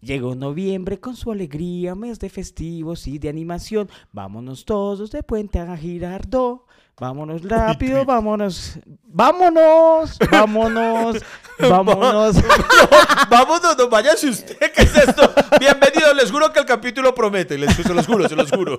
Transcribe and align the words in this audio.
Llegó 0.00 0.34
noviembre 0.34 1.00
con 1.00 1.16
su 1.16 1.32
alegría, 1.32 1.94
mes 1.94 2.18
de 2.18 2.28
festivos 2.28 3.06
y 3.06 3.18
de 3.18 3.28
animación. 3.28 3.88
Vámonos 4.12 4.64
todos 4.64 5.10
de 5.10 5.22
puente 5.22 5.58
a 5.58 5.76
Girardot. 5.76 6.66
Vámonos 6.98 7.42
rápido, 7.48 8.04
vámonos. 8.04 8.78
Vámonos, 9.04 10.18
vámonos, 10.30 11.18
vámonos. 11.58 12.36
Vámonos, 13.30 13.76
no 13.76 13.88
váyase 13.88 14.28
usted, 14.28 14.56
¿qué 14.72 14.82
es 14.82 14.96
esto? 14.96 15.32
Bienvenidos, 15.58 16.14
les 16.14 16.30
juro 16.30 16.52
que 16.52 16.60
el 16.60 16.66
capítulo 16.66 17.14
promete, 17.14 17.58
les, 17.58 17.74
se 17.74 17.92
los 17.92 18.06
juro, 18.06 18.28
se 18.28 18.36
los 18.36 18.50
juro. 18.50 18.78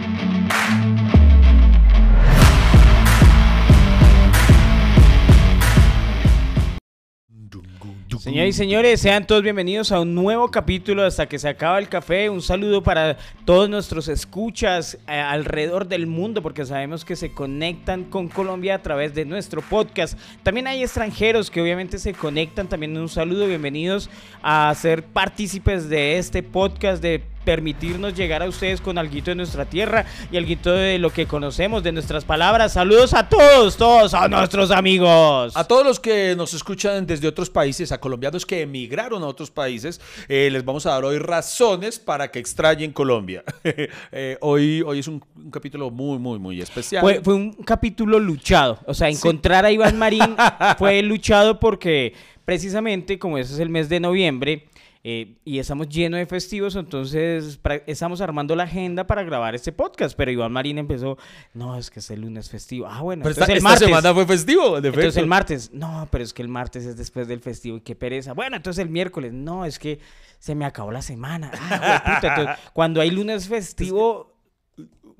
Señoras 8.21 8.49
y 8.49 8.53
señores, 8.53 9.01
sean 9.01 9.25
todos 9.25 9.41
bienvenidos 9.41 9.91
a 9.91 9.99
un 9.99 10.13
nuevo 10.13 10.51
capítulo 10.51 11.03
hasta 11.03 11.25
que 11.25 11.39
se 11.39 11.49
acaba 11.49 11.79
el 11.79 11.89
café. 11.89 12.29
Un 12.29 12.43
saludo 12.43 12.83
para 12.83 13.17
todos 13.45 13.67
nuestros 13.67 14.07
escuchas 14.09 14.99
eh, 15.07 15.13
alrededor 15.13 15.87
del 15.87 16.05
mundo, 16.05 16.43
porque 16.43 16.63
sabemos 16.63 17.03
que 17.03 17.15
se 17.15 17.31
conectan 17.31 18.03
con 18.03 18.27
Colombia 18.27 18.75
a 18.75 18.81
través 18.83 19.15
de 19.15 19.25
nuestro 19.25 19.63
podcast. 19.63 20.19
También 20.43 20.67
hay 20.67 20.83
extranjeros 20.83 21.49
que 21.49 21.63
obviamente 21.63 21.97
se 21.97 22.13
conectan. 22.13 22.69
También 22.69 22.95
un 22.95 23.09
saludo, 23.09 23.47
bienvenidos 23.47 24.07
a 24.43 24.71
ser 24.75 25.03
partícipes 25.03 25.89
de 25.89 26.19
este 26.19 26.43
podcast 26.43 27.01
de 27.01 27.23
permitirnos 27.43 28.15
llegar 28.15 28.41
a 28.41 28.47
ustedes 28.47 28.81
con 28.81 28.97
algo 28.97 29.11
de 29.11 29.35
nuestra 29.35 29.65
tierra 29.65 30.05
y 30.31 30.37
algo 30.37 30.71
de 30.71 30.97
lo 30.99 31.11
que 31.11 31.25
conocemos, 31.25 31.83
de 31.83 31.91
nuestras 31.91 32.23
palabras. 32.23 32.73
Saludos 32.73 33.13
a 33.13 33.27
todos, 33.27 33.77
todos 33.77 34.13
a 34.13 34.27
nuestros 34.27 34.71
amigos. 34.71 35.55
A 35.55 35.63
todos 35.65 35.85
los 35.85 35.99
que 35.99 36.35
nos 36.35 36.53
escuchan 36.53 37.05
desde 37.05 37.27
otros 37.27 37.49
países, 37.49 37.91
a 37.91 37.99
colombianos 37.99 38.45
que 38.45 38.61
emigraron 38.61 39.23
a 39.23 39.27
otros 39.27 39.51
países, 39.51 39.99
eh, 40.27 40.49
les 40.51 40.63
vamos 40.63 40.85
a 40.85 40.91
dar 40.91 41.05
hoy 41.05 41.19
razones 41.19 41.99
para 41.99 42.31
que 42.31 42.39
extrañen 42.39 42.91
Colombia. 42.91 43.43
Eh, 44.13 44.37
hoy, 44.41 44.81
hoy 44.81 44.99
es 44.99 45.07
un, 45.07 45.23
un, 45.35 45.51
capítulo 45.51 45.89
muy, 45.89 46.17
muy, 46.17 46.37
muy 46.37 46.61
especial. 46.61 47.01
Fue, 47.01 47.21
fue 47.21 47.33
un 47.33 47.53
capítulo 47.53 48.19
luchado. 48.19 48.79
O 48.85 48.93
sea, 48.93 49.09
encontrar 49.09 49.65
a 49.65 49.71
Iván 49.71 49.97
Marín 49.97 50.35
fue 50.77 51.01
luchado 51.01 51.59
porque 51.59 52.13
precisamente 52.45 53.19
como 53.19 53.37
ese 53.37 53.53
es 53.53 53.59
el 53.59 53.69
mes 53.69 53.89
de 53.89 53.99
noviembre, 53.99 54.65
eh, 55.03 55.37
y 55.45 55.57
estamos 55.57 55.89
llenos 55.89 56.19
de 56.19 56.27
festivos, 56.27 56.75
entonces 56.75 57.59
estamos 57.87 58.21
armando 58.21 58.55
la 58.55 58.63
agenda 58.63 59.07
para 59.07 59.23
grabar 59.23 59.55
este 59.55 59.71
podcast. 59.71 60.15
Pero 60.15 60.29
Iván 60.29 60.51
Marín 60.51 60.77
empezó, 60.77 61.17
no, 61.53 61.75
es 61.75 61.89
que 61.89 61.99
es 61.99 62.11
el 62.11 62.21
lunes 62.21 62.49
festivo. 62.49 62.85
Ah, 62.87 63.01
bueno, 63.01 63.23
pero 63.23 63.33
entonces 63.33 63.55
esta, 63.55 63.57
el 63.57 63.63
martes. 63.63 63.87
semana 63.87 64.13
fue 64.13 64.27
festivo, 64.27 64.79
de 64.79 64.89
Entonces 64.89 65.17
el 65.17 65.27
martes, 65.27 65.71
no, 65.73 66.07
pero 66.11 66.23
es 66.23 66.33
que 66.33 66.43
el 66.43 66.49
martes 66.49 66.85
es 66.85 66.97
después 66.97 67.27
del 67.27 67.39
festivo 67.39 67.77
y 67.77 67.81
qué 67.81 67.95
pereza. 67.95 68.33
Bueno, 68.33 68.57
entonces 68.57 68.83
el 68.83 68.91
miércoles, 68.91 69.33
no, 69.33 69.65
es 69.65 69.79
que 69.79 69.99
se 70.37 70.53
me 70.53 70.65
acabó 70.65 70.91
la 70.91 71.01
semana. 71.01 71.51
Ah, 71.53 72.19
puta, 72.21 72.59
cuando 72.73 73.01
hay 73.01 73.09
lunes 73.09 73.47
festivo, 73.47 74.30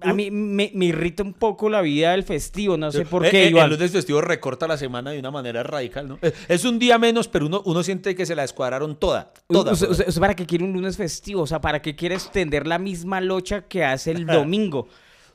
a 0.01 0.13
mí 0.13 0.31
me, 0.31 0.71
me, 0.73 0.85
irrita 0.85 1.23
un 1.23 1.33
poco 1.33 1.69
la 1.69 1.81
vida 1.81 2.11
del 2.11 2.23
festivo, 2.23 2.77
no 2.77 2.91
sé 2.91 3.05
por 3.05 3.29
qué. 3.29 3.47
El, 3.47 3.57
el 3.57 3.69
lunes 3.69 3.91
festivo 3.91 4.21
recorta 4.21 4.67
la 4.67 4.77
semana 4.77 5.11
de 5.11 5.19
una 5.19 5.31
manera 5.31 5.63
radical, 5.63 6.07
¿no? 6.07 6.19
Es 6.47 6.65
un 6.65 6.79
día 6.79 6.97
menos, 6.97 7.27
pero 7.27 7.45
uno, 7.45 7.61
uno 7.65 7.83
siente 7.83 8.15
que 8.15 8.25
se 8.25 8.35
la 8.35 8.41
descuadraron 8.41 8.95
toda. 8.95 9.33
toda, 9.47 9.73
o 9.73 9.75
sea, 9.75 10.05
¿Para 10.19 10.35
qué 10.35 10.45
quiere 10.45 10.63
un 10.63 10.73
lunes 10.73 10.97
festivo? 10.97 11.43
O 11.43 11.47
sea, 11.47 11.61
¿para 11.61 11.81
qué 11.81 11.95
quiere 11.95 12.15
extender 12.15 12.67
la 12.67 12.79
misma 12.79 13.21
locha 13.21 13.61
que 13.61 13.83
hace 13.83 14.11
el 14.11 14.25
domingo? 14.27 14.87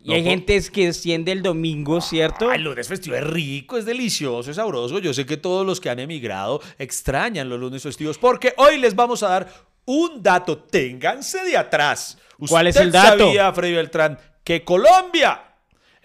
Y 0.03 0.11
no, 0.11 0.15
hay 0.15 0.23
por... 0.23 0.31
gente 0.31 0.63
que 0.73 0.89
extiende 0.89 1.33
el 1.33 1.43
domingo, 1.43 2.01
¿cierto? 2.01 2.49
Ah, 2.51 2.55
el 2.55 2.63
lunes 2.63 2.87
festivo 2.87 3.17
es 3.17 3.25
rico, 3.25 3.77
es 3.77 3.85
delicioso, 3.85 4.51
es 4.51 4.57
sabroso. 4.57 4.99
Yo 4.99 5.13
sé 5.13 5.27
que 5.27 5.37
todos 5.37 5.67
los 5.67 5.81
que 5.81 5.91
han 5.91 5.99
emigrado 5.99 6.61
extrañan 6.79 7.49
los 7.49 7.59
lunes 7.59 7.83
festivos 7.83 8.19
porque 8.19 8.55
hoy 8.57 8.79
les 8.79 8.95
vamos 8.95 9.23
a 9.23 9.29
dar 9.29 9.49
un 9.85 10.23
dato. 10.23 10.59
Ténganse 10.59 11.45
de 11.45 11.57
atrás. 11.57 12.19
¿Cuál 12.49 12.67
es 12.67 12.77
el 12.77 12.93
dato? 12.93 13.25
sabía, 13.25 13.53
Freddy 13.53 13.75
Beltrán, 13.75 14.19
que 14.47 14.63
Colombia, 14.63 15.46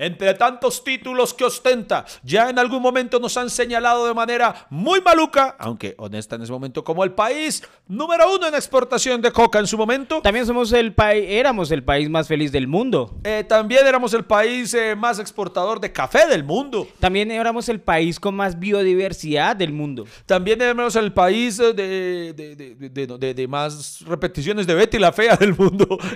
entre 0.01 0.34
tantos 0.34 0.84
títulos 0.84 1.31
que 1.31 1.45
ostenta, 1.45 2.06
ya 2.23 2.50
en 2.50 2.57
algún 2.57 2.81
momento 2.81 3.19
nos 3.19 3.38
han 3.38 3.51
señalado 3.51 4.07
de 4.07 4.16
manera 4.16 4.66
muy 4.72 5.00
maluca, 5.00 5.56
aunque 5.59 5.94
honesta 6.00 6.35
en 6.38 6.41
ese 6.41 6.51
momento, 6.51 6.84
como 6.84 7.03
el 7.03 7.12
país 7.12 7.63
número 7.88 8.34
uno 8.34 8.47
en 8.47 8.56
exportación 8.56 9.22
de 9.22 9.31
coca 9.31 9.59
en 9.59 9.67
su 9.67 9.78
momento. 9.78 10.22
También 10.22 10.47
somos 10.47 10.73
el 10.73 10.94
país, 10.94 11.25
éramos 11.28 11.69
el 11.69 11.84
país 11.84 12.09
más 12.09 12.28
feliz 12.28 12.51
del 12.51 12.67
mundo. 12.67 13.19
Eh, 13.23 13.45
también 13.47 13.85
éramos 13.85 14.16
el 14.16 14.25
país 14.25 14.73
eh, 14.73 14.95
más 14.95 15.19
exportador 15.19 15.79
de 15.79 15.91
café 15.91 16.25
del 16.25 16.44
mundo. 16.44 16.88
También 17.00 17.29
éramos 17.29 17.69
el 17.69 17.79
país 17.79 18.19
con 18.19 18.33
más 18.33 18.57
biodiversidad 18.57 19.56
del 19.56 19.72
mundo. 19.72 20.06
También 20.25 20.62
éramos 20.63 20.95
el 20.95 21.13
país 21.13 21.57
de, 21.57 21.73
de, 21.73 22.53
de, 22.89 23.33
de 23.35 23.47
más 23.47 24.01
repeticiones 24.07 24.66
de 24.66 24.73
Betty 24.73 24.97
la 24.97 25.12
Fea 25.12 25.35
del 25.35 25.56
mundo. 25.56 25.88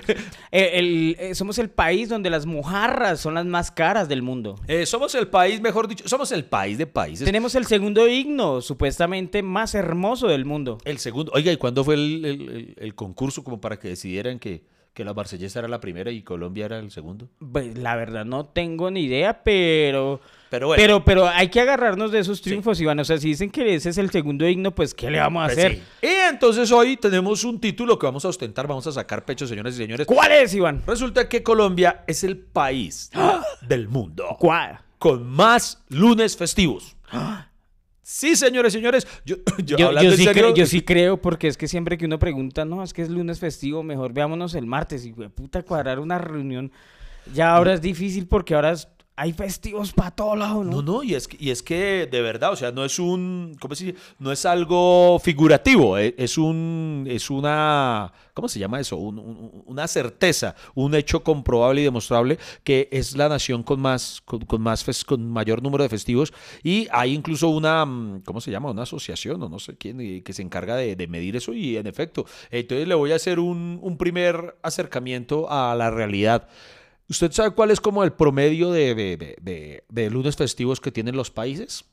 Eh, 0.52 0.78
el, 0.78 1.16
el, 1.18 1.36
somos 1.36 1.58
el 1.58 1.68
país 1.70 2.08
donde 2.08 2.30
las 2.30 2.46
mojarras 2.46 3.20
son 3.20 3.34
las 3.34 3.44
más 3.44 3.70
caras 3.76 4.08
del 4.08 4.22
mundo. 4.22 4.58
Eh, 4.66 4.86
somos 4.86 5.14
el 5.14 5.28
país, 5.28 5.60
mejor 5.60 5.86
dicho, 5.86 6.08
somos 6.08 6.32
el 6.32 6.46
país 6.46 6.78
de 6.78 6.86
países. 6.86 7.24
Tenemos 7.26 7.54
el 7.54 7.66
segundo 7.66 8.08
himno, 8.08 8.62
supuestamente 8.62 9.42
más 9.42 9.74
hermoso 9.74 10.26
del 10.26 10.46
mundo. 10.46 10.78
El 10.84 10.98
segundo. 10.98 11.30
Oiga, 11.34 11.52
¿y 11.52 11.58
cuándo 11.58 11.84
fue 11.84 11.94
el, 11.94 12.24
el, 12.24 12.74
el 12.78 12.94
concurso 12.94 13.44
como 13.44 13.60
para 13.60 13.78
que 13.78 13.88
decidieran 13.88 14.38
que, 14.38 14.64
que 14.94 15.04
la 15.04 15.12
Marsellesa 15.12 15.58
era 15.58 15.68
la 15.68 15.78
primera 15.78 16.10
y 16.10 16.22
Colombia 16.22 16.64
era 16.64 16.78
el 16.78 16.90
segundo? 16.90 17.28
Pues 17.52 17.76
la 17.76 17.94
verdad 17.96 18.24
no 18.24 18.46
tengo 18.46 18.90
ni 18.90 19.02
idea, 19.02 19.44
pero... 19.44 20.20
Pero, 20.50 20.68
bueno. 20.68 20.80
pero, 20.80 21.04
pero 21.04 21.28
hay 21.28 21.48
que 21.48 21.60
agarrarnos 21.60 22.12
de 22.12 22.20
esos 22.20 22.40
triunfos, 22.40 22.78
sí. 22.78 22.84
Iván. 22.84 22.98
O 23.00 23.04
sea, 23.04 23.18
si 23.18 23.28
dicen 23.28 23.50
que 23.50 23.74
ese 23.74 23.90
es 23.90 23.98
el 23.98 24.10
segundo 24.10 24.48
himno, 24.48 24.74
pues 24.74 24.94
¿qué 24.94 25.10
le 25.10 25.18
vamos 25.18 25.42
a 25.42 25.46
pues 25.46 25.58
hacer? 25.58 25.74
Sí. 25.74 25.82
Y 26.02 26.30
entonces 26.30 26.70
hoy 26.72 26.96
tenemos 26.96 27.44
un 27.44 27.60
título 27.60 27.98
que 27.98 28.06
vamos 28.06 28.24
a 28.24 28.28
ostentar, 28.28 28.66
vamos 28.66 28.86
a 28.86 28.92
sacar 28.92 29.24
pecho, 29.24 29.46
señores 29.46 29.74
y 29.74 29.78
señores. 29.78 30.06
¿Cuál 30.06 30.32
es, 30.32 30.54
Iván? 30.54 30.82
Resulta 30.86 31.28
que 31.28 31.42
Colombia 31.42 32.04
es 32.06 32.22
el 32.24 32.38
país 32.38 33.10
¡Ah! 33.14 33.42
del 33.60 33.88
mundo. 33.88 34.36
¿Cuál? 34.38 34.78
Con 34.98 35.26
más 35.26 35.82
lunes 35.88 36.36
festivos. 36.36 36.96
¡Ah! 37.10 37.48
Sí, 38.08 38.36
señores 38.36 38.72
y 38.72 38.78
señores. 38.78 39.08
Yo, 39.24 39.34
yo, 39.64 39.76
yo, 39.76 40.00
yo, 40.00 40.12
sí 40.12 40.26
creo, 40.28 40.54
yo, 40.54 40.64
sí 40.64 40.82
creo, 40.82 41.20
porque 41.20 41.48
es 41.48 41.56
que 41.56 41.66
siempre 41.66 41.98
que 41.98 42.04
uno 42.04 42.20
pregunta, 42.20 42.64
no, 42.64 42.84
es 42.84 42.92
que 42.92 43.02
es 43.02 43.08
lunes 43.08 43.40
festivo, 43.40 43.82
mejor 43.82 44.12
veámonos 44.12 44.54
el 44.54 44.64
martes. 44.64 45.04
Y 45.04 45.12
puta, 45.12 45.64
cuadrar 45.64 45.98
una 45.98 46.16
reunión. 46.16 46.70
Ya 47.34 47.52
ahora 47.52 47.74
es 47.74 47.82
difícil 47.82 48.28
porque 48.28 48.54
ahora 48.54 48.70
es, 48.70 48.88
hay 49.18 49.32
festivos 49.32 49.92
para 49.92 50.10
todo 50.10 50.36
lado, 50.36 50.62
¿no? 50.62 50.70
No, 50.70 50.82
no, 50.82 51.02
y 51.02 51.14
es, 51.14 51.26
que, 51.26 51.38
y 51.40 51.50
es 51.50 51.62
que 51.62 52.06
de 52.06 52.20
verdad, 52.20 52.52
o 52.52 52.56
sea, 52.56 52.70
no 52.70 52.84
es 52.84 52.98
un, 52.98 53.56
¿cómo 53.58 53.74
se? 53.74 53.94
No 54.18 54.30
es 54.30 54.44
algo 54.44 55.18
figurativo, 55.18 55.96
es, 55.96 56.12
es 56.18 56.36
un, 56.36 57.06
es 57.08 57.30
una, 57.30 58.12
¿cómo 58.34 58.46
se 58.46 58.58
llama 58.58 58.78
eso? 58.78 58.98
Un, 58.98 59.18
un, 59.18 59.62
una 59.64 59.88
certeza, 59.88 60.54
un 60.74 60.94
hecho 60.94 61.22
comprobable 61.22 61.80
y 61.80 61.84
demostrable 61.84 62.38
que 62.62 62.90
es 62.92 63.16
la 63.16 63.30
nación 63.30 63.62
con 63.62 63.80
más, 63.80 64.20
con, 64.26 64.44
con 64.44 64.60
más, 64.60 64.84
con 65.06 65.26
mayor 65.30 65.62
número 65.62 65.82
de 65.82 65.88
festivos 65.88 66.34
y 66.62 66.86
hay 66.92 67.14
incluso 67.14 67.48
una, 67.48 67.86
¿cómo 68.22 68.42
se 68.42 68.50
llama? 68.50 68.70
Una 68.70 68.82
asociación 68.82 69.42
o 69.42 69.48
no 69.48 69.58
sé 69.58 69.78
quién 69.78 70.22
que 70.22 70.32
se 70.34 70.42
encarga 70.42 70.76
de, 70.76 70.94
de 70.94 71.06
medir 71.08 71.36
eso 71.36 71.54
y 71.54 71.78
en 71.78 71.86
efecto, 71.86 72.26
entonces 72.50 72.86
le 72.86 72.94
voy 72.94 73.12
a 73.12 73.16
hacer 73.16 73.38
un, 73.38 73.78
un 73.80 73.96
primer 73.96 74.58
acercamiento 74.62 75.50
a 75.50 75.74
la 75.74 75.90
realidad. 75.90 76.48
¿Usted 77.08 77.30
sabe 77.32 77.50
cuál 77.52 77.70
es 77.70 77.80
como 77.80 78.02
el 78.02 78.12
promedio 78.12 78.72
de, 78.72 78.94
de, 78.94 79.16
de, 79.40 79.84
de, 79.88 80.10
lunes 80.10 80.36
festivos 80.36 80.80
que 80.80 80.90
tienen 80.90 81.16
los 81.16 81.30
países? 81.30 81.84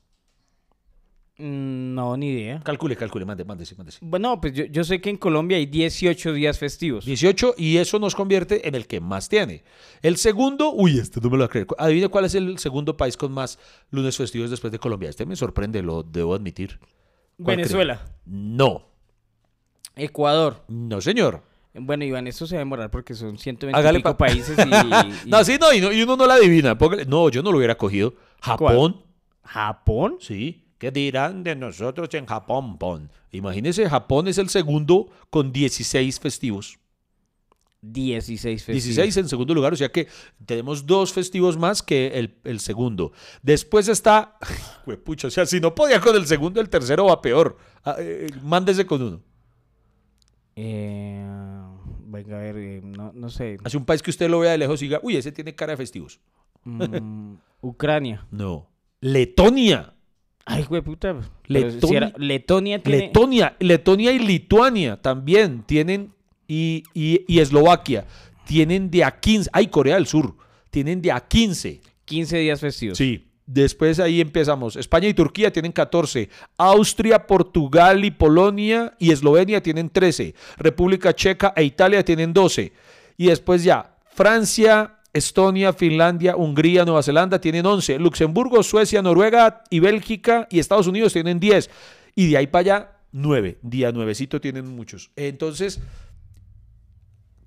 Mm, 1.38 1.94
No, 1.94 2.16
ni 2.16 2.30
idea. 2.30 2.60
Calcule, 2.64 2.96
calcule, 2.96 3.24
mande, 3.24 3.44
mande, 3.44 3.64
mande. 3.76 3.92
Bueno, 4.00 4.40
pues 4.40 4.52
yo, 4.54 4.64
yo, 4.64 4.82
sé 4.82 5.00
que 5.00 5.10
en 5.10 5.16
Colombia 5.16 5.56
hay 5.56 5.66
18 5.66 6.32
días 6.32 6.58
festivos. 6.58 7.04
18 7.04 7.54
y 7.56 7.76
eso 7.76 7.98
nos 8.00 8.14
convierte 8.16 8.66
en 8.66 8.74
el 8.74 8.86
que 8.88 9.00
más 9.00 9.28
tiene. 9.28 9.62
El 10.02 10.16
segundo, 10.16 10.72
uy, 10.72 10.98
este 10.98 11.20
no 11.20 11.30
me 11.30 11.38
lo 11.38 11.48
creo. 11.48 11.66
Adivine 11.78 12.08
cuál 12.08 12.24
es 12.24 12.34
el 12.34 12.58
segundo 12.58 12.96
país 12.96 13.16
con 13.16 13.30
más 13.30 13.58
lunes 13.90 14.16
festivos 14.16 14.50
después 14.50 14.72
de 14.72 14.80
Colombia. 14.80 15.10
Este 15.10 15.26
me 15.26 15.36
sorprende, 15.36 15.82
lo 15.82 16.02
debo 16.02 16.34
admitir. 16.34 16.80
Venezuela. 17.38 18.00
Cree? 18.04 18.14
No. 18.26 18.86
Ecuador. 19.96 20.64
No, 20.68 21.00
señor. 21.00 21.53
Bueno, 21.74 22.04
Iván, 22.04 22.26
esto 22.28 22.46
se 22.46 22.54
va 22.54 22.60
a 22.60 22.64
demorar 22.64 22.90
porque 22.90 23.14
son 23.14 23.36
120 23.36 23.76
Hágale 23.76 24.00
pa 24.00 24.16
países 24.16 24.56
y, 24.56 24.62
y... 24.62 25.28
No, 25.28 25.42
sí, 25.44 25.58
no 25.60 25.72
y, 25.72 25.80
no, 25.80 25.90
y 25.92 26.02
uno 26.02 26.16
no 26.16 26.26
la 26.26 26.34
adivina. 26.34 26.78
Póngale... 26.78 27.04
No, 27.04 27.28
yo 27.28 27.42
no 27.42 27.50
lo 27.50 27.58
hubiera 27.58 27.76
cogido. 27.76 28.14
Japón. 28.40 28.92
¿Cuál? 28.92 29.04
¿Japón? 29.42 30.16
Sí. 30.20 30.64
¿Qué 30.78 30.90
dirán 30.90 31.42
de 31.42 31.56
nosotros 31.56 32.08
en 32.14 32.26
Japón, 32.26 32.78
pon? 32.78 33.10
Imagínese, 33.32 33.88
Japón 33.88 34.28
es 34.28 34.38
el 34.38 34.48
segundo 34.48 35.08
con 35.30 35.52
16 35.52 36.20
festivos. 36.20 36.78
16 37.80 38.64
festivos. 38.64 38.84
16 38.84 39.16
en 39.18 39.28
segundo 39.28 39.52
lugar, 39.52 39.72
o 39.72 39.76
sea 39.76 39.90
que 39.90 40.08
tenemos 40.46 40.86
dos 40.86 41.12
festivos 41.12 41.58
más 41.58 41.82
que 41.82 42.18
el, 42.18 42.36
el 42.44 42.60
segundo. 42.60 43.12
Después 43.42 43.88
está, 43.88 44.38
pucha, 45.04 45.28
o 45.28 45.30
sea, 45.30 45.44
si 45.44 45.60
no 45.60 45.74
podía 45.74 46.00
con 46.00 46.16
el 46.16 46.26
segundo, 46.26 46.60
el 46.60 46.68
tercero 46.68 47.06
va 47.06 47.20
peor. 47.20 47.56
Ah, 47.84 47.96
eh, 47.98 48.30
mándese 48.42 48.86
con 48.86 49.02
uno. 49.02 49.20
Eh, 50.56 51.26
venga, 52.14 52.38
a 52.38 52.40
ver, 52.40 52.56
eh, 52.56 52.80
no, 52.82 53.12
no 53.14 53.28
sé. 53.28 53.58
Hace 53.64 53.76
un 53.76 53.84
país 53.84 54.02
que 54.02 54.10
usted 54.10 54.28
lo 54.30 54.40
vea 54.40 54.52
de 54.52 54.58
lejos 54.58 54.80
y 54.82 54.86
diga, 54.86 55.00
uy, 55.02 55.16
ese 55.16 55.30
tiene 55.32 55.54
cara 55.54 55.72
de 55.72 55.76
festivos. 55.76 56.20
Mm, 56.64 57.34
Ucrania. 57.60 58.26
No. 58.30 58.68
Letonia. 59.00 59.94
Ay, 60.46 60.64
güey, 60.64 60.82
puta. 60.82 61.14
Letonia- 61.46 61.88
si 61.88 61.94
era- 61.96 62.12
Letonia 62.16 62.82
tiene... 62.82 62.98
Letonia, 63.06 63.56
Letonia 63.60 64.12
y 64.12 64.18
Lituania 64.18 65.00
también 65.00 65.62
tienen, 65.62 66.12
y, 66.48 66.84
y, 66.94 67.24
y 67.28 67.38
Eslovaquia, 67.40 68.06
tienen 68.46 68.90
de 68.90 69.04
a 69.04 69.20
15, 69.20 69.50
ay, 69.52 69.68
Corea 69.68 69.94
del 69.96 70.06
Sur, 70.06 70.36
tienen 70.70 71.00
de 71.00 71.12
a 71.12 71.20
15. 71.20 71.80
15 72.04 72.38
días 72.38 72.60
festivos. 72.60 72.98
Sí. 72.98 73.28
Después 73.46 74.00
ahí 74.00 74.20
empezamos. 74.20 74.76
España 74.76 75.08
y 75.08 75.14
Turquía 75.14 75.52
tienen 75.52 75.72
14. 75.72 76.30
Austria, 76.56 77.26
Portugal 77.26 78.04
y 78.04 78.10
Polonia 78.10 78.94
y 78.98 79.12
Eslovenia 79.12 79.62
tienen 79.62 79.90
13. 79.90 80.34
República 80.56 81.14
Checa 81.14 81.52
e 81.54 81.64
Italia 81.64 82.04
tienen 82.04 82.32
12. 82.32 82.72
Y 83.18 83.26
después 83.26 83.62
ya, 83.62 83.96
Francia, 84.14 85.00
Estonia, 85.12 85.72
Finlandia, 85.72 86.36
Hungría, 86.36 86.84
Nueva 86.84 87.02
Zelanda 87.02 87.40
tienen 87.40 87.66
11. 87.66 87.98
Luxemburgo, 87.98 88.62
Suecia, 88.62 89.02
Noruega 89.02 89.62
y 89.68 89.78
Bélgica 89.80 90.48
y 90.50 90.58
Estados 90.58 90.86
Unidos 90.86 91.12
tienen 91.12 91.38
10. 91.38 91.70
Y 92.14 92.30
de 92.30 92.38
ahí 92.38 92.46
para 92.46 92.60
allá, 92.60 92.92
9. 93.12 93.58
Día 93.62 93.92
nuevecito 93.92 94.40
tienen 94.40 94.66
muchos. 94.66 95.10
Entonces, 95.16 95.80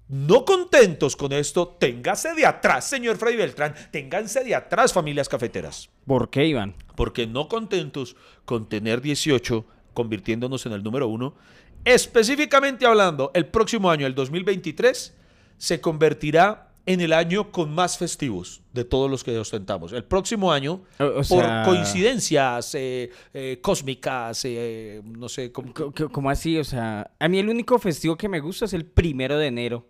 no 0.09 0.45
contentos 0.45 1.15
con 1.15 1.33
esto, 1.33 1.67
téngase 1.79 2.33
de 2.33 2.45
atrás, 2.45 2.85
señor 2.87 3.17
Freddy 3.17 3.35
Beltrán, 3.37 3.73
ténganse 3.91 4.43
de 4.43 4.55
atrás, 4.55 4.93
familias 4.93 5.27
cafeteras. 5.29 5.89
¿Por 6.05 6.29
qué, 6.29 6.45
Iván? 6.45 6.75
Porque 6.95 7.27
no 7.27 7.47
contentos 7.49 8.15
con 8.45 8.69
tener 8.69 9.01
18, 9.01 9.65
convirtiéndonos 9.93 10.65
en 10.65 10.71
el 10.73 10.83
número 10.83 11.07
uno, 11.07 11.35
específicamente 11.83 12.85
hablando, 12.85 13.31
el 13.33 13.47
próximo 13.47 13.89
año, 13.89 14.05
el 14.07 14.15
2023, 14.15 15.13
se 15.57 15.81
convertirá 15.81 16.63
en 16.85 17.01
el 17.01 17.11
año 17.11 17.51
con 17.51 17.73
más 17.75 17.97
festivos 17.97 18.61
de 18.71 18.85
todos 18.85 19.11
los 19.11 19.23
que 19.25 19.37
ostentamos. 19.37 19.91
El 19.91 20.05
próximo 20.05 20.53
año, 20.53 20.83
O- 20.99 21.03
o 21.19 21.21
por 21.23 21.43
coincidencias 21.65 22.75
eh, 22.75 23.11
eh, 23.33 23.59
cósmicas, 23.61 24.45
eh, 24.45 25.01
no 25.03 25.27
sé, 25.27 25.51
cómo- 25.51 25.73
¿Cómo 25.73 26.29
así? 26.29 26.57
O 26.57 26.63
sea, 26.63 27.11
a 27.19 27.27
mí 27.27 27.39
el 27.39 27.49
único 27.49 27.77
festivo 27.79 28.15
que 28.15 28.29
me 28.29 28.39
gusta 28.39 28.65
es 28.65 28.73
el 28.73 28.85
primero 28.85 29.37
de 29.37 29.47
enero. 29.47 29.89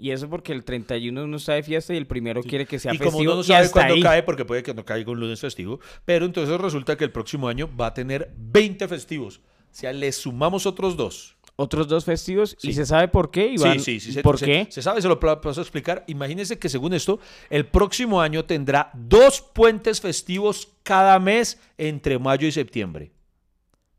Y 0.00 0.12
eso 0.12 0.28
porque 0.30 0.52
el 0.52 0.62
31 0.62 1.24
uno 1.24 1.36
está 1.38 1.54
de 1.54 1.62
fiesta 1.64 1.92
y 1.92 1.96
el 1.96 2.06
primero 2.06 2.40
quiere 2.42 2.66
que 2.66 2.78
sea 2.78 2.94
y 2.94 2.98
como 2.98 3.10
festivo. 3.10 3.32
uno 3.32 3.34
no 3.36 3.40
y 3.40 3.44
sabe 3.44 3.68
cuándo 3.70 3.94
ahí. 3.94 4.00
cae, 4.02 4.22
porque 4.22 4.44
puede 4.44 4.62
que 4.62 4.72
no 4.72 4.84
caiga 4.84 5.10
un 5.10 5.18
lunes 5.18 5.40
festivo, 5.40 5.80
pero 6.04 6.24
entonces 6.24 6.58
resulta 6.60 6.96
que 6.96 7.02
el 7.04 7.10
próximo 7.10 7.48
año 7.48 7.68
va 7.76 7.86
a 7.88 7.94
tener 7.94 8.32
20 8.36 8.86
festivos. 8.86 9.38
O 9.38 9.42
sea, 9.72 9.92
le 9.92 10.12
sumamos 10.12 10.66
otros 10.66 10.96
dos. 10.96 11.34
Otros 11.56 11.88
dos 11.88 12.04
festivos. 12.04 12.54
Sí. 12.60 12.70
¿Y 12.70 12.72
se 12.74 12.86
sabe 12.86 13.08
por 13.08 13.32
qué, 13.32 13.48
Iván? 13.48 13.80
Sí, 13.80 13.98
sí, 13.98 14.00
sí. 14.00 14.12
se- 14.12 14.22
¿Por 14.22 14.38
se- 14.38 14.46
qué? 14.46 14.66
Se 14.70 14.80
sabe, 14.82 15.02
se 15.02 15.08
lo 15.08 15.18
paso 15.18 15.60
a 15.60 15.64
explicar. 15.64 16.04
Imagínense 16.06 16.56
que 16.60 16.68
según 16.68 16.94
esto, 16.94 17.18
el 17.50 17.66
próximo 17.66 18.20
año 18.20 18.44
tendrá 18.44 18.92
dos 18.94 19.40
puentes 19.40 20.00
festivos 20.00 20.68
cada 20.84 21.18
mes 21.18 21.58
entre 21.76 22.20
mayo 22.20 22.46
y 22.46 22.52
septiembre. 22.52 23.10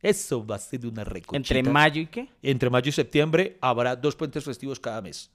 Eso 0.02 0.46
va 0.46 0.56
a 0.56 0.60
ser 0.60 0.86
una 0.86 1.04
recochita. 1.04 1.36
¿Entre 1.36 1.62
mayo 1.64 2.02
y 2.02 2.06
qué? 2.08 2.30
Entre 2.42 2.70
mayo 2.70 2.88
y 2.88 2.94
septiembre 2.94 3.58
habrá 3.60 3.98
dos 3.98 4.16
puentes 4.16 4.46
festivos 4.46 4.80
cada 4.80 5.02
mes. 5.02 5.30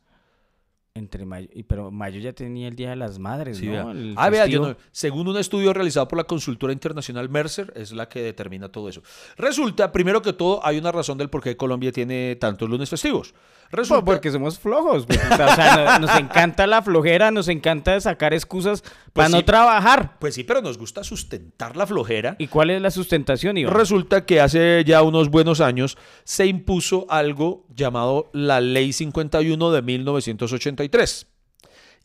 Entre 0.96 1.26
mayo. 1.26 1.48
Y, 1.52 1.64
pero 1.64 1.90
mayo 1.90 2.20
ya 2.20 2.32
tenía 2.32 2.68
el 2.68 2.76
Día 2.76 2.90
de 2.90 2.94
las 2.94 3.18
Madres, 3.18 3.58
Sí, 3.58 3.66
¿no? 3.66 3.92
vea. 3.92 4.14
Ah, 4.16 4.30
vea, 4.30 4.46
yo 4.46 4.60
no- 4.60 4.76
según 4.92 5.26
un 5.26 5.36
estudio 5.36 5.72
realizado 5.72 6.06
por 6.06 6.16
la 6.18 6.22
consultora 6.22 6.72
internacional 6.72 7.28
Mercer, 7.28 7.72
es 7.74 7.90
la 7.90 8.08
que 8.08 8.22
determina 8.22 8.68
todo 8.68 8.88
eso. 8.88 9.02
Resulta, 9.36 9.90
primero 9.90 10.22
que 10.22 10.32
todo, 10.32 10.64
hay 10.64 10.78
una 10.78 10.92
razón 10.92 11.18
del 11.18 11.30
por 11.30 11.42
qué 11.42 11.56
Colombia 11.56 11.90
tiene 11.90 12.36
tantos 12.36 12.70
lunes 12.70 12.88
festivos. 12.88 13.34
Resulta, 13.70 14.04
Pues 14.04 14.16
porque 14.16 14.30
somos 14.30 14.58
flojos. 14.58 15.06
pues, 15.06 15.18
o 15.18 15.36
sea, 15.36 15.98
no- 15.98 16.06
nos 16.06 16.16
encanta 16.18 16.66
la 16.66 16.82
flojera, 16.82 17.30
nos 17.30 17.48
encanta 17.48 18.00
sacar 18.00 18.32
excusas 18.34 18.82
para 19.12 19.28
no 19.28 19.44
trabajar. 19.44 20.16
pues 20.18 20.34
sí, 20.34 20.44
pero 20.44 20.62
nos 20.62 20.78
gusta 20.78 21.02
sustentar 21.04 21.76
la 21.76 21.86
flojera. 21.86 22.36
¿Y 22.38 22.46
cuál 22.46 22.70
es 22.70 22.80
la 22.80 22.90
sustentación, 22.90 23.56
Iván? 23.58 23.74
Resulta 23.74 24.24
que 24.26 24.40
hace 24.40 24.84
ya 24.86 25.02
unos 25.02 25.28
buenos 25.30 25.60
años 25.60 25.98
se 26.24 26.46
impuso 26.46 27.06
algo 27.08 27.66
llamado 27.74 28.30
la 28.32 28.60
Ley 28.60 28.92
51 28.92 29.70
de 29.72 29.82
1983. 29.82 31.26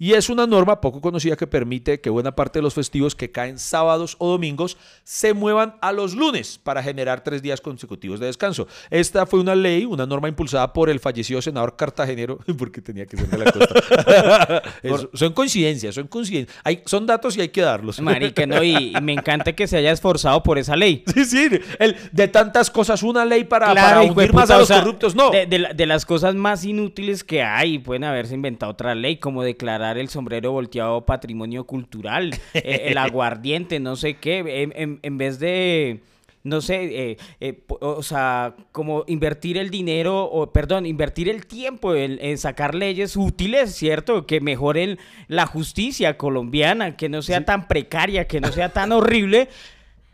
Y 0.02 0.14
es 0.14 0.30
una 0.30 0.48
norma 0.48 0.80
poco 0.80 1.02
conocida 1.02 1.36
que 1.36 1.46
permite 1.46 2.00
que 2.00 2.10
buena 2.10 2.34
parte 2.34 2.60
de 2.60 2.64
los 2.64 2.74
festivos 2.74 3.16
que 3.16 3.32
caen 3.32 3.60
sábados 3.60 4.16
o 4.20 4.30
domingos 4.32 4.78
se 5.04 5.34
muevan 5.34 5.76
a 5.82 5.92
los 5.92 6.16
lunes 6.16 6.58
para 6.58 6.82
generar 6.82 7.22
tres 7.22 7.42
días 7.42 7.60
consecutivos 7.60 8.22
de 8.22 8.28
descanso. 8.28 8.66
Esta 8.90 9.26
fue 9.26 9.42
una 9.42 9.56
ley, 9.56 9.84
una 9.84 10.06
norma 10.06 10.30
impulsada 10.30 10.72
por 10.72 10.90
el 10.90 11.02
fallecido 11.02 11.42
senador 11.42 11.76
cartagenero, 11.76 12.40
porque 12.58 12.82
tenía 12.82 13.06
que 13.06 13.18
ser 13.18 13.28
de 13.28 13.38
la 13.40 13.52
costa. 13.52 14.64
Es- 14.84 15.08
son 15.14 15.34
coincidencias, 15.34 15.96
son 15.96 16.08
coincidencias. 16.08 16.58
Hay, 16.64 16.82
son 16.86 17.06
datos 17.06 17.36
y 17.36 17.42
hay 17.42 17.50
que 17.50 17.62
darlos. 17.62 18.00
Marica, 18.00 18.46
no, 18.48 18.64
y, 18.64 18.96
y 18.98 19.02
me 19.02 19.12
encanta 19.12 19.52
que 19.54 19.68
se 19.68 19.76
haya 19.76 19.92
esforzado 19.92 20.42
por 20.44 20.58
esa 20.58 20.78
ley. 20.78 21.04
Sí, 21.14 21.26
sí, 21.26 21.50
el, 21.78 21.98
de 22.14 22.28
tantas 22.30 22.72
cosas, 22.72 23.04
una 23.04 23.26
ley 23.26 23.44
para, 23.44 23.72
Claro, 23.74 23.88
para 24.00 24.02
hundir 24.04 24.34
más 24.34 24.44
puta, 24.44 24.54
a 24.54 24.58
o 24.58 24.60
los 24.62 24.68
sea, 24.70 24.80
corruptos, 24.80 25.14
no. 25.14 25.30
De, 25.32 25.46
de 25.46 25.60
de 25.76 25.86
las 25.86 26.06
cosas 26.06 26.36
más 26.36 26.64
inútiles 26.64 27.26
que 27.26 27.44
hay, 27.44 27.80
pueden 27.80 28.06
haberse 28.06 28.34
inventado 28.34 28.72
otra 28.72 28.96
ley, 28.96 29.18
como 29.18 29.44
declarar 29.44 29.89
el 29.98 30.10
sombrero 30.10 30.52
volteado 30.52 31.06
patrimonio 31.06 31.64
cultural, 31.66 32.34
eh, 32.54 32.82
el 32.86 32.98
aguardiente, 32.98 33.80
no 33.80 33.96
sé 33.96 34.16
qué, 34.16 34.40
en, 34.64 34.74
en- 34.76 35.00
en 35.02 35.18
vez 35.18 35.40
de, 35.40 36.00
no 36.44 36.62
sé, 36.62 37.12
eh, 37.12 37.18
eh, 37.42 37.60
o 37.82 38.02
sea, 38.04 38.56
como 38.72 39.04
invertir 39.08 39.58
el 39.58 39.70
dinero, 39.70 40.24
o 40.24 40.52
perdón, 40.54 40.86
invertir 40.86 41.28
el 41.30 41.46
tiempo 41.46 41.96
en, 41.96 42.18
en 42.22 42.38
sacar 42.38 42.76
leyes 42.76 43.18
útiles, 43.18 43.76
¿cierto? 43.76 44.26
Que 44.26 44.40
mejoren 44.40 44.98
la 45.28 45.46
justicia 45.46 46.18
colombiana, 46.18 46.96
que 46.96 47.10
no 47.10 47.22
sea 47.22 47.44
tan 47.46 47.68
precaria, 47.68 48.28
que 48.28 48.40
no 48.42 48.52
sea 48.52 48.70
tan 48.70 48.92
horrible. 48.92 49.50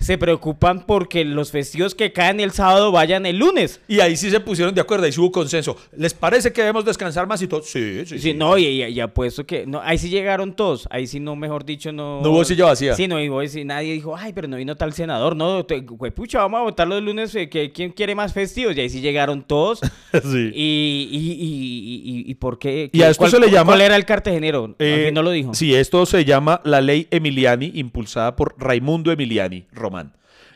Se 0.06 0.19
preocupan 0.19 0.86
porque 0.86 1.25
los 1.25 1.50
festivos 1.52 1.96
que 1.96 2.13
caen 2.13 2.40
el 2.40 2.52
sábado 2.52 2.92
vayan 2.92 3.25
el 3.25 3.38
lunes. 3.38 3.81
Y 3.88 4.02
ahí 4.02 4.16
sí 4.16 4.30
se 4.30 4.40
pusieron 4.40 4.75
de 4.75 4.81
acuerdo, 4.81 5.06
ahí 5.06 5.12
sí 5.12 5.19
hubo 5.19 5.31
consenso. 5.31 5.75
¿Les 5.98 6.13
parece 6.13 6.54
que 6.54 6.62
debemos 6.62 6.86
descansar 6.86 7.25
más 7.25 7.42
y 7.42 7.48
todo? 7.48 7.63
Sí, 7.63 8.06
sí, 8.06 8.19
Sí, 8.19 8.34
no, 8.36 8.56
y, 8.57 8.66
y- 8.66 8.84
y 8.86 9.00
apuesto 9.00 9.46
que 9.48 9.66
no, 9.66 9.81
ahí 9.84 9.98
sí 9.98 10.10
llegaron 10.10 10.54
todos, 10.56 10.88
ahí 10.92 11.07
sí 11.07 11.19
no, 11.19 11.36
mejor 11.36 11.66
dicho, 11.66 11.92
no. 11.92 12.22
No 12.22 12.30
hubo 12.30 12.46
silla 12.46 12.66
vacía. 12.66 12.94
Sí, 12.94 13.07
no, 13.07 13.19
y 13.19 13.30
vos- 13.30 13.50
sí, 13.50 13.66
nadie 13.66 13.94
dijo, 13.94 14.16
ay, 14.16 14.31
pero 14.34 14.48
no 14.48 14.57
vino 14.57 14.75
tal 14.75 14.94
senador, 14.94 15.36
no, 15.36 15.65
te- 15.65 15.82
pucha, 15.82 16.38
vamos 16.39 16.60
a 16.60 16.63
votar 16.63 16.88
los 16.88 17.01
lunes, 17.01 17.34
eh, 17.34 17.50
que, 17.50 17.72
¿quién 17.72 17.91
quiere 17.91 18.13
más 18.13 18.32
festivos? 18.32 18.77
Y 18.77 18.82
ahí 18.82 18.89
sí 18.89 19.01
llegaron 19.01 19.41
todos. 19.41 19.80
Sí. 20.24 20.50
Y, 20.53 21.10
y, 21.12 21.18
y, 21.18 22.27
y, 22.27 22.32
y 22.32 22.36
por 22.36 22.58
qué? 22.58 22.89
Y 22.94 23.01
a 23.01 23.10
esto 23.10 23.20
¿Cuál- 23.22 23.32
se 23.32 23.39
le 23.39 23.50
llama- 23.51 23.72
¿Cuál 23.74 23.82
era 23.82 23.96
el 23.96 24.06
cartagenero? 24.06 24.75
Eh, 24.80 25.10
no 25.13 25.22
lo 25.24 25.32
dijo. 25.32 25.53
Sí, 25.53 25.74
esto 25.75 26.06
se 26.06 26.24
llama 26.24 26.62
la 26.63 26.80
ley 26.80 27.08
Emiliani, 27.12 27.72
impulsada 27.75 28.36
por 28.36 28.56
Raimundo 28.58 29.12
Emiliani 29.12 29.65
Román. 29.74 29.95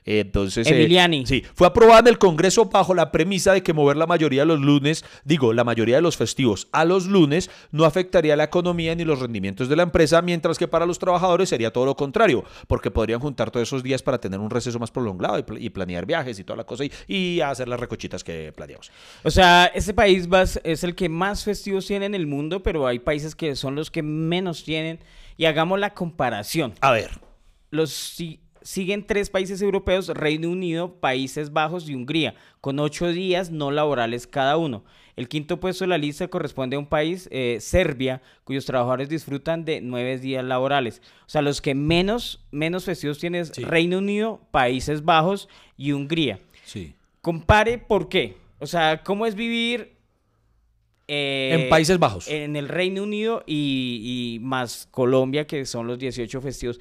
Entonces, 0.05 0.65
eh, 0.65 0.71
Emiliani. 0.71 1.25
sí, 1.27 1.43
fue 1.53 1.67
aprobada 1.67 1.99
en 1.99 2.07
el 2.07 2.17
Congreso 2.17 2.65
bajo 2.65 2.95
la 2.95 3.11
premisa 3.11 3.51
de 3.53 3.61
que 3.61 3.73
mover 3.73 3.97
la 3.97 4.07
mayoría 4.07 4.41
de 4.41 4.45
los 4.47 4.59
lunes, 4.59 5.03
digo, 5.25 5.53
la 5.53 5.63
mayoría 5.65 5.97
de 5.97 6.01
los 6.01 6.15
festivos 6.17 6.67
a 6.71 6.85
los 6.85 7.05
lunes 7.05 7.51
no 7.71 7.83
afectaría 7.83 8.35
la 8.35 8.45
economía 8.45 8.95
ni 8.95 9.03
los 9.03 9.19
rendimientos 9.19 9.67
de 9.69 9.75
la 9.75 9.83
empresa, 9.83 10.21
mientras 10.21 10.57
que 10.57 10.67
para 10.67 10.85
los 10.85 10.97
trabajadores 10.99 11.49
sería 11.49 11.71
todo 11.71 11.85
lo 11.85 11.95
contrario, 11.95 12.43
porque 12.67 12.89
podrían 12.89 13.19
juntar 13.19 13.51
todos 13.51 13.67
esos 13.67 13.83
días 13.83 14.01
para 14.01 14.19
tener 14.19 14.39
un 14.39 14.49
receso 14.49 14.79
más 14.79 14.89
prolongado 14.89 15.37
y, 15.37 15.43
pl- 15.43 15.61
y 15.61 15.69
planear 15.69 16.05
viajes 16.05 16.39
y 16.39 16.43
toda 16.43 16.57
la 16.57 16.63
cosa 16.63 16.85
y, 16.85 16.91
y 17.07 17.41
hacer 17.41 17.67
las 17.67 17.79
recochitas 17.79 18.23
que 18.23 18.51
planeamos. 18.53 18.91
O 19.23 19.29
sea, 19.29 19.65
ese 19.75 19.93
país 19.93 20.27
es 20.63 20.83
el 20.83 20.95
que 20.95 21.09
más 21.09 21.43
festivos 21.43 21.85
tiene 21.85 22.05
en 22.07 22.15
el 22.15 22.25
mundo, 22.25 22.63
pero 22.63 22.87
hay 22.87 22.99
países 22.99 23.35
que 23.35 23.55
son 23.55 23.75
los 23.75 23.91
que 23.91 24.01
menos 24.01 24.63
tienen. 24.63 24.99
Y 25.37 25.45
hagamos 25.45 25.79
la 25.79 25.93
comparación. 25.93 26.73
A 26.81 26.91
ver, 26.91 27.11
Los 27.71 27.93
siguen 28.69 29.03
tres 29.03 29.31
países 29.31 29.63
europeos, 29.63 30.09
Reino 30.09 30.47
Unido, 30.47 30.93
Países 30.99 31.51
Bajos 31.51 31.89
y 31.89 31.95
Hungría, 31.95 32.35
con 32.61 32.77
ocho 32.77 33.07
días 33.07 33.49
no 33.49 33.71
laborales 33.71 34.27
cada 34.27 34.57
uno. 34.57 34.83
El 35.15 35.27
quinto 35.27 35.59
puesto 35.59 35.85
de 35.85 35.87
la 35.87 35.97
lista 35.97 36.27
corresponde 36.27 36.75
a 36.75 36.79
un 36.79 36.85
país, 36.85 37.27
eh, 37.31 37.57
Serbia, 37.61 38.21
cuyos 38.43 38.65
trabajadores 38.65 39.09
disfrutan 39.09 39.65
de 39.65 39.81
nueve 39.81 40.19
días 40.19 40.45
laborales. 40.45 41.01
O 41.25 41.29
sea, 41.29 41.41
los 41.41 41.61
que 41.61 41.73
menos, 41.73 42.45
menos 42.51 42.85
festivos 42.85 43.17
tienen 43.17 43.41
es 43.41 43.51
Sí. 43.55 43.63
Reino 43.63 43.97
Unido, 43.97 44.39
Países 44.51 45.03
Bajos 45.03 45.49
y 45.75 45.93
Hungría. 45.93 46.39
sí. 46.63 46.93
Compare 47.21 47.79
por 47.79 48.07
qué. 48.07 48.37
O 48.59 48.67
sea, 48.67 49.01
¿cómo 49.03 49.25
es 49.25 49.35
vivir 49.35 49.97
eh, 51.07 51.57
en 51.63 51.69
Países 51.69 51.97
Bajos. 51.97 52.27
en 52.27 52.55
el 52.55 52.69
Reino 52.69 53.01
Unido 53.01 53.43
y, 53.47 54.35
y 54.37 54.39
más 54.45 54.87
Colombia, 54.91 55.47
que 55.47 55.65
son 55.65 55.87
los 55.87 55.97
18 55.97 56.39
festivos. 56.39 56.79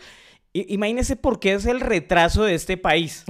Imagínese 0.69 1.17
por 1.17 1.41
qué 1.41 1.55
es 1.55 1.67
el 1.67 1.81
retraso 1.81 2.45
de 2.45 2.55
este 2.55 2.77
país. 2.77 3.25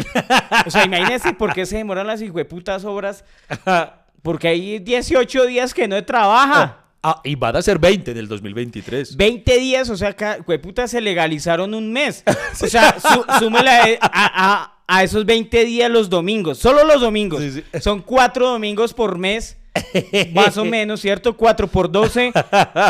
O 0.67 0.71
sea, 0.71 0.85
imagínese 0.85 1.33
por 1.35 1.53
qué 1.53 1.67
se 1.67 1.77
demoran 1.77 2.07
las 2.07 2.23
hijueputas 2.23 2.85
obras. 2.85 3.25
Porque 4.23 4.49
hay 4.49 4.79
18 4.81 5.47
días 5.47 5.73
que 5.75 5.87
no 5.87 6.05
trabaja. 6.05 6.79
Oh, 6.83 6.89
Ah, 7.03 7.21
y 7.23 7.37
van 7.37 7.55
a 7.55 7.63
ser 7.63 7.79
20 7.79 8.11
en 8.11 8.17
el 8.17 8.27
2023. 8.27 9.17
20 9.17 9.59
días, 9.59 9.89
o 9.89 9.97
sea, 9.97 10.17
puta, 10.61 10.89
se 10.89 11.01
legalizaron 11.01 11.75
un 11.75 11.93
mes. 11.93 12.25
O 12.61 12.67
sea, 12.67 12.97
súmela 13.39 13.87
a, 14.03 14.73
a, 14.87 15.03
esos 15.05 15.25
20 15.25 15.65
días 15.65 15.91
los 15.91 16.11
domingos, 16.11 16.59
solo 16.59 16.85
los 16.85 17.01
domingos. 17.01 17.43
Son 17.81 18.03
cuatro 18.03 18.49
domingos 18.49 18.93
por 18.95 19.17
mes. 19.17 19.57
Más 20.35 20.57
o 20.57 20.65
menos, 20.65 21.01
¿cierto? 21.01 21.37
4 21.37 21.69
por 21.69 21.91
12, 21.91 22.33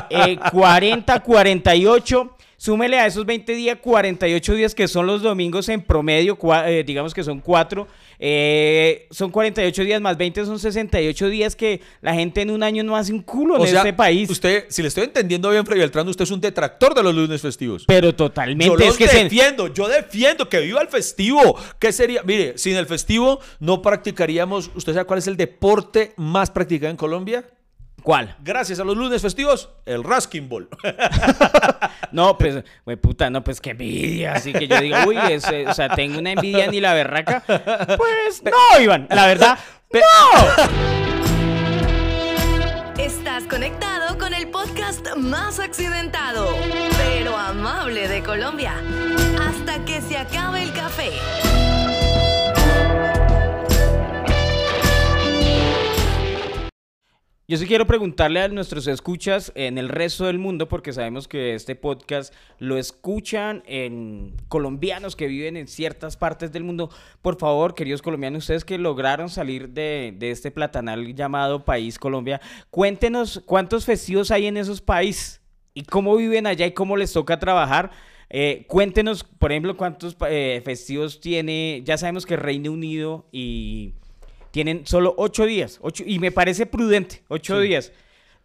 eh, 0.09 0.39
40, 0.51 1.21
48. 1.21 2.37
Súmele 2.61 2.99
a 2.99 3.07
esos 3.07 3.25
20 3.25 3.55
días, 3.55 3.79
48 3.81 4.55
días 4.55 4.75
que 4.75 4.89
son 4.89 5.07
los 5.07 5.23
domingos 5.23 5.69
en 5.69 5.81
promedio, 5.81 6.37
eh, 6.67 6.83
digamos 6.85 7.15
que 7.15 7.23
son 7.23 7.39
4. 7.39 7.87
Eh, 8.19 9.07
son 9.13 9.31
48 9.31 9.85
días 9.85 10.01
más 10.01 10.19
20, 10.19 10.45
son 10.45 10.59
68 10.59 11.29
días 11.29 11.55
que 11.55 11.81
la 12.01 12.15
gente 12.15 12.43
en 12.43 12.51
un 12.51 12.65
año 12.65 12.83
no 12.83 12.97
hace 12.97 13.13
un 13.13 13.23
culo 13.23 13.65
en 13.65 13.77
este 13.77 13.93
país. 13.93 14.29
Usted, 14.29 14.65
si 14.71 14.83
le 14.83 14.89
estoy 14.89 15.05
entendiendo 15.05 15.49
bien, 15.51 15.65
Freddy 15.65 15.79
Beltrán, 15.79 16.09
usted 16.09 16.25
es 16.25 16.33
un 16.33 16.41
detractor 16.41 16.97
de 16.97 17.05
los 17.05 17.15
lunes 17.15 17.41
festivos. 17.41 17.85
Pero 17.87 18.13
totalmente. 18.13 18.67
Yo 18.67 18.77
los 18.77 18.99
defiendo, 18.99 19.73
yo 19.73 19.87
defiendo 19.87 20.49
que 20.49 20.59
viva 20.59 20.83
el 20.83 20.89
festivo. 20.89 21.57
¿Qué 21.79 21.93
sería? 21.93 22.25
Mire, 22.25 22.59
sin 22.59 22.75
el 22.75 22.87
festivo 22.87 23.39
no 23.61 23.83
practicaríamos. 23.83 24.73
¿Usted 24.75 24.95
sabe 24.95 25.07
cuál 25.07 25.21
es 25.21 25.29
el 25.29 25.37
deporte 25.37 26.13
más 26.17 26.51
practicado 26.51 26.91
en 26.91 26.97
Colombia? 26.97 27.45
¿Cuál? 28.09 28.35
Gracias 28.43 28.81
a 28.81 28.85
los 28.85 28.97
lunes 28.97 29.21
festivos, 29.21 29.69
el 29.85 30.03
Raskin 30.03 30.49
Ball. 30.49 30.67
no, 32.13 32.39
pues, 32.39 32.65
güey, 32.87 32.97
puta, 32.97 33.29
no, 33.29 33.45
pues 33.45 33.61
qué 33.61 33.73
envidia. 33.73 34.33
Así 34.33 34.55
que 34.55 34.67
yo 34.67 34.81
digo, 34.81 34.97
uy, 35.07 35.19
o 35.19 35.75
sea, 35.75 35.91
tengo 35.95 36.19
una 36.19 36.33
envidia 36.33 36.69
ni 36.69 36.81
la 36.81 36.95
berraca. 36.95 37.43
Pues 37.99 38.43
no, 38.43 38.81
Iván, 38.81 39.09
la 39.11 39.27
verdad, 39.27 39.59
no. 39.93 40.01
Estás 42.97 43.45
conectado 43.45 44.17
con 44.17 44.33
el 44.33 44.49
podcast 44.49 45.07
más 45.19 45.61
accidentado, 45.61 46.49
pero 46.97 47.37
amable 47.37 48.09
de 48.09 48.23
Colombia. 48.23 48.73
Hasta 49.39 49.85
que 49.85 50.01
se 50.01 50.17
acabe 50.17 50.63
el 50.63 50.73
café. 50.73 51.11
Yo 57.51 57.57
sí 57.57 57.67
quiero 57.67 57.87
preguntarle 57.87 58.43
a 58.43 58.49
nuestros 58.49 58.87
escuchas 58.89 59.53
en 59.55 59.79
el 59.79 59.89
resto 59.89 60.27
del 60.27 60.39
mundo, 60.39 60.69
porque 60.69 60.93
sabemos 60.93 61.29
que 61.29 61.55
este 61.55 61.75
podcast 61.77 62.35
lo 62.59 62.77
escuchan 62.77 63.63
en 63.65 64.35
colombianos 64.49 65.17
que 65.17 65.29
viven 65.29 65.57
en 65.57 65.67
ciertas 65.67 66.19
partes 66.19 66.53
del 66.53 66.65
mundo. 66.65 66.91
Por 67.23 67.39
favor, 67.39 67.75
queridos 67.75 68.03
colombianos, 68.03 68.45
ustedes 68.45 68.67
que 68.67 68.77
lograron 68.77 69.31
salir 69.31 69.71
de, 69.71 70.15
este 70.21 70.51
platanal 70.51 71.15
llamado 71.15 71.65
País 71.65 71.99
Colombia, 71.99 72.39
cuéntenos 72.69 73.43
cuántos 73.47 73.87
festivos 73.87 74.31
hay 74.31 74.47
en 74.47 74.59
esos 74.59 74.83
países 74.83 75.41
y 75.73 75.85
cómo 75.85 76.17
viven 76.17 76.47
allá 76.47 76.67
y 76.67 76.73
cómo 76.73 76.99
les 76.99 77.15
toca 77.15 77.39
trabajar. 77.39 77.93
Eh, 78.29 78.67
cuéntenos, 78.69 79.25
por 79.25 79.53
ejemplo, 79.53 79.75
cuántos 79.75 80.19
eh, 80.29 80.61
festivos 80.67 81.19
tiene. 81.19 81.81
Ya 81.83 81.97
sabemos 81.97 82.27
que 82.27 82.37
Reino 82.37 82.71
Unido 82.73 83.27
y 83.33 83.95
tienen 84.51 84.87
solo 84.87 85.15
ocho 85.17 85.47
días. 85.47 85.79
Ocho, 85.83 86.05
y 86.07 86.19
me 86.19 86.33
parece 86.33 86.67
prudente, 86.67 87.23
ocho 87.29 87.61
días. 87.61 87.93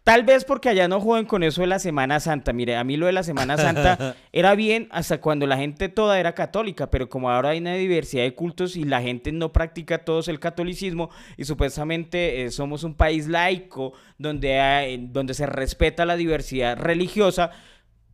Tal 0.04 0.22
vez 0.22 0.44
porque 0.44 0.68
allá 0.68 0.86
no 0.86 1.00
juegan 1.00 1.24
con 1.24 1.42
eso 1.42 1.62
de 1.62 1.66
la 1.66 1.78
Semana 1.78 2.20
Santa. 2.20 2.52
Mire, 2.52 2.76
a 2.76 2.84
mí 2.84 2.98
lo 2.98 3.06
de 3.06 3.12
la 3.12 3.22
Semana 3.22 3.56
Santa 3.56 4.14
era 4.32 4.54
bien 4.54 4.86
hasta 4.90 5.18
cuando 5.18 5.46
la 5.46 5.56
gente 5.56 5.88
toda 5.88 6.20
era 6.20 6.34
católica, 6.34 6.90
pero 6.90 7.08
como 7.08 7.30
ahora 7.30 7.50
hay 7.50 7.58
una 7.58 7.72
diversidad 7.72 8.24
de 8.24 8.34
cultos 8.34 8.76
y 8.76 8.84
la 8.84 9.00
gente 9.00 9.32
no 9.32 9.50
practica 9.50 10.04
todos 10.04 10.28
el 10.28 10.40
catolicismo 10.40 11.08
y 11.38 11.46
supuestamente 11.46 12.44
eh, 12.44 12.50
somos 12.50 12.84
un 12.84 12.94
país 12.94 13.28
laico 13.28 13.94
donde, 14.18 15.08
donde 15.08 15.32
se 15.32 15.46
respeta 15.46 16.04
la 16.04 16.16
diversidad 16.16 16.76
religiosa, 16.76 17.52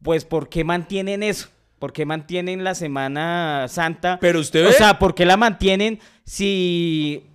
pues 0.01 0.25
¿por 0.25 0.49
qué 0.49 0.63
mantienen 0.63 1.25
eso? 1.25 1.49
¿Por 1.81 1.93
qué 1.93 2.07
mantienen 2.07 2.63
la 2.63 2.77
Semana 2.77 3.67
Santa? 3.67 4.19
Pero 4.21 4.39
usted 4.39 4.65
O 4.69 4.73
sea, 4.73 5.01
¿por 5.01 5.17
qué 5.17 5.25
la 5.25 5.37
mantienen 5.37 5.99
si 6.25 7.30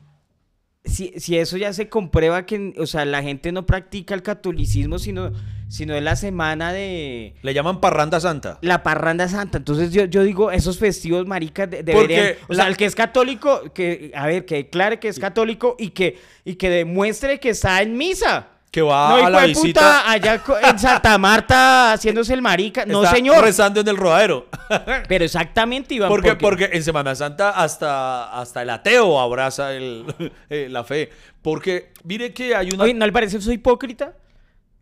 si, 0.86 1.14
si, 1.18 1.38
eso 1.38 1.58
ya 1.58 1.74
se 1.74 1.90
comprueba 1.90 2.46
que, 2.46 2.74
o 2.78 2.86
sea, 2.86 3.06
la 3.06 3.22
gente 3.22 3.52
no 3.52 3.66
practica 3.66 4.14
el 4.14 4.24
catolicismo, 4.24 5.00
sino, 5.00 5.32
sino 5.68 5.96
es 5.96 6.04
la 6.04 6.16
semana 6.16 6.72
de... 6.74 7.36
Le 7.42 7.54
llaman 7.54 7.82
parranda 7.82 8.20
santa. 8.20 8.60
La 8.62 8.84
parranda 8.84 9.28
santa. 9.28 9.58
Entonces 9.58 9.92
yo, 9.92 10.06
yo 10.06 10.24
digo, 10.24 10.52
esos 10.52 10.80
festivos, 10.80 11.26
maricas, 11.28 11.70
deberían... 11.70 12.36
o 12.48 12.54
sea, 12.54 12.68
el 12.68 12.78
que 12.78 12.86
es 12.86 12.96
católico, 12.96 13.74
que, 13.74 14.12
a 14.16 14.28
ver, 14.28 14.46
que 14.46 14.56
declare 14.56 15.00
que 15.00 15.08
es 15.08 15.20
católico 15.20 15.76
y 15.78 15.90
que, 15.90 16.18
y 16.44 16.56
que 16.56 16.70
demuestre 16.70 17.40
que 17.40 17.50
está 17.50 17.82
en 17.82 17.98
misa 17.98 18.55
que 18.76 18.82
va 18.82 19.26
a 19.26 19.30
la 19.30 19.46
visita 19.46 20.12
allá 20.12 20.44
en 20.62 20.80
Santa 20.80 21.18
Marta 21.18 21.94
haciéndose 21.94 22.34
el 22.34 22.42
marica. 22.42 22.86
No, 22.86 23.06
señor. 23.06 23.42
rezando 23.42 23.80
en 23.80 23.88
el 23.88 23.96
rodadero. 23.96 24.48
Pero 25.08 25.24
exactamente, 25.24 25.96
Iván. 25.96 26.10
Porque, 26.10 26.36
porque, 26.36 26.70
en 26.74 26.84
Semana 26.84 27.16
Santa 27.16 27.52
hasta, 27.52 28.38
hasta 28.38 28.64
el 28.64 28.70
ateo 28.70 29.18
abraza 29.18 29.74
el, 29.74 30.04
eh, 30.50 30.68
la 30.70 30.84
fe. 30.84 31.10
Porque 31.42 31.94
mire 32.04 32.34
que 32.34 32.54
hay 32.54 32.72
una... 32.72 32.84
Oye, 32.84 32.94
¿no 32.94 33.06
le 33.06 33.14
parece 33.14 33.38
que 33.38 33.44
soy 33.44 33.54
hipócrita? 33.54 34.14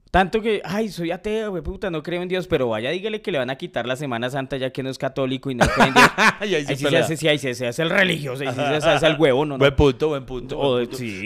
Tanto 0.10 0.42
que, 0.42 0.64
ay, 0.66 0.90
soy 0.90 1.12
ateo, 1.12 1.52
güey, 1.52 1.62
puta, 1.62 1.92
no 1.92 2.02
creo 2.02 2.24
en 2.24 2.30
Dios, 2.30 2.48
pero 2.48 2.70
vaya, 2.70 2.90
dígale 2.90 3.22
que 3.22 3.32
le 3.32 3.38
van 3.38 3.52
a 3.52 3.58
quitar 3.58 3.86
la 3.86 3.96
Semana 3.96 4.32
Santa 4.32 4.58
ya 4.58 4.72
que 4.72 4.82
no 4.82 4.90
es 4.90 4.98
católico 4.98 5.52
y 5.52 5.56
no 5.56 5.68
cree 5.68 5.90
en 5.90 5.94
Dios. 5.94 6.12
ahí, 6.40 6.66
sí 6.66 6.76
se 6.78 6.98
hace, 6.98 7.18
sí, 7.18 7.28
ahí 7.28 7.38
se, 7.38 7.68
hace 7.68 7.82
el 7.84 7.92
religioso, 7.92 8.42
ahí 8.42 8.50
sí 8.50 8.56
se 8.56 8.90
hace 8.90 9.06
el 9.06 9.20
huevo, 9.20 9.46
¿no? 9.46 9.60
Buen 9.60 9.76
punto, 9.76 10.10
buen 10.10 10.26
punto. 10.26 10.80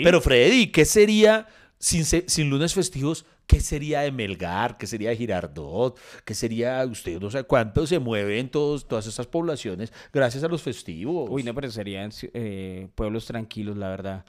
Pero 0.03 0.19
Freddy, 0.19 0.67
¿qué 0.67 0.83
sería 0.83 1.47
sin, 1.79 2.50
lunes 2.50 2.74
festivos, 2.74 3.25
¿qué 3.46 3.60
sería 3.60 4.01
de 4.01 4.12
Melgar? 4.12 4.77
¿Qué 4.77 4.88
sería 4.88 5.10
de 5.10 5.15
Girardot? 5.15 5.98
¿Qué 6.25 6.34
sería, 6.34 6.84
usted 6.86 7.19
no 7.19 7.29
sé 7.29 7.43
cuánto 7.43 7.86
se 7.86 8.00
mueven 8.00 8.50
todos, 8.50 8.88
todas 8.88 9.05
esas 9.07 9.27
poblaciones 9.27 9.93
gracias 10.12 10.43
a 10.43 10.48
los 10.48 10.62
festivos? 10.62 11.29
Uy, 11.29 11.43
no, 11.43 11.53
pero 11.53 11.69
serían 11.69 12.12
eh, 12.34 12.88
pueblos 12.96 13.25
tranquilos, 13.25 13.77
la 13.77 13.89
verdad. 13.89 14.25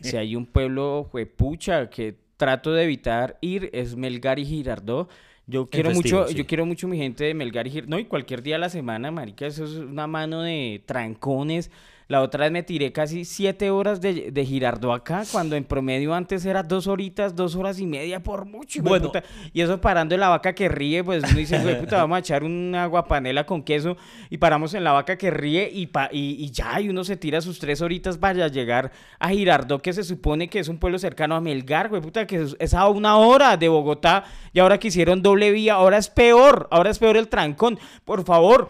si 0.00 0.16
hay 0.16 0.34
un 0.34 0.46
pueblo, 0.46 1.10
pucha, 1.36 1.88
que 1.88 2.18
trato 2.36 2.72
de 2.72 2.84
evitar 2.84 3.38
ir, 3.40 3.70
es 3.72 3.94
Melgar 3.94 4.38
y 4.38 4.44
Girardot. 4.44 5.10
Yo 5.46 5.68
quiero 5.68 5.90
mucho, 5.90 6.30
yo 6.30 6.46
quiero 6.46 6.64
mucho 6.66 6.86
mi 6.88 6.96
gente 6.96 7.24
de 7.24 7.34
Melgar 7.34 7.66
y 7.66 7.70
Girardot. 7.70 7.90
No, 7.90 7.98
y 7.98 8.06
cualquier 8.06 8.42
día 8.42 8.56
de 8.56 8.60
la 8.60 8.70
semana, 8.70 9.10
marica, 9.10 9.46
eso 9.46 9.64
es 9.64 9.72
una 9.72 10.06
mano 10.06 10.42
de 10.42 10.82
trancones 10.86 11.70
la 12.12 12.20
otra 12.20 12.44
vez 12.44 12.52
me 12.52 12.62
tiré 12.62 12.92
casi 12.92 13.24
siete 13.24 13.70
horas 13.70 14.02
de, 14.02 14.30
de 14.30 14.44
Girardo 14.44 14.92
acá, 14.92 15.24
cuando 15.32 15.56
en 15.56 15.64
promedio 15.64 16.12
antes 16.12 16.44
era 16.44 16.62
dos 16.62 16.86
horitas, 16.86 17.34
dos 17.34 17.56
horas 17.56 17.80
y 17.80 17.86
media 17.86 18.22
por 18.22 18.44
mucho. 18.44 18.82
Bueno. 18.82 19.06
Puta. 19.06 19.24
Y 19.54 19.62
eso 19.62 19.80
parando 19.80 20.14
en 20.14 20.20
la 20.20 20.28
vaca 20.28 20.54
que 20.54 20.68
ríe, 20.68 21.02
pues 21.02 21.24
uno 21.24 21.38
dice, 21.38 21.58
güey, 21.60 21.80
puta, 21.80 21.96
vamos 22.02 22.16
a 22.16 22.18
echar 22.18 22.44
una 22.44 22.84
guapanela 22.84 23.46
con 23.46 23.62
queso 23.62 23.96
y 24.28 24.36
paramos 24.36 24.74
en 24.74 24.84
la 24.84 24.92
vaca 24.92 25.16
que 25.16 25.30
ríe 25.30 25.70
y, 25.72 25.86
pa 25.86 26.10
y, 26.12 26.50
ya, 26.50 26.82
y 26.82 26.90
uno 26.90 27.02
se 27.02 27.16
tira 27.16 27.40
sus 27.40 27.58
tres 27.58 27.80
horitas 27.80 28.18
para 28.18 28.46
llegar 28.48 28.92
a 29.18 29.30
Girardot, 29.30 29.80
que 29.80 29.94
se 29.94 30.04
supone 30.04 30.48
que 30.48 30.58
es 30.58 30.68
un 30.68 30.76
pueblo 30.76 30.98
cercano 30.98 31.34
a 31.34 31.40
Melgar, 31.40 31.88
güey, 31.88 32.02
puta, 32.02 32.26
que 32.26 32.46
es 32.58 32.74
a 32.74 32.88
una 32.90 33.16
hora 33.16 33.56
de 33.56 33.70
Bogotá 33.70 34.24
y 34.52 34.58
ahora 34.58 34.78
que 34.78 34.88
hicieron 34.88 35.22
doble 35.22 35.50
vía, 35.50 35.74
ahora 35.74 35.96
es 35.96 36.10
peor, 36.10 36.68
ahora 36.70 36.90
es 36.90 36.98
peor 36.98 37.16
el 37.16 37.28
trancón. 37.28 37.78
Por 38.04 38.22
favor, 38.26 38.68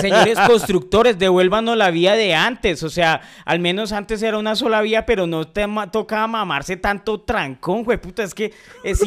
Señores 0.00 0.38
constructores, 0.46 1.18
devuélvanos 1.18 1.76
la 1.76 1.90
vía 1.90 2.14
de 2.14 2.34
antes. 2.34 2.82
O 2.82 2.90
sea, 2.90 3.20
al 3.44 3.58
menos 3.58 3.92
antes 3.92 4.22
era 4.22 4.38
una 4.38 4.56
sola 4.56 4.80
vía, 4.80 5.06
pero 5.06 5.26
no 5.26 5.46
te 5.46 5.66
tocaba 5.90 6.26
mamarse 6.26 6.76
tanto 6.76 7.20
trancón, 7.20 7.84
güey. 7.84 7.98
Puta, 7.98 8.22
es 8.22 8.34
que 8.34 8.52
es, 8.82 9.00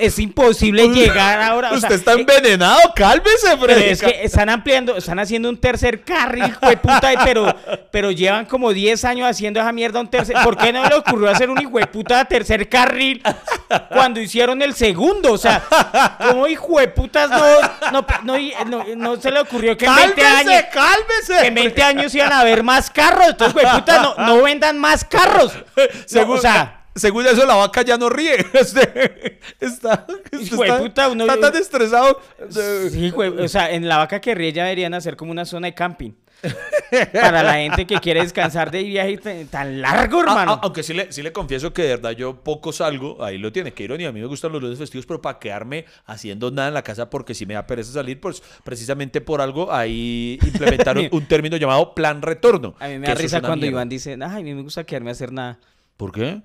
es 0.00 0.18
imposible 0.18 0.88
llegar 0.88 1.40
ahora. 1.40 1.72
usted 1.72 1.92
está 1.92 2.12
eh, 2.12 2.20
envenenado, 2.20 2.80
cálmese, 2.94 3.56
Freddy. 3.58 3.84
es 3.84 4.02
que 4.02 4.24
están 4.24 4.48
ampliando, 4.48 4.96
están 4.96 5.18
haciendo 5.18 5.48
un 5.48 5.56
tercer 5.56 6.02
carril, 6.02 6.54
güey, 6.60 6.76
puta, 6.76 7.12
pero, 7.24 7.54
pero 7.90 8.10
llevan 8.10 8.46
como 8.46 8.72
10 8.72 9.04
años 9.04 9.28
haciendo 9.28 9.60
esa 9.60 9.72
mierda 9.72 10.00
un 10.00 10.08
tercer. 10.08 10.36
¿Por 10.44 10.56
qué 10.56 10.72
no 10.72 10.86
le 10.86 10.94
ocurrió 10.94 11.30
hacer 11.30 11.50
un 11.50 11.60
hijo 11.60 11.78
de 11.78 11.86
puta 11.86 12.24
tercer 12.24 12.68
carril 12.68 13.22
cuando 13.88 14.20
hicieron 14.20 14.62
el 14.62 14.74
segundo? 14.74 15.32
O 15.32 15.38
sea, 15.38 15.62
como 16.18 16.46
hijo 16.46 16.78
de 16.78 16.88
putas 16.88 17.30
no, 17.30 18.04
no, 18.66 18.84
no, 18.96 19.16
se 19.16 19.30
le 19.30 19.40
ocurrió 19.40 19.76
que 19.76 19.86
cálmese, 20.36 20.68
Cálmese, 20.72 21.40
Que 21.40 21.46
en 21.48 21.54
20 21.54 21.82
años 21.82 22.14
iban 22.14 22.32
a 22.32 22.40
haber 22.40 22.62
más 22.62 22.90
carros. 22.90 23.28
Entonces, 23.30 23.54
güey, 23.54 23.66
puta, 23.72 24.02
no, 24.02 24.14
no 24.26 24.42
vendan 24.42 24.78
más 24.78 25.04
carros. 25.04 25.52
Según, 26.06 26.38
o 26.38 26.40
sea, 26.40 26.82
según 26.94 27.26
eso, 27.26 27.46
la 27.46 27.54
vaca 27.54 27.82
ya 27.82 27.96
no 27.96 28.08
ríe. 28.08 28.36
Este, 28.52 29.40
está, 29.60 30.06
está, 30.30 30.78
puta, 30.78 31.08
uno, 31.08 31.24
está 31.24 31.40
tan 31.40 31.60
estresado. 31.60 32.20
Sí, 32.90 33.10
güey. 33.10 33.30
O 33.30 33.48
sea, 33.48 33.70
en 33.70 33.88
la 33.88 33.98
vaca 33.98 34.20
que 34.20 34.34
ríe 34.34 34.52
ya 34.52 34.64
deberían 34.64 34.94
hacer 34.94 35.16
como 35.16 35.32
una 35.32 35.44
zona 35.44 35.68
de 35.68 35.74
camping. 35.74 36.12
Para 37.12 37.42
la 37.42 37.54
gente 37.54 37.86
que 37.86 37.96
quiere 38.00 38.22
descansar 38.22 38.70
de 38.70 38.82
viaje 38.82 39.46
tan, 39.50 39.80
largo, 39.80 40.20
hermano. 40.20 40.60
aunque 40.62 40.82
sí 40.82 40.92
le, 40.92 41.12
sí 41.12 41.22
le 41.22 41.32
confieso 41.32 41.72
que 41.72 41.82
de 41.82 41.88
verdad 41.88 42.10
yo 42.12 42.42
poco 42.42 42.72
salgo, 42.72 43.22
ahí 43.24 43.38
lo 43.38 43.52
tiene, 43.52 43.72
que 43.72 43.84
ironía, 43.84 44.08
a 44.08 44.12
mí 44.12 44.20
me 44.20 44.26
gustan 44.26 44.52
los 44.52 44.60
lunes 44.60 44.78
festivos, 44.78 45.06
pero 45.06 45.22
para 45.22 45.38
quedarme 45.38 45.86
haciendo 46.06 46.50
nada 46.50 46.68
en 46.68 46.74
la 46.74 46.82
casa 46.82 47.08
porque 47.08 47.34
si 47.34 47.46
me 47.46 47.54
da 47.54 47.66
pereza 47.66 47.92
salir, 47.92 48.20
pues 48.20 48.42
precisamente 48.64 49.20
por 49.20 49.40
algo 49.40 49.72
ahí 49.72 50.38
implementaron 50.46 51.08
un 51.10 51.26
término 51.26 51.56
llamado 51.56 51.94
plan 51.94 52.22
retorno. 52.22 52.74
A 52.78 52.88
mí 52.88 52.98
me 52.98 53.06
da 53.06 53.14
risa 53.14 53.40
cuando 53.40 53.66
Iván 53.66 53.88
dice, 53.88 54.18
ay, 54.20 54.40
a 54.40 54.44
mí 54.44 54.54
me 54.54 54.62
gusta 54.62 54.84
quedarme 54.84 55.10
a 55.10 55.12
hacer 55.12 55.32
nada. 55.32 55.58
¿Por 55.96 56.12
qué? 56.12 56.42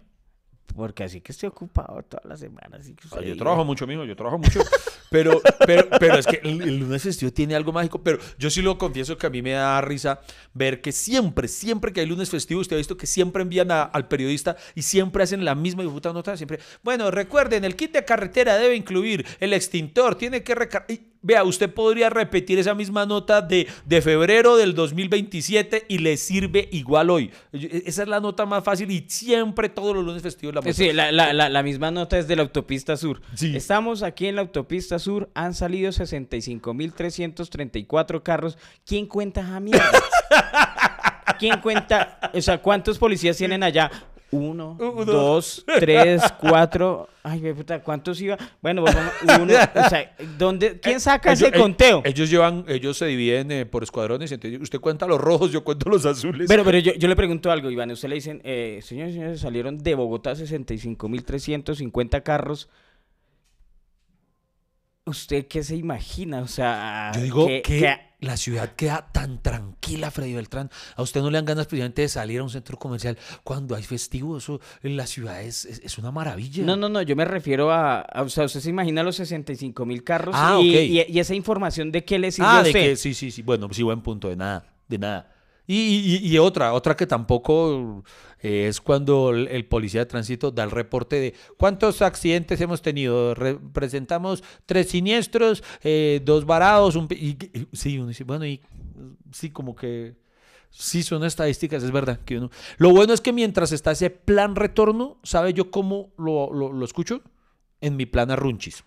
Porque 0.75 1.03
así 1.03 1.21
que 1.21 1.31
estoy 1.31 1.47
ocupado 1.47 2.03
toda 2.03 2.21
la 2.25 2.37
semana. 2.37 2.77
Así 2.79 2.93
que 2.93 3.07
Ah, 3.11 3.21
yo 3.21 3.35
trabajo 3.35 3.65
mucho, 3.65 3.87
mijo, 3.87 4.03
yo 4.05 4.15
trabajo 4.15 4.37
mucho. 4.37 4.61
Pero, 5.09 5.41
pero, 5.65 5.87
pero 5.99 6.15
es 6.19 6.27
que 6.27 6.39
el, 6.43 6.61
el 6.61 6.77
lunes 6.79 7.01
festivo 7.01 7.31
tiene 7.31 7.55
algo 7.55 7.71
mágico. 7.71 8.03
Pero 8.03 8.19
yo 8.37 8.49
sí 8.49 8.61
lo 8.61 8.77
confieso 8.77 9.17
que 9.17 9.25
a 9.25 9.29
mí 9.29 9.41
me 9.41 9.51
da 9.51 9.79
risa 9.81 10.19
ver 10.53 10.81
que 10.81 10.91
siempre, 10.91 11.47
siempre 11.47 11.93
que 11.93 12.01
hay 12.01 12.05
lunes 12.05 12.29
festivo, 12.29 12.59
usted 12.61 12.75
ha 12.75 12.77
visto 12.77 12.97
que 12.97 13.07
siempre 13.07 13.41
envían 13.41 13.71
a- 13.71 13.83
al 13.83 14.07
periodista 14.07 14.55
y 14.75 14.81
siempre 14.83 15.23
hacen 15.23 15.43
la 15.45 15.55
misma 15.55 15.83
y 15.83 15.87
puta 15.87 16.11
nota. 16.13 16.35
Siempre, 16.37 16.59
bueno, 16.83 17.09
recuerden, 17.09 17.63
el 17.63 17.75
kit 17.75 17.93
de 17.93 18.05
carretera 18.05 18.57
debe 18.57 18.75
incluir 18.75 19.25
el 19.39 19.53
extintor, 19.53 20.15
tiene 20.15 20.43
que 20.43 20.53
recargar. 20.53 20.87
Vea, 21.27 21.43
usted 21.43 21.73
podría 21.73 22.09
repetir 22.09 22.57
esa 22.57 22.73
misma 22.73 23.05
nota 23.05 23.41
de, 23.41 23.67
de 23.85 24.01
febrero 24.01 24.55
del 24.55 24.73
2027 24.73 25.83
y 25.89 25.97
le 25.97 26.15
sirve 26.15 26.69
igual 26.71 27.09
hoy. 27.09 27.31
E, 27.51 27.83
Esa 27.85 28.03
es 28.03 28.07
la 28.07 28.21
nota 28.21 28.45
más 28.45 28.63
fácil 28.63 28.89
y 28.91 29.03
siempre 29.09 29.67
todos 29.67 29.93
los 29.93 30.05
lunes 30.05 30.23
festivos 30.23 30.55
la 30.55 30.61
Eh, 30.61 30.63
muestran. 30.63 30.87
Sí, 30.87 30.93
la, 30.93 31.11
la- 31.11 31.33
la- 31.33 31.49
la 31.49 31.63
misma 31.63 31.91
nota 31.91 32.17
es 32.17 32.29
de 32.29 32.37
la 32.37 32.43
autopista 32.43 32.95
sur. 32.95 33.21
Sí. 33.35 33.53
Estamos 33.57 34.03
aquí 34.03 34.27
en 34.27 34.35
la 34.35 34.41
autopista 34.41 34.99
sur, 34.99 35.29
han 35.33 35.53
salido 35.53 35.91
65.334 35.91 38.23
carros. 38.23 38.57
¿Quién 38.85 39.05
cuenta 39.05 39.41
esa 39.41 39.59
mierda? 39.59 39.91
¿Quién 41.39 41.59
cuenta? 41.59 42.19
O 42.33 42.41
sea, 42.41 42.61
¿cuántos 42.61 42.97
policías 42.97 43.35
tienen 43.37 43.63
allá? 43.63 43.91
Uno, 44.29 44.75
dos, 45.05 45.63
tres, 45.79 46.21
cuatro. 46.39 47.07
Ay, 47.23 47.39
güey, 47.39 47.53
puta, 47.53 47.81
¿cuántos 47.81 48.19
iba? 48.19 48.37
Bueno, 48.61 48.83
pues, 48.83 48.93
vamos, 48.93 49.13
uno. 49.41 49.53
O 49.53 49.89
sea, 49.89 50.15
¿dónde, 50.37 50.79
¿quién 50.81 50.99
saca 50.99 51.31
ese 51.31 51.45
Ellos- 51.47 51.55
eh, 51.57 51.61
conteo? 51.61 52.01
Ellos 52.03 52.29
llevan, 52.29 52.65
ellos 52.67 52.97
se 52.97 53.05
dividen 53.05 53.51
eh, 53.51 53.65
por 53.65 53.83
escuadrones. 53.83 54.29
Entonces 54.31 54.59
usted 54.61 54.79
cuenta 54.81 55.07
los 55.07 55.19
rojos, 55.21 55.51
yo 55.51 55.63
cuento 55.63 55.89
los 55.89 56.05
azules. 56.05 56.47
Pero, 56.49 56.65
pero 56.65 56.77
yo, 56.79 56.93
yo 56.95 57.07
le 57.07 57.15
pregunto 57.15 57.49
algo, 57.51 57.71
Iván. 57.71 57.89
Usted 57.91 58.09
le 58.09 58.15
dicen, 58.15 58.41
eh, 58.43 58.81
señores, 58.83 59.13
señores, 59.13 59.39
salieron 59.39 59.77
de 59.77 59.95
Bogotá 59.95 60.33
65.350 60.33 62.21
carros. 62.23 62.69
¿Usted 65.05 65.47
qué 65.47 65.63
se 65.63 65.75
imagina? 65.77 66.41
O 66.41 66.47
sea, 66.47 67.11
yo 67.15 67.21
digo 67.21 67.47
que, 67.47 67.61
que- 67.61 67.97
la 68.19 68.35
ciudad 68.35 68.73
queda 68.75 69.09
tan 69.11 69.41
tranquila, 69.43 70.09
Freddy 70.09 70.33
Beltrán. 70.33 70.71
A 70.95 71.03
usted 71.03 71.21
no 71.21 71.29
le 71.29 71.37
dan 71.37 71.45
ganas 71.45 71.67
precisamente 71.67 72.01
de 72.01 72.09
salir 72.09 72.39
a 72.39 72.43
un 72.43 72.49
centro 72.49 72.77
comercial 72.77 73.17
cuando 73.43 73.75
hay 73.75 73.83
festivo. 73.83 74.37
Eso 74.37 74.59
en 74.81 74.97
la 74.97 75.05
ciudad 75.05 75.41
es, 75.43 75.65
es, 75.65 75.79
es 75.83 75.97
una 75.99 76.11
maravilla. 76.11 76.63
No, 76.63 76.75
no, 76.75 76.89
no, 76.89 77.01
yo 77.03 77.15
me 77.15 77.25
refiero 77.25 77.71
a, 77.71 77.99
a- 78.01 78.23
o 78.23 78.29
sea, 78.29 78.45
usted 78.45 78.59
se 78.61 78.69
imagina 78.71 79.03
los 79.03 79.17
65 79.17 79.85
mil 79.85 80.03
carros 80.03 80.33
Ah, 80.37 80.57
y, 80.61 80.75
y- 80.75 81.05
y 81.07 81.19
esa 81.19 81.35
información 81.35 81.91
de 81.91 82.03
qué 82.05 82.17
le 82.17 82.31
sirve 82.31 82.47
Ah, 82.49 82.59
a 82.59 82.63
de 82.63 82.71
que 82.73 82.95
sí, 82.95 83.13
sí, 83.13 83.29
sí. 83.29 83.43
Bueno, 83.43 83.67
sí, 83.71 83.83
buen 83.83 84.01
punto. 84.01 84.29
De 84.29 84.35
nada, 84.35 84.65
de 84.87 84.97
nada. 84.97 85.33
Y, 85.69 86.19
y- 86.23 86.27
y 86.33 86.37
otra, 86.37 86.71
otra 86.73 86.95
que 86.95 87.05
tampoco 87.05 88.03
eh, 88.41 88.67
es 88.69 88.79
cuando 88.79 89.31
el, 89.31 89.65
policía 89.65 89.99
de 90.01 90.05
tránsito 90.05 90.49
da 90.49 90.63
el 90.63 90.71
reporte 90.71 91.19
de 91.19 91.33
cuántos 91.57 92.01
accidentes 92.01 92.61
hemos 92.61 92.81
tenido. 92.81 93.35
Re- 93.35 93.59
presentamos 93.73 94.43
tres 94.65 94.87
siniestros, 94.89 95.63
eh, 95.83 96.21
dos 96.23 96.45
varados, 96.45 96.95
un... 96.95 97.07
y- 97.11 97.37
sí, 97.73 97.97
uno 97.99 98.07
dice, 98.07 98.23
bueno, 98.23 98.45
y 98.45 98.61
sí, 99.33 99.49
como 99.49 99.75
que... 99.75 100.15
Sí, 100.69 101.01
son 101.03 101.23
estadísticas, 101.23 101.81
es 101.83 101.91
verdad. 101.91 102.19
Que 102.23 102.37
uno... 102.37 102.49
Lo 102.77 102.91
bueno 102.91 103.13
es 103.13 103.21
que 103.21 103.33
mientras 103.33 103.71
está 103.71 103.91
ese 103.91 104.09
plan 104.09 104.55
retorno, 104.55 105.17
¿sabe 105.23 105.53
yo 105.53 105.69
cómo 105.71 106.13
lo, 106.17 106.53
lo- 106.53 106.71
lo 106.71 106.85
escucho? 106.85 107.21
En 107.81 107.95
mi 107.95 108.05
plan 108.05 108.31
a 108.31 108.35
runchis. 108.35 108.83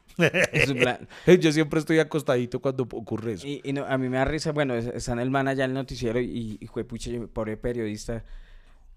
Es 0.52 0.68
un 0.70 0.78
plan- 0.78 1.08
Yo 1.40 1.52
siempre 1.52 1.80
estoy 1.80 1.98
acostadito 1.98 2.60
cuando 2.60 2.84
ocurre 2.84 3.32
eso. 3.34 3.46
Y, 3.46 3.60
y 3.64 3.72
no, 3.72 3.84
a 3.84 3.98
mí 3.98 4.08
me 4.08 4.16
da 4.18 4.24
risa, 4.24 4.52
bueno, 4.52 4.74
es- 4.74 4.86
está 4.86 5.12
en 5.12 5.20
el 5.20 5.30
man 5.30 5.48
allá 5.48 5.64
en 5.64 5.70
el 5.70 5.74
noticiero 5.74 6.20
y, 6.20 6.58
y 6.60 6.66
juepucha, 6.66 7.10
yo, 7.10 7.28
pobre 7.28 7.56
periodista. 7.56 8.24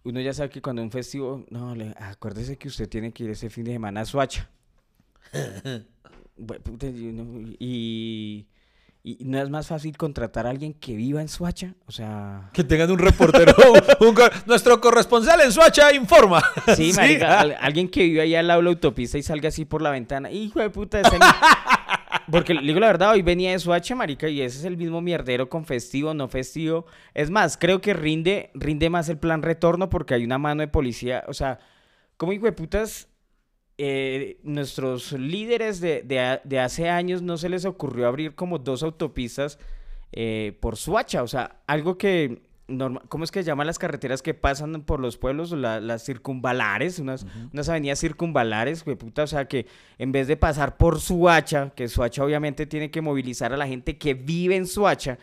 Uno 0.03 0.19
ya 0.19 0.33
sabe 0.33 0.49
que 0.49 0.61
cuando 0.61 0.81
un 0.81 0.91
festivo, 0.91 1.45
no, 1.49 1.75
le, 1.75 1.93
acuérdese 1.97 2.57
que 2.57 2.67
usted 2.67 2.89
tiene 2.89 3.11
que 3.13 3.23
ir 3.23 3.29
ese 3.29 3.49
fin 3.49 3.63
de 3.65 3.71
semana 3.73 4.01
a 4.01 4.05
Suacha. 4.05 4.49
Y, 7.59 8.45
y- 9.03 9.17
no 9.25 9.37
es 9.41 9.49
más 9.49 9.67
fácil 9.67 9.97
contratar 9.97 10.47
a 10.47 10.49
alguien 10.49 10.73
que 10.73 10.95
viva 10.95 11.21
en 11.21 11.27
Suacha, 11.27 11.75
o 11.85 11.91
sea... 11.91 12.49
Que 12.53 12.63
tengan 12.63 12.89
un 12.89 12.99
reportero. 12.99 13.53
un 13.99 14.15
nuestro 14.45 14.79
corresponsal 14.79 15.41
en 15.41 15.51
Suacha 15.51 15.93
informa. 15.93 16.41
Sí, 16.75 16.93
marica, 16.95 17.39
al- 17.41 17.57
alguien 17.59 17.89
que 17.89 18.03
vive 18.03 18.21
ahí 18.21 18.35
al 18.35 18.47
lado 18.47 18.61
de 18.61 18.63
la 18.65 18.69
autopista 18.71 19.17
y 19.17 19.23
salga 19.23 19.49
así 19.49 19.65
por 19.65 19.81
la 19.81 19.89
ventana. 19.91 20.31
Hijo 20.31 20.59
de 20.59 20.69
puta, 20.69 21.01
Porque 22.31 22.53
le 22.53 22.61
digo 22.61 22.79
la 22.79 22.87
verdad, 22.87 23.11
hoy 23.11 23.21
venía 23.21 23.51
de 23.51 23.59
Suacha, 23.59 23.95
marica, 23.95 24.29
y 24.29 24.41
ese 24.41 24.59
es 24.59 24.63
el 24.65 24.77
mismo 24.77 25.01
mierdero 25.01 25.49
con 25.49 25.65
festivo, 25.65 26.13
no 26.13 26.29
festivo. 26.29 26.85
Es 27.13 27.29
más, 27.29 27.57
creo 27.57 27.81
que 27.81 27.93
rinde, 27.93 28.49
rinde 28.53 28.89
más 28.89 29.09
el 29.09 29.17
plan 29.17 29.41
retorno 29.41 29.89
porque 29.89 30.13
hay 30.13 30.23
una 30.23 30.37
mano 30.37 30.61
de 30.61 30.67
policía. 30.69 31.23
O 31.27 31.33
sea, 31.33 31.59
como 32.15 32.31
hijo 32.31 32.45
de 32.45 32.53
putas, 32.53 33.09
eh, 33.85 34.37
nuestros 34.43 35.11
líderes 35.11 35.81
de, 35.81 36.03
de 36.43 36.59
hace 36.59 36.89
años 36.89 37.21
no 37.21 37.37
se 37.37 37.49
les 37.49 37.65
ocurrió 37.65 38.07
abrir 38.07 38.33
como 38.35 38.57
dos 38.59 38.81
autopistas 38.83 39.59
eh, 40.11 40.57
por 40.61 40.77
Suacha. 40.77 41.23
O 41.23 41.27
sea, 41.27 41.57
algo 41.67 41.97
que... 41.97 42.41
norma- 42.67 43.01
¿Cómo 43.09 43.23
es 43.25 43.31
que 43.31 43.41
se 43.43 43.47
llaman 43.47 43.67
las 43.67 43.77
carreteras 43.77 44.21
que 44.21 44.33
pasan 44.33 44.83
por 44.83 44.99
los 44.99 45.17
pueblos? 45.17 45.51
La- 45.51 45.81
las 45.81 46.05
circunvalares, 46.05 46.99
unas, 46.99 47.25
unas 47.51 47.67
avenidas 47.67 47.99
circunvalares, 47.99 48.83
puta, 48.83 49.23
o 49.23 49.27
sea 49.27 49.45
que 49.49 49.65
en 49.97 50.11
vez 50.11 50.27
de 50.27 50.37
pasar 50.37 50.77
por 50.77 51.01
Suacha, 51.01 51.71
que 51.75 51.87
Suacha 51.89 52.23
obviamente 52.23 52.65
tiene 52.65 52.89
que 52.89 53.01
movilizar 53.01 53.51
a 53.53 53.57
la 53.57 53.67
gente 53.67 53.97
que 53.97 54.13
vive 54.13 54.55
en 54.55 54.65
Suacha, 54.65 55.17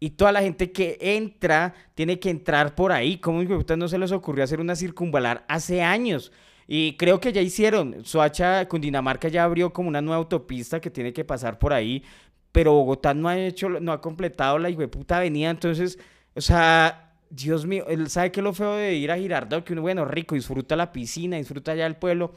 y 0.00 0.10
toda 0.10 0.32
la 0.32 0.42
gente 0.42 0.70
que 0.72 0.98
entra 1.00 1.72
tiene 1.94 2.18
que 2.18 2.28
entrar 2.28 2.74
por 2.74 2.90
ahí. 2.90 3.18
¿Cómo 3.18 3.42
no 3.44 3.88
se 3.88 3.98
les 3.98 4.10
ocurrió 4.12 4.42
hacer 4.44 4.60
una 4.60 4.74
circunvalar 4.74 5.44
hace 5.48 5.80
años? 5.80 6.30
Y 6.74 6.96
creo 6.96 7.20
que 7.20 7.34
ya 7.34 7.42
hicieron. 7.42 8.02
Soacha, 8.02 8.66
Cundinamarca 8.66 9.28
ya 9.28 9.44
abrió 9.44 9.74
como 9.74 9.90
una 9.90 10.00
nueva 10.00 10.16
autopista 10.16 10.80
que 10.80 10.90
tiene 10.90 11.12
que 11.12 11.22
pasar 11.22 11.58
por 11.58 11.74
ahí. 11.74 12.02
Pero 12.50 12.72
Bogotá 12.72 13.12
no 13.12 13.28
ha 13.28 13.38
hecho, 13.38 13.68
no 13.68 13.92
ha 13.92 14.00
completado 14.00 14.58
la 14.58 14.70
puta 14.88 15.18
avenida. 15.18 15.50
Entonces, 15.50 15.98
o 16.34 16.40
sea, 16.40 17.12
Dios 17.28 17.66
mío, 17.66 17.84
él 17.88 18.08
sabe 18.08 18.32
que 18.32 18.40
lo 18.40 18.54
feo 18.54 18.76
de 18.76 18.94
ir 18.94 19.10
a 19.10 19.18
Girardot, 19.18 19.62
que 19.64 19.74
uno, 19.74 19.82
bueno, 19.82 20.06
rico, 20.06 20.34
disfruta 20.34 20.74
la 20.74 20.92
piscina, 20.92 21.36
disfruta 21.36 21.74
ya 21.74 21.84
el 21.84 21.96
pueblo. 21.96 22.32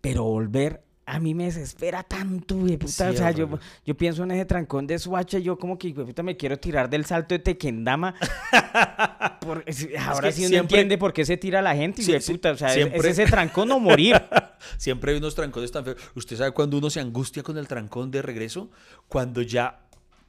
Pero 0.00 0.24
volver 0.24 0.82
a 1.06 1.18
mí 1.20 1.34
me 1.34 1.44
desespera 1.44 2.02
tanto, 2.02 2.56
güey, 2.56 2.76
puta. 2.78 2.92
Sí, 3.10 3.14
o 3.14 3.18
sea, 3.18 3.30
yo, 3.30 3.48
yo 3.84 3.94
pienso 3.96 4.22
en 4.24 4.30
ese 4.30 4.44
trancón 4.46 4.86
de 4.86 4.98
Suacha, 4.98 5.38
yo 5.38 5.58
como 5.58 5.78
que, 5.78 5.92
güey, 5.92 6.06
puta, 6.06 6.22
me 6.22 6.36
quiero 6.36 6.58
tirar 6.58 6.88
del 6.88 7.04
salto 7.04 7.34
de 7.34 7.40
Tequendama. 7.40 8.14
Por- 9.40 9.62
es- 9.66 9.88
ahora 9.98 10.28
que 10.28 10.32
sí 10.34 10.40
uno 10.42 10.48
siempre- 10.48 10.60
entiende 10.78 10.98
por 10.98 11.12
qué 11.12 11.24
se 11.24 11.36
tira 11.36 11.60
la 11.62 11.74
gente, 11.76 12.02
Sí, 12.02 12.10
güey, 12.12 12.20
sí, 12.22 12.32
puta. 12.32 12.52
O 12.52 12.56
sea, 12.56 12.68
es- 12.68 12.74
siempre- 12.74 12.98
es 12.98 13.04
ese 13.18 13.26
trancón 13.26 13.70
o 13.72 13.78
morir. 13.80 14.14
Siempre 14.78 15.12
hay 15.12 15.18
unos 15.18 15.34
trancones 15.34 15.70
tan 15.70 15.84
feos. 15.84 15.98
¿Usted 16.14 16.36
sabe 16.38 16.52
cuando 16.52 16.78
uno 16.78 16.88
se 16.88 16.98
angustia 16.98 17.42
con 17.42 17.58
el 17.58 17.68
trancón 17.68 18.10
de 18.10 18.22
regreso? 18.22 18.70
Cuando 19.08 19.42
ya 19.42 19.83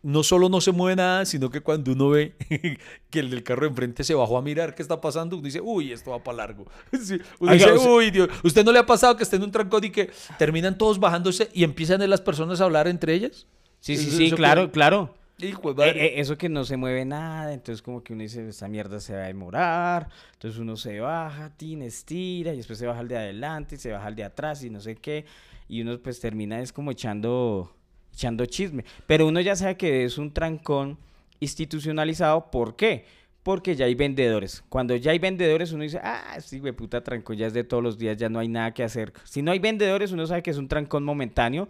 no 0.06 0.22
solo 0.24 0.50
no 0.50 0.62
se 0.62 0.72
mueve 0.72 0.96
nada, 0.98 1.26
sino 1.26 1.50
que 1.50 1.62
cuando 1.62 1.92
uno 1.94 2.10
ve 2.10 2.36
que 3.10 3.20
el 3.20 3.30
del 3.32 3.44
carro 3.44 3.64
de 3.64 3.70
enfrente 3.70 4.04
se 4.04 4.14
bajó 4.14 4.38
a 4.38 4.42
mirar 4.42 4.76
qué 4.76 4.82
está 4.84 5.02
pasando, 5.02 5.36
uno 5.36 5.46
dice, 5.46 5.62
uy, 5.62 5.92
esto 5.92 6.12
va 6.12 6.24
para 6.24 6.38
largo. 6.38 6.66
Sí, 7.02 7.18
Uno 7.40 7.52
dice, 7.54 7.72
usted- 7.74 7.90
uy, 7.90 8.12
Dios. 8.12 8.30
¿Usted 8.44 8.64
no 8.64 8.72
le 8.72 8.80
ha 8.80 8.86
pasado 8.86 9.18
que 9.18 9.24
esté 9.24 9.36
en 9.38 9.44
un 9.44 9.52
trancón 9.52 9.84
y 9.84 9.90
que 9.90 10.12
terminan 10.38 10.78
todos 10.78 11.00
bajándose 11.00 11.50
y 11.54 11.64
empiezan 11.64 12.08
las 12.10 12.22
personas 12.22 12.62
a 12.62 12.66
hablar 12.66 12.88
entre 12.88 13.14
ellas? 13.16 13.48
Sí, 13.80 13.98
sí, 13.98 14.12
sí, 14.12 14.32
claro, 14.32 14.68
que- 14.68 14.72
claro. 14.72 15.16
Hijo 15.38 15.74
de 15.74 15.76
madre. 15.76 16.02
Eh, 16.02 16.06
eh, 16.06 16.22
eso 16.22 16.38
que 16.38 16.48
no 16.48 16.64
se 16.64 16.78
mueve 16.78 17.04
nada, 17.04 17.52
entonces 17.52 17.82
como 17.82 18.02
que 18.04 18.14
uno 18.14 18.22
dice, 18.24 18.48
esta 18.48 18.70
mierda 18.70 19.02
se 19.02 19.14
va 19.16 19.24
a 19.24 19.28
demorar, 19.28 20.08
entonces 20.34 20.58
uno 20.62 20.78
se 20.78 21.02
baja, 21.02 21.52
tin, 21.58 21.82
estira, 21.82 22.54
y 22.54 22.58
después 22.58 22.80
se 22.80 22.86
baja 22.88 23.02
al 23.02 23.10
de 23.10 23.18
adelante, 23.18 23.76
y 23.76 23.78
se 23.78 23.92
baja 23.92 24.08
al 24.08 24.16
de 24.16 24.24
atrás, 24.24 24.64
y 24.64 24.70
no 24.70 24.80
sé 24.80 24.96
qué, 24.96 25.26
y 25.68 25.82
uno 25.82 26.00
pues 26.00 26.22
termina 26.22 26.62
es 26.62 26.72
como 26.72 26.92
echando, 26.92 27.75
echando 28.16 28.46
chisme. 28.46 28.86
Pero 29.06 29.28
uno 29.28 29.42
ya 29.42 29.56
sabe 29.56 29.78
que 29.78 30.06
es 30.06 30.18
un 30.18 30.34
trancón 30.34 30.98
institucionalizado, 31.40 32.50
¿por 32.50 32.76
qué? 32.76 33.06
Porque 33.44 33.76
ya 33.76 33.86
hay 33.86 33.94
vendedores. 33.94 34.64
Cuando 34.70 34.96
ya 34.96 35.12
hay 35.12 35.20
vendedores, 35.20 35.72
uno 35.72 35.84
dice, 35.84 36.00
ah, 36.02 36.38
sí, 36.40 36.60
güey, 36.60 36.74
puta 36.74 37.04
trancón, 37.04 37.38
ya 37.38 37.48
es 37.48 37.54
de 37.54 37.64
todos 37.64 37.84
los 37.84 38.00
días, 38.00 38.18
ya 38.18 38.30
no 38.30 38.40
hay 38.40 38.48
nada 38.48 38.74
que 38.74 38.84
hacer. 38.84 39.14
Si 39.24 39.42
no 39.42 39.52
hay 39.52 39.60
vendedores, 39.60 40.12
uno 40.12 40.26
sabe 40.26 40.42
que 40.42 40.52
es 40.52 40.58
un 40.58 40.68
trancón 40.68 41.04
momentáneo. 41.04 41.68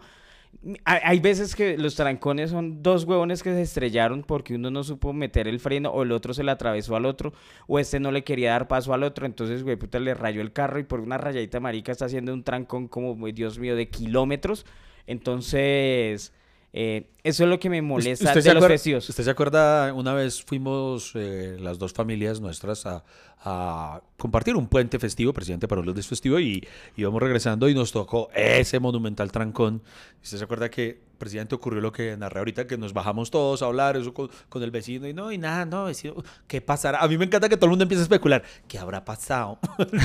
Hay, 0.84 1.20
veces 1.20 1.54
que 1.54 1.76
los 1.76 1.96
trancones 1.96 2.50
son 2.50 2.82
dos 2.82 3.04
huevones 3.04 3.42
que 3.42 3.52
se 3.52 3.60
estrellaron 3.60 4.22
porque 4.22 4.54
uno 4.54 4.70
no 4.70 4.84
supo 4.84 5.12
meter 5.12 5.48
el 5.48 5.60
freno 5.60 5.90
o 5.90 6.02
el 6.02 6.12
otro 6.12 6.32
se 6.32 6.42
le 6.42 6.50
atravesó 6.50 6.96
al 6.96 7.04
otro 7.04 7.34
o 7.66 7.78
este 7.78 8.00
no 8.00 8.10
le 8.10 8.24
quería 8.24 8.52
dar 8.52 8.66
paso 8.66 8.94
al 8.94 9.02
otro, 9.02 9.26
entonces 9.26 9.62
güey 9.62 9.76
puta 9.76 10.00
le 10.00 10.14
rayó 10.14 10.40
el 10.40 10.54
carro 10.54 10.78
y 10.78 10.84
por 10.84 11.00
una 11.00 11.18
rayadita 11.18 11.60
marica 11.60 11.92
está 11.92 12.06
haciendo 12.06 12.32
un 12.32 12.42
trancón 12.42 12.88
como, 12.88 13.14
Dios 13.26 13.58
mío, 13.58 13.76
de 13.76 13.90
kilómetros. 13.90 14.64
Entonces, 15.06 16.32
eh, 16.72 17.06
eso 17.22 17.44
es 17.44 17.50
lo 17.50 17.58
que 17.58 17.70
me 17.70 17.80
molesta 17.82 18.24
¿Usted 18.30 18.42
de 18.44 18.54
los 18.54 18.64
acuer- 18.64 18.68
festivos. 18.68 19.08
¿Usted 19.08 19.24
se 19.24 19.30
acuerda? 19.30 19.92
Una 19.94 20.14
vez 20.14 20.42
fuimos 20.42 21.12
eh, 21.14 21.56
las 21.60 21.78
dos 21.78 21.92
familias 21.92 22.40
nuestras 22.40 22.84
a, 22.86 23.04
a 23.44 24.02
compartir 24.16 24.56
un 24.56 24.66
puente 24.66 24.98
festivo, 24.98 25.32
presidente 25.32 25.68
para 25.68 25.82
los 25.82 26.06
festivo, 26.06 26.40
y 26.40 26.66
íbamos 26.96 27.22
regresando 27.22 27.68
y 27.68 27.74
nos 27.74 27.92
tocó 27.92 28.28
ese 28.34 28.80
monumental 28.80 29.30
trancón. 29.30 29.82
¿Usted 30.22 30.38
se 30.38 30.44
acuerda 30.44 30.70
que, 30.70 31.00
presidente, 31.18 31.54
ocurrió 31.54 31.80
lo 31.80 31.92
que 31.92 32.16
narré 32.16 32.38
ahorita, 32.38 32.66
que 32.66 32.78
nos 32.78 32.92
bajamos 32.92 33.30
todos 33.30 33.62
a 33.62 33.66
hablar 33.66 33.96
eso 33.96 34.12
con, 34.14 34.30
con 34.48 34.62
el 34.62 34.70
vecino 34.70 35.06
y 35.06 35.12
no, 35.12 35.30
y 35.30 35.38
nada, 35.38 35.64
no, 35.64 35.84
vecino, 35.84 36.14
¿qué 36.48 36.60
pasará? 36.60 36.98
A 36.98 37.08
mí 37.08 37.18
me 37.18 37.26
encanta 37.26 37.48
que 37.48 37.56
todo 37.56 37.66
el 37.66 37.70
mundo 37.70 37.84
empiece 37.84 38.00
a 38.00 38.04
especular, 38.04 38.42
¿qué 38.66 38.78
habrá 38.78 39.04
pasado? 39.04 39.58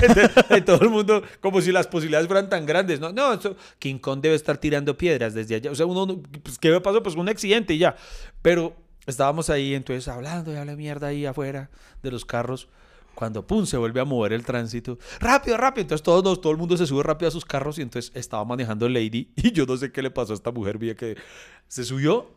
todo 0.65 0.81
el 0.81 0.89
mundo, 0.89 1.23
como 1.39 1.61
si 1.61 1.71
las 1.71 1.87
posibilidades 1.87 2.27
fueran 2.27 2.49
tan 2.49 2.65
grandes, 2.65 2.99
¿no? 2.99 3.11
No, 3.13 3.33
eso, 3.33 3.55
King 3.79 3.97
Kong 3.97 4.21
debe 4.21 4.35
estar 4.35 4.57
tirando 4.57 4.97
piedras 4.97 5.33
desde 5.33 5.55
allá. 5.55 5.71
O 5.71 5.75
sea, 5.75 5.85
uno, 5.85 6.21
pues, 6.43 6.59
¿qué 6.59 6.79
pasó? 6.81 7.01
Pues 7.01 7.15
un 7.15 7.29
accidente 7.29 7.73
y 7.73 7.79
ya. 7.79 7.95
Pero 8.41 8.75
estábamos 9.07 9.49
ahí, 9.49 9.73
entonces, 9.73 10.07
hablando 10.07 10.53
y 10.53 10.57
habla 10.57 10.75
mierda 10.75 11.07
ahí 11.07 11.25
afuera 11.25 11.71
de 12.03 12.11
los 12.11 12.25
carros 12.25 12.67
cuando 13.21 13.45
pum 13.45 13.67
se 13.67 13.77
vuelve 13.77 14.01
a 14.01 14.03
mover 14.03 14.33
el 14.33 14.43
tránsito, 14.43 14.97
rápido, 15.19 15.55
rápido, 15.55 15.83
entonces 15.83 16.01
todo, 16.01 16.35
todo 16.37 16.51
el 16.51 16.57
mundo 16.57 16.75
se 16.75 16.87
sube 16.87 17.03
rápido 17.03 17.27
a 17.27 17.31
sus 17.31 17.45
carros 17.45 17.77
y 17.77 17.83
entonces 17.83 18.11
estaba 18.15 18.43
manejando 18.45 18.89
Lady 18.89 19.29
y 19.35 19.51
yo 19.51 19.67
no 19.67 19.77
sé 19.77 19.91
qué 19.91 20.01
le 20.01 20.09
pasó 20.09 20.31
a 20.31 20.35
esta 20.35 20.49
mujer, 20.49 20.79
vi 20.79 20.95
que 20.95 21.15
se 21.67 21.83
subió 21.83 22.31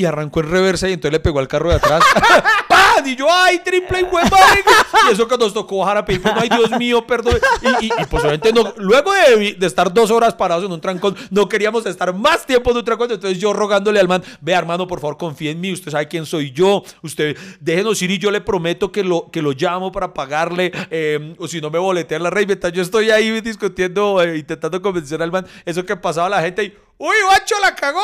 y 0.00 0.06
arrancó 0.06 0.40
en 0.40 0.50
reversa 0.50 0.88
y 0.88 0.94
entonces 0.94 1.12
le 1.12 1.20
pegó 1.20 1.40
al 1.40 1.48
carro 1.48 1.68
de 1.68 1.76
atrás. 1.76 2.02
¡Pam! 2.68 3.06
Y 3.06 3.16
yo, 3.16 3.26
¡ay, 3.30 3.60
triple 3.62 4.00
y 4.00 4.04
Y 4.04 5.12
eso 5.12 5.28
que 5.28 5.36
nos 5.36 5.52
tocó 5.52 5.78
bajar 5.78 5.98
a 5.98 6.04
pedir, 6.06 6.22
¡ay, 6.24 6.48
Dios 6.48 6.70
mío, 6.78 7.06
perdón! 7.06 7.38
Y, 7.80 7.86
y, 7.86 7.90
pues 8.08 8.22
obviamente 8.22 8.50
no, 8.52 8.72
luego 8.78 9.12
de, 9.12 9.56
estar 9.60 9.92
dos 9.92 10.10
horas 10.10 10.34
parados 10.34 10.64
en 10.64 10.72
un 10.72 10.80
trancón, 10.80 11.14
no 11.30 11.48
queríamos 11.48 11.84
estar 11.84 12.14
más 12.14 12.46
tiempo 12.46 12.70
en 12.70 12.78
un 12.78 12.84
trancón. 12.84 13.10
Entonces 13.10 13.38
yo 13.38 13.52
rogándole 13.52 14.00
al 14.00 14.08
man, 14.08 14.22
ve 14.40 14.52
hermano, 14.52 14.86
por 14.86 15.00
favor, 15.00 15.18
confíe 15.18 15.50
en 15.50 15.60
mí, 15.60 15.70
usted 15.70 15.92
sabe 15.92 16.08
quién 16.08 16.24
soy 16.24 16.50
yo, 16.50 16.82
usted 17.02 17.36
déjenos 17.60 18.00
ir 18.00 18.10
y 18.10 18.18
yo 18.18 18.30
le 18.30 18.40
prometo 18.40 18.90
que 18.90 19.04
lo, 19.04 19.30
que 19.30 19.42
lo 19.42 19.52
llamo 19.52 19.92
para 19.92 20.14
pagarle, 20.14 20.72
eh, 20.90 21.34
o 21.38 21.46
si 21.46 21.60
no 21.60 21.70
me 21.70 21.78
boletea 21.78 22.18
la 22.18 22.30
rey. 22.30 22.46
Yo 22.72 22.82
estoy 22.82 23.10
ahí 23.10 23.42
discutiendo, 23.42 24.22
eh, 24.22 24.38
intentando 24.38 24.80
convencer 24.80 25.22
al 25.22 25.30
man, 25.30 25.46
eso 25.66 25.84
que 25.84 25.94
pasaba 25.94 26.30
la 26.30 26.40
gente 26.40 26.64
y 26.64 26.74
¡Uy, 27.02 27.16
Bacho 27.30 27.54
la 27.62 27.74
cagó! 27.74 28.02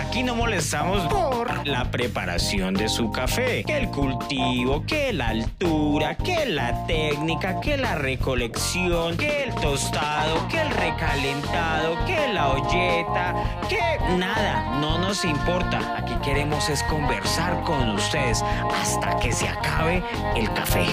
Aquí 0.00 0.24
no 0.24 0.34
molestamos 0.34 1.06
por 1.06 1.64
la 1.64 1.88
preparación 1.92 2.74
de 2.74 2.88
su 2.88 3.12
café, 3.12 3.62
que 3.62 3.76
el 3.76 3.88
cultivo, 3.90 4.84
que 4.84 5.12
la 5.12 5.28
altura, 5.28 6.16
que 6.16 6.44
la 6.44 6.88
técnica, 6.88 7.60
que 7.60 7.76
la 7.76 7.94
recolección, 7.94 9.16
que 9.16 9.44
el 9.44 9.54
tostado, 9.54 10.48
que 10.48 10.60
el 10.60 10.70
recalentado, 10.70 12.04
que 12.04 12.26
la 12.26 12.48
olleta, 12.48 13.32
que 13.68 13.78
nada, 14.16 14.76
no 14.80 14.98
nos 14.98 15.24
importa. 15.24 15.98
Aquí 15.98 16.16
queremos 16.24 16.68
es 16.68 16.82
conversar 16.82 17.62
con 17.62 17.90
ustedes 17.90 18.42
hasta 18.74 19.20
que 19.20 19.30
se 19.32 19.48
acabe 19.48 20.02
el 20.34 20.52
café. 20.52 20.86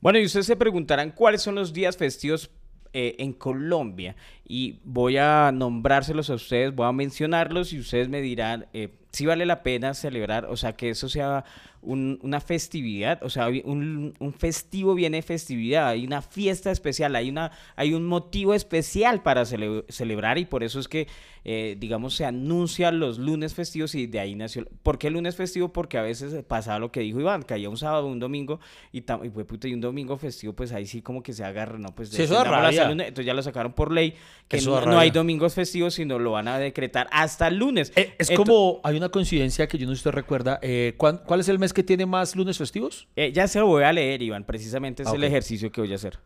Bueno, 0.00 0.18
y 0.18 0.24
ustedes 0.24 0.46
se 0.46 0.56
preguntarán 0.56 1.10
cuáles 1.10 1.42
son 1.42 1.54
los 1.54 1.72
días 1.72 1.96
festivos 1.96 2.50
eh, 2.92 3.16
en 3.18 3.32
Colombia 3.34 4.16
y 4.44 4.80
voy 4.82 5.16
a 5.16 5.52
nombrárselos 5.52 6.30
a 6.30 6.34
ustedes, 6.34 6.74
voy 6.74 6.86
a 6.88 6.92
mencionarlos 6.92 7.72
y 7.72 7.78
ustedes 7.78 8.08
me 8.08 8.20
dirán 8.20 8.66
eh, 8.72 8.88
si 9.12 9.26
vale 9.26 9.46
la 9.46 9.62
pena 9.62 9.94
celebrar, 9.94 10.46
o 10.46 10.56
sea, 10.56 10.72
que 10.72 10.90
eso 10.90 11.08
sea 11.08 11.44
una 11.82 12.40
festividad, 12.40 13.22
o 13.22 13.30
sea, 13.30 13.48
un, 13.48 14.14
festivo 14.36 14.94
viene 14.94 15.22
festividad, 15.22 15.88
hay 15.88 16.04
una 16.04 16.20
fiesta 16.20 16.70
especial, 16.70 17.16
hay, 17.16 17.30
una, 17.30 17.52
hay 17.74 17.94
un 17.94 18.04
motivo 18.04 18.52
especial 18.54 19.22
para 19.22 19.44
celebrar 19.44 20.38
y 20.38 20.44
por 20.44 20.62
eso 20.62 20.78
es 20.78 20.88
que, 20.88 21.08
eh, 21.44 21.76
digamos, 21.78 22.14
se 22.14 22.26
anuncia 22.26 22.90
los 22.90 23.18
lunes 23.18 23.54
festivos 23.54 23.94
y 23.94 24.06
de 24.06 24.20
ahí 24.20 24.34
nació. 24.34 24.66
¿Por 24.82 24.98
qué 24.98 25.08
lunes 25.08 25.36
festivo? 25.36 25.72
Porque 25.72 25.96
a 25.96 26.02
veces 26.02 26.44
pasaba 26.44 26.78
lo 26.78 26.92
que 26.92 27.00
dijo 27.00 27.18
Iván, 27.18 27.42
caía 27.42 27.70
un 27.70 27.78
sábado, 27.78 28.06
un 28.06 28.18
domingo 28.18 28.60
y, 28.92 28.98
y, 28.98 29.30
puta, 29.30 29.66
y 29.66 29.72
un 29.72 29.80
domingo 29.80 30.18
festivo, 30.18 30.52
pues 30.52 30.72
ahí 30.72 30.84
sí 30.84 31.00
como 31.00 31.22
que 31.22 31.32
se 31.32 31.44
agarra, 31.44 31.78
¿no? 31.78 31.94
Pues 31.94 32.10
de, 32.10 32.24
eso 32.24 32.42
entonces 32.42 33.24
ya 33.24 33.32
lo 33.32 33.42
sacaron 33.42 33.72
por 33.72 33.90
ley, 33.90 34.14
que 34.48 34.60
no, 34.60 34.98
hay 34.98 35.10
domingos 35.10 35.54
festivos, 35.54 35.94
sino 35.94 36.18
lo 36.18 36.32
van 36.32 36.48
a 36.48 36.58
decretar 36.58 37.08
hasta 37.10 37.48
el 37.48 37.56
lunes. 37.56 37.90
Eh, 37.96 38.14
es 38.18 38.30
como, 38.30 38.80
hay 38.84 38.96
una 38.96 39.08
coincidencia 39.08 39.66
que 39.66 39.78
yo 39.78 39.86
no 39.86 39.92
sé 39.92 39.96
si 39.96 40.00
usted 40.00 40.12
recuerda, 40.12 40.58
eh, 40.62 40.94
¿cuál, 40.98 41.22
¿cuál 41.22 41.40
es 41.40 41.48
el 41.48 41.58
mes 41.58 41.69
que 41.72 41.82
tiene 41.82 42.06
más 42.06 42.36
lunes 42.36 42.58
festivos? 42.58 43.08
Eh, 43.16 43.32
ya 43.32 43.48
se 43.48 43.58
lo 43.58 43.66
voy 43.66 43.84
a 43.84 43.92
leer, 43.92 44.22
Iván. 44.22 44.44
Precisamente 44.44 45.02
es 45.02 45.08
ah, 45.08 45.14
el 45.14 45.24
ejercicio 45.24 45.70
que 45.70 45.80
voy 45.80 45.92
a 45.92 45.96
hacer. 45.96 46.18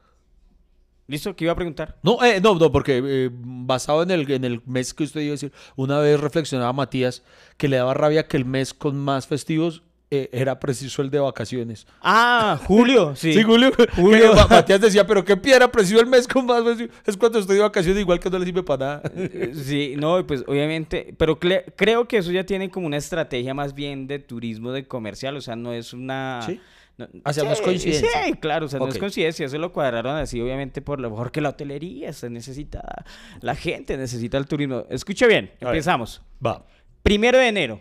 ¿Listo? 1.06 1.36
¿Qué 1.36 1.44
iba 1.44 1.52
a 1.52 1.56
preguntar? 1.56 1.98
No, 2.02 2.22
eh, 2.24 2.40
no, 2.40 2.54
no, 2.54 2.72
porque 2.72 3.02
eh, 3.04 3.30
basado 3.32 4.02
en 4.02 4.10
el, 4.10 4.30
en 4.30 4.44
el 4.44 4.62
mes 4.64 4.94
que 4.94 5.04
usted 5.04 5.20
iba 5.20 5.30
a 5.30 5.32
decir, 5.32 5.52
una 5.76 5.98
vez 5.98 6.18
reflexionaba 6.18 6.72
Matías 6.72 7.22
que 7.58 7.68
le 7.68 7.76
daba 7.76 7.92
rabia 7.92 8.26
que 8.26 8.38
el 8.38 8.46
mes 8.46 8.72
con 8.72 8.96
más 8.96 9.26
festivos 9.26 9.82
eh, 10.14 10.30
era 10.32 10.60
preciso 10.60 11.02
el 11.02 11.10
de 11.10 11.18
vacaciones. 11.18 11.86
Ah, 12.00 12.60
julio, 12.66 13.16
sí. 13.16 13.34
sí, 13.34 13.42
julio. 13.42 13.72
julio. 13.96 14.34
Matías 14.48 14.80
decía, 14.80 15.06
pero 15.06 15.24
qué 15.24 15.38
era 15.44 15.70
preciso 15.70 16.00
el 16.00 16.06
mes 16.06 16.28
con 16.28 16.46
más 16.46 16.62
Es 17.04 17.16
cuando 17.16 17.38
estoy 17.38 17.56
de 17.56 17.62
vacaciones, 17.62 18.00
igual 18.00 18.20
que 18.20 18.30
no 18.30 18.38
le 18.38 18.44
sirve 18.44 18.62
para 18.62 18.84
nada. 18.84 19.02
Eh, 19.16 19.52
sí, 19.54 19.94
no, 19.96 20.24
pues 20.26 20.44
obviamente, 20.46 21.14
pero 21.18 21.38
creo 21.38 22.06
que 22.06 22.18
eso 22.18 22.30
ya 22.30 22.44
tiene 22.44 22.70
como 22.70 22.86
una 22.86 22.96
estrategia 22.96 23.54
más 23.54 23.74
bien 23.74 24.06
de 24.06 24.18
turismo 24.18 24.72
de 24.72 24.86
comercial, 24.86 25.36
o 25.36 25.40
sea, 25.40 25.56
no 25.56 25.72
es 25.72 25.92
una... 25.92 26.40
¿Sí? 26.46 26.60
No, 26.96 27.08
es 27.24 27.60
coincidencia. 27.60 28.08
Sí, 28.24 28.34
claro, 28.34 28.66
o 28.66 28.68
sea, 28.68 28.78
no 28.78 28.86
es 28.86 28.98
coincidencia, 28.98 29.46
eso 29.46 29.58
lo 29.58 29.72
cuadraron 29.72 30.16
así, 30.16 30.40
obviamente, 30.40 30.80
por 30.80 31.00
lo 31.00 31.10
mejor 31.10 31.32
que 31.32 31.40
la 31.40 31.48
hotelería 31.48 32.12
se 32.12 32.30
necesita, 32.30 33.04
la 33.40 33.56
gente 33.56 33.96
necesita 33.96 34.38
el 34.38 34.46
turismo. 34.46 34.84
Escucha 34.90 35.26
bien, 35.26 35.50
empezamos. 35.58 36.22
Va. 36.44 36.64
Primero 37.02 37.38
de 37.38 37.48
enero, 37.48 37.80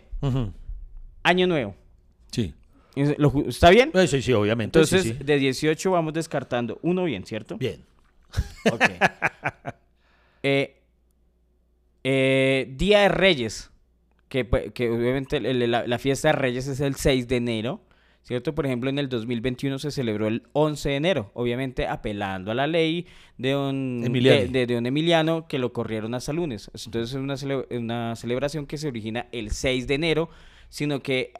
año 1.22 1.46
nuevo. 1.46 1.76
Sí. 2.34 2.52
¿Está 2.96 3.70
bien? 3.70 3.90
Eh, 3.94 4.08
sí, 4.08 4.22
sí, 4.22 4.32
obviamente. 4.32 4.78
Entonces, 4.78 5.24
de 5.24 5.38
18 5.38 5.90
vamos 5.90 6.14
descartando 6.14 6.78
uno 6.82 7.04
bien, 7.04 7.24
¿cierto? 7.24 7.56
Bien. 7.56 7.84
Ok. 8.72 8.82
Eh, 10.46 10.82
eh, 12.04 12.66
Día 12.76 13.00
de 13.00 13.08
Reyes, 13.08 13.70
que, 14.28 14.44
pues, 14.44 14.66
obviamente 14.66 15.40
la, 15.40 15.98
fiesta 15.98 16.28
de 16.28 16.32
Reyes 16.32 16.66
es 16.66 16.80
el 16.80 16.96
6 16.96 17.28
de 17.28 17.36
enero, 17.36 17.80
¿cierto? 18.20 18.54
Por 18.54 18.66
ejemplo, 18.66 18.90
en 18.90 18.98
el 18.98 19.08
2021 19.08 19.78
se 19.78 19.90
celebró 19.90 20.26
el 20.26 20.42
11 20.52 20.90
de 20.90 20.96
enero, 20.96 21.30
obviamente 21.32 21.86
apelando 21.86 22.50
a 22.50 22.54
la 22.54 22.66
ley 22.66 23.06
de 23.38 23.56
un 23.56 24.02
Emiliano, 24.04 24.52
de, 24.52 24.76
un 24.76 24.84
Emiliano 24.84 25.48
que 25.48 25.58
lo 25.58 25.72
corrieron 25.72 26.14
hasta 26.14 26.34
lunes. 26.34 26.70
Entonces 26.74 27.14
es 27.14 27.14
una, 27.14 27.36
una 27.70 28.16
celebración 28.16 28.66
que 28.66 28.76
se 28.76 28.88
origina 28.88 29.28
el 29.32 29.50
6 29.50 29.86
de 29.86 29.94
enero, 29.94 30.28
sino 30.68 31.00
que 31.00 31.32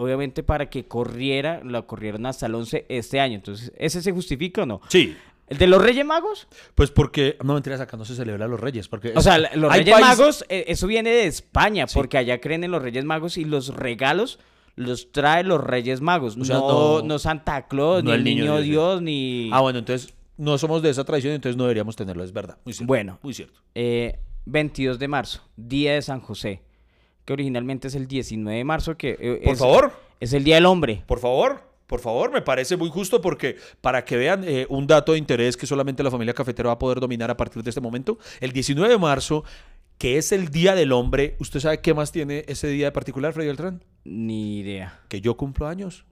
obviamente 0.00 0.42
para 0.42 0.70
que 0.70 0.86
corriera, 0.86 1.60
la 1.62 1.82
corrieron 1.82 2.24
hasta 2.24 2.46
el 2.46 2.54
11 2.54 2.86
este 2.88 3.20
año. 3.20 3.36
Entonces, 3.36 3.70
¿ese 3.76 4.00
se 4.00 4.12
justifica 4.12 4.62
o 4.62 4.66
no? 4.66 4.80
Sí. 4.88 5.14
¿El 5.46 5.58
de 5.58 5.66
los 5.66 5.82
Reyes 5.82 6.06
Magos? 6.06 6.48
Pues 6.74 6.90
porque, 6.90 7.36
no 7.44 7.54
mentiras, 7.54 7.80
acá 7.80 7.96
no 7.96 8.04
se 8.04 8.14
celebra 8.14 8.48
los 8.48 8.58
Reyes. 8.58 8.88
Porque 8.88 9.12
o 9.14 9.20
sea, 9.20 9.38
los 9.38 9.72
Reyes 9.72 10.00
Magos, 10.00 10.44
eh, 10.48 10.64
eso 10.68 10.86
viene 10.86 11.10
de 11.10 11.26
España, 11.26 11.86
porque 11.92 12.16
allá 12.16 12.40
creen 12.40 12.64
en 12.64 12.70
los 12.70 12.80
Reyes 12.80 13.04
Magos 13.04 13.36
y 13.36 13.44
los 13.44 13.74
regalos 13.74 14.38
los 14.76 15.12
trae 15.12 15.44
los 15.44 15.62
Reyes 15.62 16.00
Magos. 16.00 16.36
no, 16.38 17.02
no, 17.02 17.18
Santa 17.18 17.66
Claus, 17.66 18.02
ni 18.02 18.12
el 18.12 18.24
niño, 18.24 18.60
Dios, 18.60 19.02
ni. 19.02 19.50
Ah, 19.52 19.60
bueno, 19.60 19.80
entonces 19.80 20.14
no 20.38 20.56
somos 20.56 20.80
de 20.80 20.90
esa 20.90 21.04
tradición, 21.04 21.34
entonces 21.34 21.56
no 21.58 21.64
deberíamos 21.64 21.96
tenerlo, 21.96 22.24
es 22.24 22.32
verdad. 22.32 22.56
Muy 22.64 22.72
cierto. 22.72 22.86
Bueno, 22.86 23.18
muy 23.22 23.34
cierto. 23.34 23.60
22 23.74 24.96
eh, 24.96 24.98
de 24.98 25.08
marzo, 25.08 25.42
Día 25.56 25.94
de 25.94 26.02
San 26.02 26.20
José 26.20 26.62
que 27.24 27.32
originalmente 27.32 27.88
es 27.88 27.94
el 27.94 28.06
19 28.06 28.58
de 28.58 28.64
marzo, 28.64 28.96
que 28.96 29.16
eh, 29.18 29.40
por 29.44 29.56
favor. 29.56 29.92
es 30.20 30.32
el 30.32 30.44
Día 30.44 30.56
del 30.56 30.66
Hombre. 30.66 31.02
Por 31.06 31.18
favor. 31.18 31.70
Por 31.86 31.98
favor, 31.98 32.30
me 32.30 32.40
parece 32.40 32.76
muy 32.76 32.88
justo 32.88 33.20
porque 33.20 33.56
para 33.80 34.04
que 34.04 34.16
vean 34.16 34.44
eh, 34.46 34.64
un 34.68 34.86
dato 34.86 35.10
de 35.10 35.18
interés 35.18 35.56
que 35.56 35.66
solamente 35.66 36.04
la 36.04 36.10
familia 36.12 36.32
cafetera 36.32 36.68
va 36.68 36.74
a 36.74 36.78
poder 36.78 37.00
dominar 37.00 37.32
a 37.32 37.36
partir 37.36 37.64
de 37.64 37.70
este 37.70 37.80
momento, 37.80 38.16
el 38.38 38.52
19 38.52 38.92
de 38.92 38.96
marzo, 38.96 39.42
que 39.98 40.16
es 40.16 40.30
el 40.30 40.50
Día 40.50 40.76
del 40.76 40.92
Hombre, 40.92 41.34
¿usted 41.40 41.58
sabe 41.58 41.80
qué 41.80 41.92
más 41.92 42.12
tiene 42.12 42.44
ese 42.46 42.68
día 42.68 42.86
de 42.86 42.92
particular, 42.92 43.32
Freddy 43.32 43.48
Beltrán? 43.48 43.82
Ni 44.04 44.60
idea. 44.60 45.00
Que 45.08 45.20
yo 45.20 45.36
cumplo 45.36 45.66
años. 45.66 46.04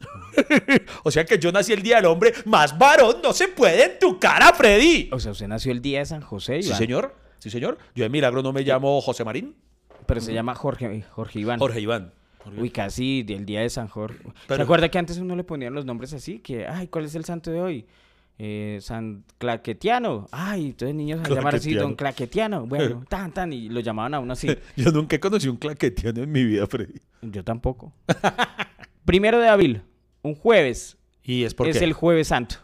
o 1.02 1.10
sea 1.10 1.24
que 1.24 1.38
yo 1.40 1.50
nací 1.50 1.72
el 1.72 1.82
Día 1.82 1.96
del 1.96 2.06
Hombre, 2.06 2.32
más 2.44 2.78
varón 2.78 3.16
no 3.20 3.32
se 3.32 3.48
puede 3.48 3.84
en 3.84 3.98
tu 3.98 4.20
cara, 4.20 4.52
Freddy. 4.54 5.08
O 5.10 5.18
sea, 5.18 5.32
usted 5.32 5.48
nació 5.48 5.72
el 5.72 5.82
día 5.82 5.98
de 5.98 6.06
San 6.06 6.20
José. 6.20 6.62
Sí, 6.62 6.72
señor. 6.72 7.16
Sí, 7.40 7.50
señor. 7.50 7.78
Yo 7.94 8.04
de 8.04 8.10
milagro 8.10 8.42
no 8.42 8.52
me 8.52 8.62
llamo 8.62 9.00
José 9.00 9.24
Marín. 9.24 9.56
Pero 10.06 10.20
se 10.20 10.32
llama 10.32 10.54
Jorge, 10.54 11.02
Jorge 11.10 11.40
Iván. 11.40 11.58
Jorge 11.58 11.80
Iván. 11.80 12.12
Uy, 12.58 12.70
casi 12.70 13.22
del 13.22 13.46
día 13.46 13.60
de 13.60 13.70
San 13.70 13.88
Jorge. 13.88 14.18
¿Se 14.48 14.60
acuerda 14.60 14.90
que 14.90 14.98
antes 14.98 15.18
uno 15.18 15.34
le 15.34 15.44
ponían 15.44 15.72
los 15.72 15.84
nombres 15.84 16.12
así? 16.12 16.40
Que, 16.40 16.66
ay, 16.66 16.88
¿cuál 16.88 17.06
es 17.06 17.14
el 17.14 17.24
santo 17.24 17.50
de 17.50 17.60
hoy? 17.60 17.86
Eh, 18.38 18.78
San 18.82 19.24
Claquetiano. 19.38 20.26
Ay, 20.32 20.66
entonces 20.66 20.94
niños 20.94 21.20
se 21.24 21.34
llaman 21.34 21.54
así, 21.54 21.74
Don 21.74 21.94
Claquetiano. 21.94 22.66
Bueno, 22.66 23.04
tan, 23.08 23.32
tan, 23.32 23.52
y 23.52 23.68
lo 23.68 23.80
llamaban 23.80 24.14
a 24.14 24.20
uno 24.20 24.32
así. 24.32 24.48
Yo 24.76 24.90
nunca 24.90 25.16
he 25.16 25.20
conocido 25.20 25.52
un 25.52 25.58
Claquetiano 25.58 26.22
en 26.22 26.32
mi 26.32 26.44
vida, 26.44 26.66
Freddy. 26.66 27.00
Yo 27.22 27.44
tampoco. 27.44 27.92
Primero 29.04 29.38
de 29.38 29.48
abril, 29.48 29.82
un 30.22 30.34
jueves. 30.34 30.98
¿Y 31.22 31.44
es 31.44 31.54
por 31.54 31.68
Es 31.68 31.80
el 31.80 31.94
Jueves 31.94 32.28
Santo. 32.28 32.56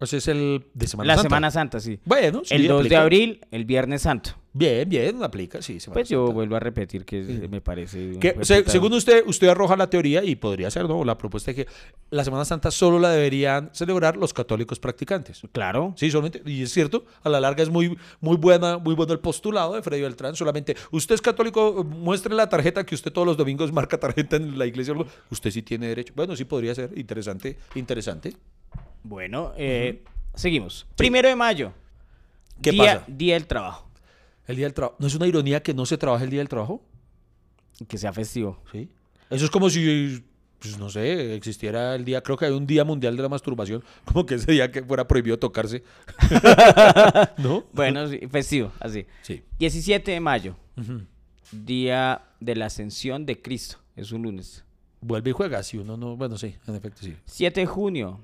O 0.00 0.06
sea, 0.06 0.18
es 0.18 0.28
el 0.28 0.64
de 0.74 0.86
Semana 0.86 1.08
la 1.08 1.14
Santa. 1.16 1.28
Semana 1.28 1.50
Santa, 1.50 1.80
sí. 1.80 1.98
Bueno, 2.04 2.42
sí, 2.44 2.54
el 2.54 2.68
2 2.68 2.88
de 2.88 2.96
abril, 2.96 3.40
el 3.50 3.64
Viernes 3.64 4.02
Santo. 4.02 4.30
Bien, 4.52 4.88
bien, 4.88 5.22
aplica, 5.22 5.60
sí. 5.60 5.78
Semana 5.80 5.94
Pues 5.94 6.08
yo 6.08 6.32
vuelvo 6.32 6.56
a 6.56 6.60
repetir 6.60 7.04
que 7.04 7.22
me 7.50 7.60
parece... 7.60 8.18
Que, 8.18 8.34
se- 8.42 8.64
según 8.68 8.92
usted, 8.92 9.22
usted 9.26 9.48
arroja 9.48 9.76
la 9.76 9.90
teoría, 9.90 10.22
y 10.24 10.36
podría 10.36 10.70
ser, 10.70 10.88
¿no? 10.88 11.04
La 11.04 11.18
propuesta 11.18 11.50
de 11.50 11.56
que 11.56 11.66
la 12.10 12.24
Semana 12.24 12.44
Santa 12.44 12.70
solo 12.70 12.98
la 12.98 13.10
deberían 13.10 13.70
celebrar 13.72 14.16
los 14.16 14.32
católicos 14.32 14.78
practicantes. 14.78 15.42
Claro. 15.52 15.94
Sí, 15.96 16.10
solamente, 16.10 16.42
y 16.46 16.62
es 16.62 16.72
cierto, 16.72 17.04
a 17.22 17.28
la 17.28 17.40
larga 17.40 17.62
es 17.64 17.68
muy, 17.68 17.96
muy 18.20 18.36
buena, 18.36 18.78
muy 18.78 18.94
bueno 18.94 19.12
el 19.12 19.20
postulado 19.20 19.74
de 19.74 19.82
Freddy 19.82 20.02
Beltrán. 20.02 20.34
Solamente, 20.36 20.76
usted 20.92 21.16
es 21.16 21.20
católico, 21.20 21.84
muestre 21.84 22.34
la 22.34 22.48
tarjeta 22.48 22.84
que 22.86 22.94
usted 22.94 23.12
todos 23.12 23.26
los 23.26 23.36
domingos 23.36 23.72
marca 23.78 23.98
tarjeta 23.98 24.36
en 24.36 24.58
la 24.58 24.66
iglesia. 24.66 24.94
Usted 25.30 25.50
sí 25.50 25.62
tiene 25.62 25.88
derecho. 25.88 26.12
Bueno, 26.16 26.34
sí 26.36 26.44
podría 26.44 26.74
ser 26.74 26.96
interesante, 26.96 27.58
interesante. 27.74 28.34
Bueno, 29.02 29.52
eh, 29.56 30.04
seguimos. 30.34 30.86
Primero 30.96 31.28
de 31.28 31.36
mayo. 31.36 31.72
¿Qué 32.60 32.72
día, 32.72 33.00
pasa? 33.00 33.04
Día 33.08 33.34
del 33.34 33.46
trabajo. 33.46 33.88
El 34.46 34.56
día 34.56 34.66
del 34.66 34.74
trabajo. 34.74 34.96
¿No 34.98 35.06
es 35.06 35.14
una 35.14 35.26
ironía 35.26 35.62
que 35.62 35.74
no 35.74 35.86
se 35.86 35.98
trabaje 35.98 36.24
el 36.24 36.30
día 36.30 36.40
del 36.40 36.48
trabajo? 36.48 36.82
Que 37.86 37.98
sea 37.98 38.12
festivo. 38.12 38.60
Sí. 38.72 38.88
Eso 39.30 39.44
es 39.44 39.50
como 39.50 39.68
si, 39.70 40.24
pues 40.58 40.78
no 40.78 40.88
sé, 40.88 41.34
existiera 41.34 41.94
el 41.94 42.04
día, 42.04 42.22
creo 42.22 42.36
que 42.36 42.46
hay 42.46 42.52
un 42.52 42.66
día 42.66 42.84
mundial 42.84 43.16
de 43.16 43.22
la 43.22 43.28
masturbación, 43.28 43.84
como 44.04 44.26
que 44.26 44.34
ese 44.36 44.50
día 44.50 44.70
que 44.72 44.82
fuera 44.82 45.06
prohibido 45.06 45.38
tocarse. 45.38 45.84
¿No? 47.38 47.64
Bueno, 47.72 48.08
sí, 48.08 48.20
festivo, 48.30 48.72
así. 48.80 49.06
Sí. 49.22 49.42
17 49.58 50.10
de 50.10 50.20
mayo. 50.20 50.56
Día 51.52 52.22
de 52.40 52.56
la 52.56 52.66
ascensión 52.66 53.26
de 53.26 53.40
Cristo. 53.40 53.78
Es 53.96 54.12
un 54.12 54.22
lunes. 54.22 54.64
Vuelve 55.00 55.30
y 55.30 55.32
juega, 55.32 55.62
si 55.62 55.76
uno 55.76 55.96
no, 55.96 56.16
bueno, 56.16 56.36
sí, 56.38 56.56
en 56.66 56.74
efecto, 56.74 57.02
sí. 57.02 57.16
7 57.26 57.60
de 57.60 57.66
junio. 57.66 58.20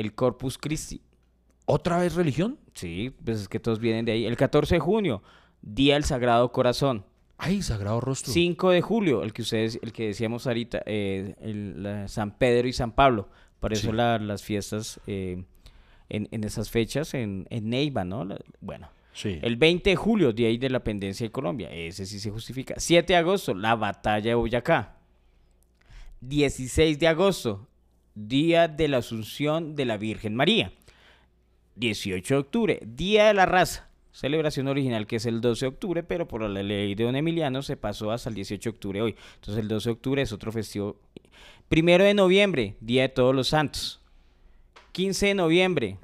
El 0.00 0.14
Corpus 0.14 0.58
Christi. 0.58 1.00
¿Otra 1.66 1.98
vez 1.98 2.14
religión? 2.14 2.58
Sí, 2.74 3.14
pues 3.24 3.42
es 3.42 3.48
que 3.48 3.60
todos 3.60 3.78
vienen 3.78 4.04
de 4.04 4.12
ahí. 4.12 4.24
El 4.26 4.36
14 4.36 4.76
de 4.76 4.80
junio. 4.80 5.22
Día 5.62 5.94
del 5.94 6.04
Sagrado 6.04 6.50
Corazón. 6.52 7.04
Ay, 7.42 7.62
sagrado 7.62 8.00
rostro. 8.00 8.32
5 8.32 8.70
de 8.70 8.82
julio, 8.82 9.22
el 9.22 9.32
que 9.32 9.40
ustedes, 9.42 9.78
el 9.82 9.92
que 9.92 10.08
decíamos 10.08 10.46
ahorita, 10.46 10.82
eh, 10.84 11.34
el- 11.40 11.82
la- 11.82 12.06
San 12.08 12.36
Pedro 12.36 12.68
y 12.68 12.72
San 12.74 12.92
Pablo. 12.92 13.28
Por 13.60 13.72
eso 13.72 13.90
Sí. 13.90 13.96
la- 13.96 14.18
las 14.18 14.42
fiestas 14.42 15.00
eh, 15.06 15.42
en, 16.10 16.28
en 16.32 16.44
esas 16.44 16.70
fechas 16.70 17.14
en, 17.14 17.46
en 17.50 17.70
Neiva, 17.70 18.04
¿no? 18.04 18.24
La- 18.24 18.38
bueno. 18.60 18.90
Sí. 19.14 19.38
El 19.42 19.56
20 19.56 19.90
de 19.90 19.96
julio, 19.96 20.32
Día 20.32 20.48
de 20.48 20.52
la 20.58 20.66
Independencia 20.66 21.26
de 21.26 21.32
Colombia. 21.32 21.70
Ese 21.72 22.04
sí 22.04 22.20
se 22.20 22.30
justifica. 22.30 22.74
7 22.78 23.12
de 23.14 23.18
agosto, 23.18 23.54
la 23.54 23.74
batalla 23.74 24.30
de 24.30 24.34
Boyacá. 24.34 24.96
16 26.20 26.98
de 26.98 27.08
agosto, 27.08 27.66
Día 28.28 28.68
de 28.68 28.88
la 28.88 28.98
Asunción 28.98 29.74
de 29.76 29.84
la 29.84 29.96
Virgen 29.96 30.34
María. 30.34 30.72
18 31.76 32.34
de 32.34 32.40
octubre, 32.40 32.80
Día 32.84 33.28
de 33.28 33.34
la 33.34 33.46
Raza. 33.46 33.88
Celebración 34.12 34.66
original 34.68 35.06
que 35.06 35.16
es 35.16 35.26
el 35.26 35.40
12 35.40 35.64
de 35.64 35.68
octubre, 35.68 36.02
pero 36.02 36.26
por 36.26 36.42
la 36.42 36.62
ley 36.62 36.94
de 36.94 37.04
don 37.04 37.14
Emiliano 37.16 37.62
se 37.62 37.76
pasó 37.76 38.10
hasta 38.10 38.28
el 38.28 38.34
18 38.34 38.70
de 38.70 38.74
octubre 38.74 39.02
hoy. 39.02 39.14
Entonces 39.36 39.62
el 39.62 39.68
12 39.68 39.88
de 39.88 39.92
octubre 39.92 40.22
es 40.22 40.32
otro 40.32 40.50
festivo. 40.52 40.96
Primero 41.68 42.04
de 42.04 42.12
noviembre, 42.14 42.74
Día 42.80 43.02
de 43.02 43.08
Todos 43.08 43.34
los 43.34 43.48
Santos. 43.48 44.00
15 44.92 45.26
de 45.26 45.34
noviembre, 45.34 45.98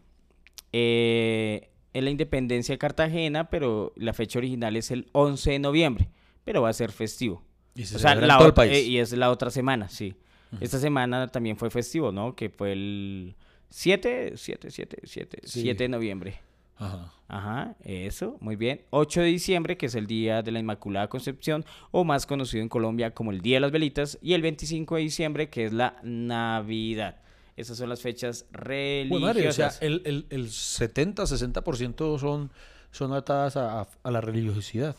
eh, 0.73 1.69
es 1.93 2.03
la 2.05 2.11
independencia 2.11 2.75
de 2.75 2.79
Cartagena, 2.79 3.51
pero 3.51 3.93
la 3.97 4.13
fecha 4.13 4.39
original 4.39 4.77
es 4.77 4.91
el 4.93 5.09
11 5.13 5.51
de 5.53 5.59
noviembre, 5.59 6.09
pero 6.45 6.63
va 6.63 6.69
a 6.69 6.73
ser 6.73 6.93
festivo. 6.93 7.43
Y 7.75 7.85
se 7.85 7.97
O 7.97 7.99
sea, 7.99 8.15
la 8.15 8.39
el 8.39 8.55
país. 8.55 8.73
eh, 8.73 8.83
y 8.83 8.99
es 8.99 9.13
la 9.13 9.31
otra 9.31 9.51
semana, 9.51 9.89
sí. 9.89 10.15
Esta 10.61 10.79
semana 10.79 11.29
también 11.29 11.57
fue 11.57 11.71
festivo, 11.71 12.13
¿no? 12.13 12.35
Que 12.35 12.49
fue 12.51 12.73
el 12.73 13.35
7, 13.71 14.33
7, 14.37 14.71
7, 14.71 14.99
7, 15.05 15.39
Sí. 15.45 15.63
7 15.63 15.85
de 15.85 15.89
noviembre. 15.89 16.41
Ajá. 16.79 17.13
Ajá, 17.29 17.75
eso, 17.83 18.37
muy 18.41 18.55
bien. 18.55 18.83
8 18.91 19.21
de 19.23 19.27
diciembre, 19.29 19.77
que 19.77 19.87
es 19.87 19.95
el 19.95 20.07
Día 20.07 20.43
de 20.43 20.53
la 20.53 20.61
Inmaculada 20.61 21.09
Concepción, 21.09 21.65
o 21.91 22.05
más 22.05 22.27
conocido 22.27 22.63
en 22.63 22.69
Colombia 22.69 23.13
como 23.15 23.33
el 23.33 23.41
Día 23.41 23.57
de 23.57 23.61
las 23.61 23.73
Velitas, 23.73 24.19
y 24.23 24.35
el 24.35 24.43
25 24.43 24.95
de 24.97 25.01
diciembre, 25.03 25.49
que 25.51 25.65
es 25.65 25.73
la 25.73 25.97
Navidad. 26.05 27.17
Esas 27.57 27.79
son 27.79 27.89
las 27.89 28.01
fechas 28.03 28.45
Bueno, 28.53 29.21
madre, 29.27 29.49
o 29.49 29.53
sea, 29.53 29.71
religiosas. 29.71 29.83
el, 29.83 30.03
el, 30.05 30.27
el 30.29 30.49
70-60% 30.49 32.19
son, 32.19 32.51
son 32.91 33.13
atadas 33.13 33.57
a, 33.57 33.81
a- 33.81 33.89
a 34.03 34.11
la 34.11 34.21
religiosidad. 34.21 34.97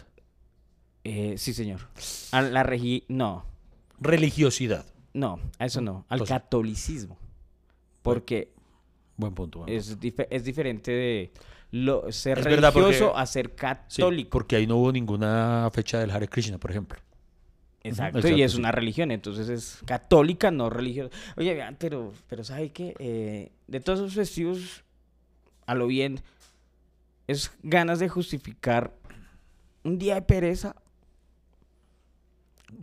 Eh, 1.04 1.36
sí, 1.38 1.54
señor. 1.54 1.82
A 2.32 2.42
la 2.42 2.64
regi... 2.64 3.06
No, 3.08 3.46
Religiosidad. 4.00 4.86
No, 5.14 5.40
a 5.60 5.66
eso 5.66 5.82
no. 5.82 6.06
Al 6.10 6.18
Entonces- 6.18 6.34
catolicismo. 6.36 7.18
Porque 8.02 8.54
Buen 9.18 9.34
punto. 9.34 9.60
buen 9.60 9.66
punto. 9.68 9.80
es, 9.80 10.00
dife- 10.00 10.28
es 10.30 10.44
diferente 10.44 10.92
de 10.92 11.32
lo, 11.72 12.12
ser 12.12 12.40
Es 12.40 12.46
verdad, 12.46 12.74
religioso 12.74 13.08
porque- 13.08 13.22
a 13.22 13.26
ser 13.26 13.48
Sí, 13.48 13.54
católico. 13.56 14.30
porque 14.30 14.56
ahí 14.56 14.68
no 14.68 14.78
hubo 14.78 14.92
ninguna 14.92 15.70
fecha 15.74 16.00
del 16.00 16.12
Hare 16.12 16.28
Krishna, 16.28 16.58
por 16.58 16.72
ejemplo. 16.72 17.00
Exacto, 17.84 18.20
exacto, 18.20 18.38
y 18.38 18.42
es 18.44 18.52
sí. 18.54 18.58
una 18.60 18.72
religión, 18.72 19.12
entonces 19.12 19.48
es 19.50 19.80
católica, 19.86 20.52
no 20.52 20.70
religiosa. 20.70 21.16
Oye, 21.38 21.58
pero, 21.78 22.12
pero 22.28 22.44
¿sabe 22.44 22.72
qué? 22.72 22.94
Eh, 23.00 23.52
de 23.68 23.80
todos 23.80 24.00
esos 24.00 24.14
festivos, 24.14 24.84
a 25.66 25.74
lo 25.76 25.88
bien, 25.88 26.22
es 27.28 27.52
ganas 27.64 28.00
de 28.00 28.10
justificar 28.10 28.94
un 29.84 29.98
día 29.98 30.16
de 30.16 30.22
pereza 30.22 30.76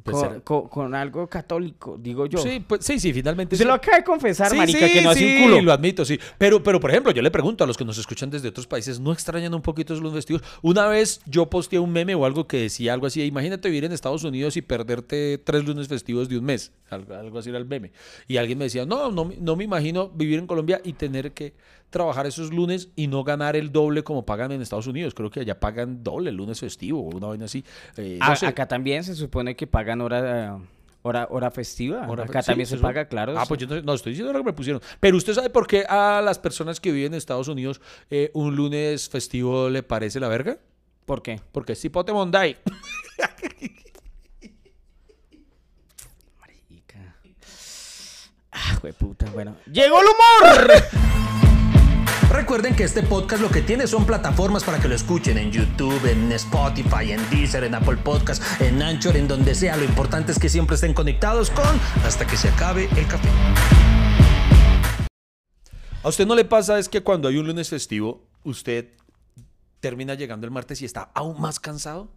Pues 0.03 0.17
con, 0.17 0.29
ser- 0.31 0.43
con- 0.43 0.69
con 0.69 0.95
algo 0.95 1.27
católico, 1.29 1.99
digo 2.01 2.25
yo. 2.27 2.39
Sí, 2.39 2.63
pues, 2.67 2.85
sí, 2.85 2.99
sí, 2.99 3.13
finalmente. 3.13 3.55
Se 3.57 3.63
sí. 3.65 3.67
lo 3.67 3.75
acaba 3.75 3.99
de 3.99 4.05
confesar, 4.05 4.51
Sí, 4.51 4.57
marica, 4.57 4.87
sí, 4.87 4.93
que 4.95 5.03
no 5.03 5.11
hace 5.11 5.37
un 5.37 5.43
culo. 5.43 5.61
lo 5.63 5.73
admito, 5.73 6.05
sí. 6.07 6.19
Pero, 6.39 6.63
pero, 6.63 6.81
por 6.81 6.91
ejemplo, 6.91 7.13
yo 7.13 7.21
le 7.21 7.31
pregunto 7.31 7.65
a 7.65 7.67
los 7.67 7.77
que 7.77 7.85
nos 7.85 7.99
escuchan 7.99 8.31
desde 8.31 8.49
otros 8.49 8.67
países, 8.67 8.99
¿no 8.99 9.13
extrañan 9.13 9.53
un 9.55 9.61
poquito 9.63 9.95
los 9.95 10.13
festivos? 10.15 10.43
Una 10.63 10.87
vez 10.89 11.21
yo 11.27 11.51
posteé 11.51 11.79
un 11.79 11.93
meme 11.93 12.15
o 12.15 12.25
algo 12.25 12.47
que 12.47 12.57
decía 12.59 12.95
algo 12.95 13.07
así, 13.07 13.23
imagínate 13.23 13.69
vivir 13.69 13.85
en 13.85 13.93
Estados 13.93 14.25
Unidos 14.25 14.57
y 14.57 14.63
perderte 14.63 15.37
tres 15.39 15.65
lunes 15.67 15.87
festivos 15.89 16.29
de 16.31 16.39
un 16.39 16.45
mes. 16.45 16.73
Algo, 16.91 17.15
algo 17.15 17.39
así 17.39 17.51
era 17.51 17.59
el 17.59 17.67
meme. 17.67 17.93
Y 18.27 18.39
alguien 18.39 18.57
me 18.59 18.65
decía, 18.65 18.87
no, 18.87 19.11
no, 19.11 19.27
me- 19.27 19.37
no 19.37 19.55
me 19.57 19.65
imagino 19.65 20.09
vivir 20.09 20.39
en 20.39 20.47
Colombia 20.47 20.81
y 20.83 20.95
tener 20.95 21.33
que 21.33 21.55
trabajar 21.91 22.27
esos 22.27 22.53
lunes 22.53 22.89
y 22.97 23.07
no 23.07 23.23
ganar 23.23 23.55
el 23.55 23.71
doble 23.71 24.03
como 24.03 24.27
pagan 24.27 24.51
en 24.51 24.61
Estados 24.61 24.89
Unidos. 24.89 25.15
Creo 25.15 25.31
que 25.31 25.41
allá 25.41 25.61
pagan 25.61 26.03
doble 26.03 26.31
el 26.31 26.37
lunes 26.37 26.59
festivo 26.59 26.99
o 27.01 27.15
una 27.17 27.29
vaina 27.29 27.45
así. 27.45 27.65
Eh, 27.97 28.17
no 28.21 28.27
A- 28.27 28.35
sé. 28.37 28.47
Acá 28.47 28.67
también 28.67 29.05
se 29.05 29.15
supone 29.15 29.55
que 29.55 29.69
pagan 29.75 30.01
hora, 30.03 30.61
hora, 31.03 31.27
hora 31.31 31.51
festiva. 31.51 32.05
Ahora, 32.05 32.23
acá 32.25 32.43
sí, 32.43 32.47
también 32.47 32.69
se 32.69 32.79
paga, 32.79 33.09
claro. 33.09 33.35
Ah, 33.37 33.45
pues 33.47 33.61
yo 33.61 33.67
no, 33.67 33.83
no, 33.83 33.95
estoy 33.95 34.13
diciendo 34.13 34.33
lo 34.33 34.39
que 34.39 34.45
me 34.45 34.53
pusieron. 34.53 34.81
Pero 35.01 35.17
usted 35.17 35.35
sabe 35.35 35.51
por 35.51 35.67
qué 35.67 35.85
a 35.89 36.23
las 36.25 36.39
personas 36.39 36.79
que 36.81 36.93
viven 36.93 37.13
en 37.13 37.19
Estados 37.19 37.49
Unidos 37.49 37.81
eh, 38.09 38.31
un 38.35 38.55
lunes 38.55 39.09
festivo 39.09 39.69
le 39.69 39.83
parece 39.83 40.21
la 40.21 40.29
verga? 40.29 40.59
¿Por 41.05 41.23
qué? 41.23 41.41
Porque 41.51 41.73
es 41.73 41.81
Cipote 41.81 42.13
Monday. 42.13 42.57
Marica. 46.41 47.17
Ah, 48.53 48.79
puta, 48.97 49.29
bueno. 49.33 49.57
¡Llegó 49.67 50.01
el 50.01 50.07
humor! 50.07 50.71
Recuerden 52.35 52.75
que 52.75 52.83
este 52.83 53.05
podcast 53.05 53.41
lo 53.41 53.49
que 53.49 53.63
tiene 53.63 53.87
son 53.87 54.05
plataformas 54.05 54.65
para 54.65 54.81
que 54.81 54.89
lo 54.89 54.97
escuchen 54.97 55.39
en 55.39 55.53
YouTube, 55.53 56.05
en 56.05 56.33
Spotify, 56.33 57.13
en 57.13 57.31
Deezer, 57.31 57.63
en 57.63 57.77
Apple 57.77 57.99
Podcast, 57.99 58.43
en 58.61 58.83
Anchor, 58.83 59.17
en 59.17 59.29
donde 59.29 59.55
sea. 59.55 59.77
Lo 59.77 59.85
importante 59.85 60.33
es 60.33 60.41
que 60.41 60.49
siempre 60.49 60.75
estén 60.75 60.95
conectados 60.95 61.51
con 61.51 61.65
hasta 62.05 62.27
que 62.27 62.37
se 62.37 62.49
acabe 62.49 62.89
el 62.97 63.07
café. 63.07 63.29
¿A 66.03 66.09
usted 66.09 66.27
no 66.27 66.35
le 66.35 66.45
pasa 66.45 66.81
es 66.81 66.89
que 66.89 67.05
cuando 67.05 67.29
hay 67.29 67.37
un 67.37 67.47
lunes 67.47 67.69
festivo, 67.69 68.27
usted 68.43 68.89
termina 69.79 70.15
llegando 70.15 70.45
el 70.45 70.51
martes 70.51 70.83
y 70.83 70.87
está 70.87 71.13
aún 71.15 71.41
más 71.41 71.61
cansado? 71.61 72.11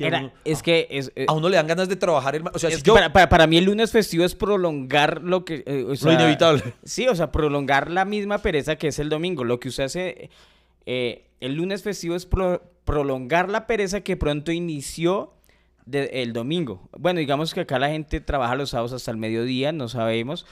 Que 0.00 0.06
a 0.06 0.08
Era- 0.08 0.18
uno- 0.20 0.32
es 0.46 0.62
que 0.62 0.86
es, 0.90 1.12
eh, 1.14 1.26
a 1.28 1.32
uno 1.34 1.50
le 1.50 1.56
dan 1.56 1.66
ganas 1.66 1.88
de 1.90 1.96
trabajar 1.96 2.34
el 2.34 2.42
O 2.52 2.58
sea, 2.58 2.70
si 2.70 2.80
yo... 2.80 2.94
para, 2.94 3.12
para- 3.12 3.28
para 3.28 3.46
mí 3.46 3.58
el 3.58 3.64
lunes 3.66 3.92
festivo 3.92 4.24
es 4.24 4.34
prolongar 4.34 5.20
lo 5.22 5.44
que... 5.44 5.62
eh, 5.66 5.84
o 5.86 5.94
sea, 5.94 6.14
inevitable. 6.14 6.62
Sí, 6.84 7.06
o 7.06 7.14
sea, 7.14 7.30
prolongar 7.30 7.90
la 7.90 8.06
misma 8.06 8.38
pereza 8.38 8.76
que 8.76 8.88
es 8.88 8.98
el 8.98 9.10
domingo. 9.10 9.44
Lo 9.44 9.60
que 9.60 9.68
usted 9.68 9.84
hace... 9.84 10.30
eh, 10.86 11.26
el 11.40 11.54
lunes 11.54 11.82
festivo 11.82 12.14
es 12.16 12.24
pro- 12.26 12.62
prolongar 12.84 13.50
la 13.50 13.66
pereza 13.66 14.00
que 14.00 14.16
pronto 14.16 14.52
inició 14.52 15.34
de- 15.86 16.22
el 16.22 16.32
domingo. 16.32 16.88
Bueno, 16.98 17.20
digamos 17.20 17.52
que 17.52 17.60
acá 17.60 17.78
la 17.78 17.88
gente 17.90 18.20
trabaja 18.20 18.54
los 18.54 18.70
sábados 18.70 18.92
hasta 18.94 19.10
el 19.10 19.16
mediodía, 19.18 19.72
no 19.72 19.88
sabemos. 19.88 20.46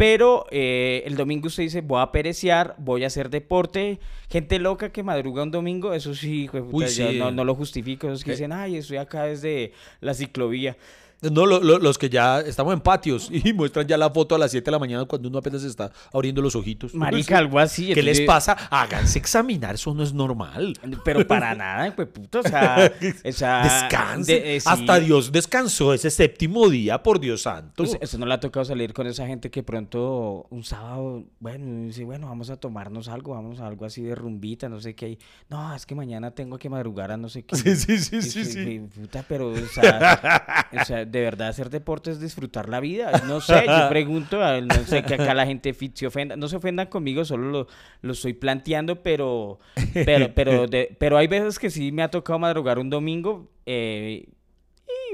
Pero 0.00 0.46
eh, 0.50 1.02
el 1.04 1.14
domingo 1.14 1.48
usted 1.48 1.64
dice, 1.64 1.82
voy 1.82 2.00
a 2.00 2.10
perecear, 2.10 2.74
voy 2.78 3.04
a 3.04 3.08
hacer 3.08 3.28
deporte. 3.28 3.98
Gente 4.30 4.58
loca 4.58 4.90
que 4.90 5.02
madruga 5.02 5.42
un 5.42 5.50
domingo, 5.50 5.92
eso 5.92 6.14
sí, 6.14 6.44
hijo 6.44 6.56
de 6.56 6.62
puta, 6.62 6.86
Uy, 6.86 6.90
yo 6.94 7.10
sí. 7.10 7.18
no, 7.18 7.30
no 7.30 7.44
lo 7.44 7.54
justifico. 7.54 8.06
Esos 8.06 8.24
que 8.24 8.30
Eh. 8.30 8.34
dicen, 8.34 8.50
ay, 8.50 8.76
estoy 8.76 8.96
acá 8.96 9.24
desde 9.24 9.72
la 10.00 10.14
ciclovía. 10.14 10.78
No, 11.22 11.44
lo- 11.46 11.60
lo- 11.60 11.78
los 11.78 11.98
que 11.98 12.08
ya 12.08 12.40
estamos 12.40 12.72
en 12.72 12.80
patios 12.80 13.28
y 13.32 13.52
muestran 13.52 13.86
ya 13.86 13.96
la 13.98 14.10
foto 14.10 14.34
a 14.34 14.38
las 14.38 14.50
7 14.50 14.64
de 14.64 14.70
la 14.70 14.78
mañana 14.78 15.04
cuando 15.04 15.28
uno 15.28 15.38
apenas 15.38 15.62
está 15.64 15.90
abriendo 16.12 16.40
los 16.40 16.56
ojitos. 16.56 16.94
Marica, 16.94 17.36
algo 17.38 17.58
así. 17.58 17.92
¿Qué 17.92 18.02
les 18.02 18.20
pasa? 18.22 18.52
Háganse 18.70 19.18
examinar, 19.18 19.74
eso 19.74 19.92
no 19.94 20.02
es 20.02 20.12
normal. 20.14 20.74
Pero 21.04 21.26
para 21.26 21.54
nada, 21.54 21.94
pues 21.94 22.08
puto, 22.08 22.40
o 22.40 22.42
sea, 22.42 22.90
o 23.24 23.32
sea, 23.32 23.62
Descanse. 23.82 24.32
de- 24.32 24.56
eh, 24.56 24.60
sí. 24.60 24.68
Hasta 24.70 24.98
Dios 25.00 25.30
descansó 25.32 25.92
ese 25.92 26.10
séptimo 26.10 26.68
día, 26.68 27.02
por 27.02 27.20
Dios 27.20 27.42
santo. 27.42 27.84
Pues, 27.84 27.98
eso 28.00 28.16
no 28.18 28.26
le 28.26 28.34
ha 28.34 28.40
tocado 28.40 28.64
salir 28.64 28.92
con 28.94 29.06
esa 29.06 29.26
gente 29.26 29.50
que 29.50 29.62
pronto 29.62 30.46
un 30.50 30.64
sábado, 30.64 31.24
bueno, 31.38 31.86
dice, 31.86 32.04
bueno, 32.04 32.28
vamos 32.28 32.50
a 32.50 32.56
tomarnos 32.56 33.08
algo, 33.08 33.34
vamos 33.34 33.60
a 33.60 33.66
algo 33.66 33.84
así 33.84 34.02
de 34.02 34.14
rumbita, 34.14 34.68
no 34.68 34.80
sé 34.80 34.94
qué. 34.94 35.18
No, 35.48 35.74
es 35.74 35.84
que 35.86 35.94
mañana 35.94 36.30
tengo 36.30 36.58
que 36.58 36.68
madrugar 36.70 37.12
a 37.12 37.16
no 37.16 37.28
sé 37.28 37.42
qué. 37.44 37.56
Sí, 37.60 37.76
sí, 37.76 37.98
sí, 38.22 38.40
Y 38.40 38.44
sí, 38.44 38.80
Puta, 39.00 39.24
pero, 39.28 39.48
o 39.50 39.66
sea, 39.74 40.64
o 40.80 40.84
sea, 40.84 41.04
de 41.10 41.20
verdad 41.20 41.48
hacer 41.48 41.70
deporte 41.70 42.10
es 42.10 42.20
disfrutar 42.20 42.68
la 42.68 42.80
vida. 42.80 43.12
No 43.26 43.40
sé, 43.40 43.64
yo 43.66 43.88
pregunto, 43.88 44.42
a- 44.42 44.60
no 44.60 44.74
sé 44.86 45.02
que 45.02 45.14
acá 45.14 45.34
la 45.34 45.46
gente 45.46 45.74
se 45.94 46.06
ofenda. 46.06 46.36
No 46.36 46.48
se 46.48 46.56
ofendan 46.56 46.86
conmigo, 46.88 47.24
solo 47.24 47.50
lo, 47.50 47.66
lo 48.02 48.12
estoy 48.12 48.32
planteando, 48.34 49.02
pero, 49.02 49.58
pero, 49.92 50.28
pero, 50.34 50.66
de- 50.66 50.96
pero 50.98 51.16
hay 51.18 51.26
veces 51.26 51.58
que 51.58 51.70
sí 51.70 51.92
me 51.92 52.02
ha 52.02 52.10
tocado 52.10 52.38
madrugar 52.38 52.78
un 52.78 52.90
domingo. 52.90 53.50
eh, 53.66 54.28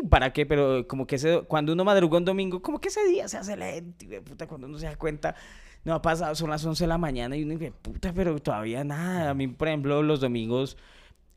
¿Y 0.02 0.06
para 0.09 0.32
qué? 0.32 0.44
Pero 0.46 0.87
como 0.87 1.06
que 1.06 1.16
ese, 1.16 1.40
cuando 1.48 1.72
uno 1.72 1.85
madruga 1.85 2.18
un 2.18 2.24
domingo, 2.24 2.61
como 2.61 2.80
que 2.80 2.88
ese 2.88 3.04
día 3.06 3.28
se 3.28 3.38
hace 3.38 3.56
lento, 3.56 4.04
y 4.04 4.20
puta, 4.20 4.46
cuando 4.46 4.66
uno 4.66 4.78
se 4.78 4.87
da 4.87 4.96
cuenta, 4.96 5.35
no 5.85 5.94
ha 5.94 6.02
pasado, 6.02 6.35
son 6.35 6.50
las 6.50 6.64
11 6.64 6.85
de 6.85 6.88
la 6.88 6.98
mañana 6.98 7.37
y 7.37 7.44
uno 7.44 7.54
dice, 7.54 7.72
puta, 7.82 8.12
pero 8.12 8.38
todavía 8.38 8.85
nada. 8.85 9.30
A 9.30 9.35
mí, 9.35 9.46
por 9.48 9.68
ejemplo, 9.68 10.02
los 10.02 10.20
domingos, 10.20 10.76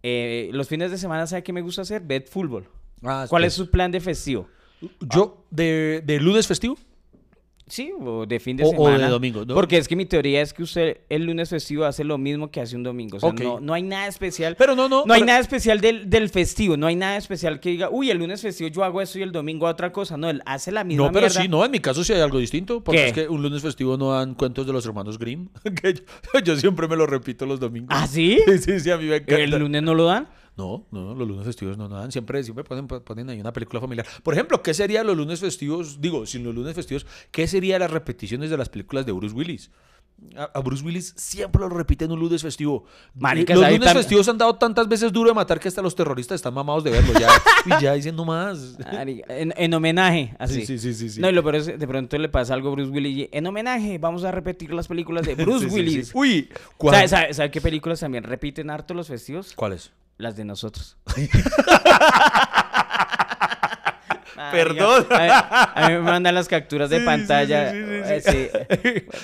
eh, 0.03 0.49
los 0.53 0.67
fines 0.67 0.91
de 0.91 0.97
semana, 0.97 1.25
¿sabe 1.27 1.43
qué 1.43 1.53
me 1.53 1.61
gusta 1.61 1.83
hacer? 1.83 2.01
Ver 2.01 2.23
fútbol. 2.23 2.67
Ah, 3.03 3.25
¿Cuál 3.29 3.43
es 3.45 3.53
su 3.53 3.69
plan 3.69 3.91
de 3.91 3.99
festivo? 3.99 4.47
Yo, 5.13 5.45
de, 5.49 6.01
de 6.05 6.19
lunes 6.19 6.47
festivo. 6.47 6.77
Sí, 7.67 7.91
o 8.03 8.25
de 8.25 8.39
fin 8.39 8.57
de 8.57 8.63
O- 8.63 8.69
o 8.69 8.71
de 8.71 8.93
semana. 8.95 9.09
domingo, 9.09 9.45
¿no? 9.45 9.53
Porque 9.53 9.77
es 9.77 9.87
que 9.87 9.95
mi 9.95 10.07
teoría 10.07 10.41
es 10.41 10.53
que 10.53 10.63
usted 10.63 11.01
el 11.07 11.25
lunes 11.27 11.49
festivo 11.49 11.85
hace 11.85 12.03
lo 12.03 12.17
mismo 12.17 12.49
que 12.49 12.61
hace 12.61 12.75
un 12.75 12.81
domingo. 12.81 13.17
O 13.17 13.19
sea, 13.19 13.31
no, 13.31 13.59
no 13.59 13.75
hay 13.75 13.83
nada 13.83 14.07
especial. 14.07 14.55
Pero 14.57 14.75
no, 14.75 14.89
no. 14.89 15.05
No 15.05 15.13
hay 15.13 15.19
pero- 15.19 15.27
nada 15.27 15.39
especial 15.39 15.79
del, 15.79 16.09
del 16.09 16.29
festivo, 16.29 16.77
no 16.77 16.87
hay 16.87 16.95
nada 16.95 17.15
especial 17.17 17.59
que 17.59 17.69
diga, 17.69 17.89
uy, 17.91 18.09
el 18.09 18.17
lunes 18.17 18.41
festivo 18.41 18.71
yo 18.71 18.83
hago 18.83 19.03
esto 19.03 19.19
y 19.19 19.21
el 19.21 19.31
domingo 19.31 19.67
otra 19.67 19.91
cosa. 19.91 20.17
No, 20.17 20.31
él 20.31 20.41
hace 20.47 20.71
la 20.71 20.83
misma 20.83 21.05
No, 21.05 21.11
pero 21.11 21.27
mierda. 21.27 21.41
sí, 21.43 21.47
no, 21.47 21.63
en 21.63 21.69
mi 21.69 21.79
caso 21.79 22.03
sí 22.03 22.11
hay 22.11 22.21
algo 22.21 22.39
distinto, 22.39 22.83
porque 22.83 23.01
¿Qué? 23.01 23.07
es 23.09 23.13
que 23.13 23.27
un 23.29 23.43
lunes 23.43 23.61
festivo 23.61 23.97
no 23.97 24.13
dan 24.13 24.33
cuentos 24.33 24.65
de 24.65 24.73
los 24.73 24.83
hermanos 24.87 25.19
Grimm, 25.19 25.49
que 25.79 25.93
yo, 25.93 26.39
yo 26.43 26.55
siempre 26.57 26.87
me 26.87 26.95
lo 26.95 27.05
repito 27.05 27.45
los 27.45 27.59
domingos. 27.59 27.89
¿Ah, 27.91 28.07
sí? 28.07 28.39
Sí, 28.47 28.57
sí, 28.57 28.79
sí, 28.79 28.89
a 28.89 28.97
mí 28.97 29.05
me 29.05 29.17
encanta. 29.17 29.35
¿El 29.43 29.51
lunes 29.51 29.83
no 29.83 29.93
lo 29.93 30.05
dan? 30.05 30.27
No, 30.59 30.85
no, 30.91 31.15
los 31.15 31.25
lunes 31.25 31.45
festivos 31.45 31.77
no, 31.77 31.87
no 31.87 31.95
dan, 31.95 32.11
siempre, 32.11 32.43
siempre 32.43 32.65
ponen, 32.65 33.29
ahí 33.29 33.39
una 33.39 33.53
película 33.53 33.79
familiar. 33.79 34.05
Por 34.23 34.33
ejemplo, 34.33 34.61
¿qué 34.61 34.73
sería 34.73 35.05
los 35.05 35.15
lunes 35.15 35.39
festivos? 35.39 36.01
Digo, 36.01 36.25
sin 36.25 36.43
los 36.43 36.53
lunes 36.53 36.75
festivos, 36.75 37.07
¿qué 37.31 37.47
sería 37.47 37.79
las 37.79 37.89
repeticiones 37.89 38.49
de 38.49 38.57
las 38.57 38.67
películas 38.67 39.05
de 39.05 39.13
Bruce 39.13 39.33
Willis? 39.33 39.71
A, 40.53 40.59
Bruce 40.59 40.83
Willis 40.83 41.13
siempre 41.17 41.59
lo 41.61 41.69
repiten 41.69 42.11
un 42.11 42.19
lunes 42.19 42.41
festivo. 42.41 42.85
Marica, 43.15 43.53
los 43.53 43.63
¿sabe 43.63 43.77
lunes 43.77 43.93
festivos 43.93 44.27
han 44.29 44.37
dado 44.37 44.55
tantas 44.55 44.87
veces 44.87 45.11
duro 45.11 45.29
de 45.29 45.33
matar 45.35 45.59
que 45.59 45.67
hasta 45.67 45.81
los 45.81 45.95
terroristas 45.95 46.35
están 46.35 46.53
mamados 46.53 46.83
de 46.83 46.91
verlo 46.91 47.13
ya. 47.19 47.29
y 47.79 47.81
ya 47.83 47.93
diciendo 47.93 48.23
más. 48.25 48.77
En, 48.91 49.53
en 49.57 49.73
homenaje, 49.73 50.35
así. 50.39 50.65
Sí, 50.65 50.77
sí, 50.77 50.93
sí, 50.93 51.09
sí. 51.09 51.19
No, 51.21 51.29
y 51.29 51.33
lo 51.33 51.41
peor 51.43 51.55
es 51.55 51.65
de 51.79 51.87
pronto 51.87 52.17
le 52.17 52.29
pasa 52.29 52.53
algo 52.53 52.69
a 52.69 52.71
Bruce 52.73 52.91
Willis. 52.91 53.17
y, 53.17 53.29
En 53.31 53.47
homenaje, 53.47 53.97
vamos 53.97 54.23
a 54.23 54.31
repetir 54.31 54.73
las 54.73 54.87
películas 54.87 55.25
de 55.25 55.35
Bruce 55.43 55.59
Sí, 55.59 55.65
sí, 55.65 55.69
sí. 55.69 55.75
Willis. 55.75 56.11
Uy, 56.13 56.49
¿cuál- 56.77 56.95
¿Sabe, 56.95 57.07
sabe- 57.07 57.33
sabe 57.33 57.51
qué 57.51 57.61
películas 57.61 57.99
también 57.99 58.23
repiten 58.23 58.69
harto 58.69 58.93
los 58.93 59.07
festivos? 59.07 59.53
¿Cuáles? 59.55 59.91
Las 60.17 60.35
de 60.35 60.43
nosotros. 60.45 60.97
Ah, 64.37 64.49
Perdón. 64.51 65.05
A, 65.11 65.71
a 65.85 65.87
mí 65.89 65.93
me 65.95 66.01
mandan 66.01 66.35
las 66.35 66.47
capturas 66.47 66.89
de 66.89 66.99
Sí, 66.99 67.05
pantalla. 67.05 67.71
sí, 67.71 67.77
sí, 68.31 68.49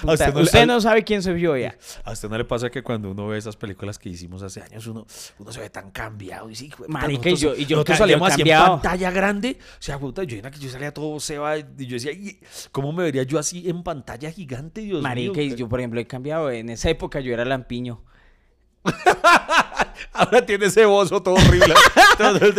Puta, 0.02 0.14
usted 0.14 0.34
no 0.34 0.40
usted, 0.42 0.60
le- 0.62 0.66
no, 0.66 0.82
sabe 0.82 1.04
quién 1.04 1.22
soy 1.24 1.40
yo 1.42 1.56
ya. 1.58 1.76
¿A 2.04 2.12
usted 2.12 2.30
no 2.30 2.38
le 2.38 2.46
pasa 2.46 2.70
que 2.70 2.82
cuando 2.84 3.12
uno 3.12 3.28
ve 3.28 3.38
esas 3.38 3.56
películas 3.56 3.98
que 4.00 4.10
hicimos 4.10 4.42
hace 4.44 4.62
años, 4.62 4.86
uno, 4.88 5.06
uno 5.40 5.52
se 5.52 5.60
ve 5.60 5.70
tan 5.70 5.92
cambiado? 5.92 6.50
Y 6.50 6.56
sí, 6.56 6.70
puta, 6.76 6.90
Marica, 6.90 7.30
y 7.30 7.34
nosotros, 7.34 7.40
yo- 7.58 7.62
y 7.62 7.66
yo 7.66 7.76
nosotros 7.78 7.98
salíamos 7.98 8.32
así 8.32 8.42
en 8.42 8.48
pantalla 8.58 9.12
grande. 9.12 9.58
O 9.62 9.82
sea, 9.82 10.00
puta, 10.00 10.24
yo, 10.24 10.38
era 10.38 10.52
que 10.52 10.60
yo 10.60 10.70
salía 10.70 10.94
todo 10.94 11.20
seba 11.20 11.58
y 11.58 11.64
yo 11.86 11.94
decía, 11.96 12.12
"Y, 12.12 12.40
¿cómo 12.72 12.92
me 12.94 13.04
vería 13.04 13.24
yo 13.24 13.40
así 13.40 13.70
en 13.70 13.84
pantalla 13.84 14.32
gigante, 14.32 14.82
Dios 14.82 15.02
Marica, 15.02 15.40
mío? 15.40 15.54
y 15.54 15.56
yo, 15.56 15.70
por 15.70 15.80
ejemplo, 15.80 16.00
he 16.00 16.08
cambiado. 16.08 16.50
En 16.52 16.70
esa 16.70 16.90
época 16.90 17.20
yo 17.20 17.34
era 17.34 17.46
lampiño. 17.46 18.04
Ahora 20.14 20.46
tiene 20.46 20.66
ese 20.68 20.86
bozo 20.86 21.22
todo 21.22 21.36
horrible. 21.36 21.74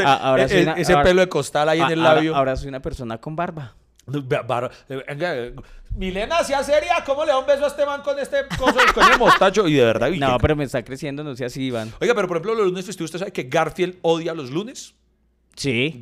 Ah, 0.04 0.20
ahora 0.22 0.44
e- 0.44 0.62
una- 0.62 0.72
ese 0.74 0.92
ahora- 0.92 1.04
pelo 1.04 1.20
de 1.22 1.28
costal 1.28 1.68
ahí 1.70 1.78
en 1.80 1.84
Ah, 1.86 1.92
el 1.92 2.02
labio. 2.02 2.36
Ahora, 2.36 2.56
soy 2.56 2.68
una 2.68 2.80
persona 2.80 3.18
con 3.18 3.34
barba. 3.36 3.74
Milena, 5.96 6.44
sea 6.44 6.62
seria, 6.62 7.02
¿cómo 7.06 7.24
le 7.24 7.32
da 7.32 7.38
un 7.38 7.46
beso 7.46 7.64
a 7.64 7.68
este 7.68 7.86
man 7.86 8.02
con 8.02 8.18
este 8.18 8.46
coso, 8.58 8.76
con 8.94 9.10
el 9.10 9.18
mostacho? 9.18 9.66
Y 9.66 9.74
de 9.74 9.84
verdad, 9.84 10.08
y 10.08 10.18
No, 10.20 10.36
que- 10.36 10.42
pero 10.42 10.54
me 10.56 10.64
está 10.64 10.82
creciendo, 10.84 11.24
no 11.24 11.34
sé 11.34 11.46
así, 11.46 11.62
Iván. 11.62 11.92
Oiga, 12.00 12.14
pero 12.14 12.28
por 12.28 12.36
ejemplo, 12.36 12.54
los 12.54 12.66
lunes 12.66 12.84
festivos, 12.84 13.08
¿usted 13.08 13.18
sabe 13.20 13.32
que 13.32 13.44
Garfield 13.44 13.96
odia 14.02 14.34
los 14.34 14.50
lunes? 14.50 14.94
Sí. 15.56 15.96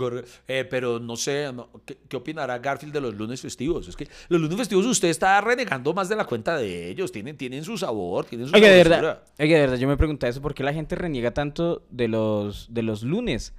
Eh, 0.49 0.67
pero 0.69 0.99
no 0.99 1.15
sé, 1.17 1.53
no, 1.53 1.69
¿qué, 1.87 1.97
qué 2.09 2.17
opinará 2.17 2.59
Garfield 2.59 2.93
de 2.93 3.01
los 3.01 3.15
lunes 3.15 3.41
festivos? 3.41 3.87
Es 3.87 3.95
que 3.97 4.09
los 4.29 4.41
lunes 4.41 4.57
festivos 4.59 4.85
usted 4.85 5.09
está 5.09 5.41
renegando 5.41 5.95
más 5.95 6.09
de 6.09 6.17
la 6.17 6.25
cuenta 6.25 6.57
de 6.57 6.89
ellos, 6.91 7.13
tienen, 7.13 7.37
tienen 7.37 7.63
su 7.65 7.79
sabor, 7.79 8.25
tienen 8.25 8.49
su 8.49 8.55
Oiga, 8.55 8.69
de 8.69 8.77
verdad, 8.77 9.23
oiga, 9.39 9.55
de 9.55 9.61
verdad, 9.61 9.77
yo 9.79 9.87
me 9.87 9.97
preguntaba 9.97 10.29
eso, 10.31 10.43
¿por 10.43 10.55
qué 10.55 10.65
la 10.65 10.75
gente 10.75 10.97
reniega 10.97 11.31
tanto 11.33 11.83
de 11.91 12.09
los, 12.09 12.67
de 12.75 12.83
los 12.83 13.05
lunes? 13.05 13.55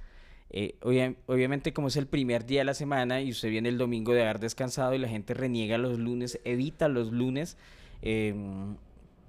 Eh, 0.50 0.76
obvia- 0.82 1.16
obviamente, 1.26 1.72
como 1.72 1.88
es 1.88 1.96
el 1.96 2.06
primer 2.06 2.44
día 2.46 2.60
de 2.60 2.64
la 2.66 2.74
semana 2.74 3.20
y 3.22 3.30
usted 3.30 3.48
viene 3.50 3.68
el 3.70 3.78
domingo 3.78 4.12
de 4.12 4.22
haber 4.22 4.38
descansado 4.38 4.94
y 4.94 4.98
la 4.98 5.08
gente 5.08 5.32
reniega 5.34 5.78
los 5.78 5.98
lunes, 5.98 6.38
evita 6.44 6.88
los 6.88 7.10
lunes, 7.10 7.56
eh, 8.02 8.34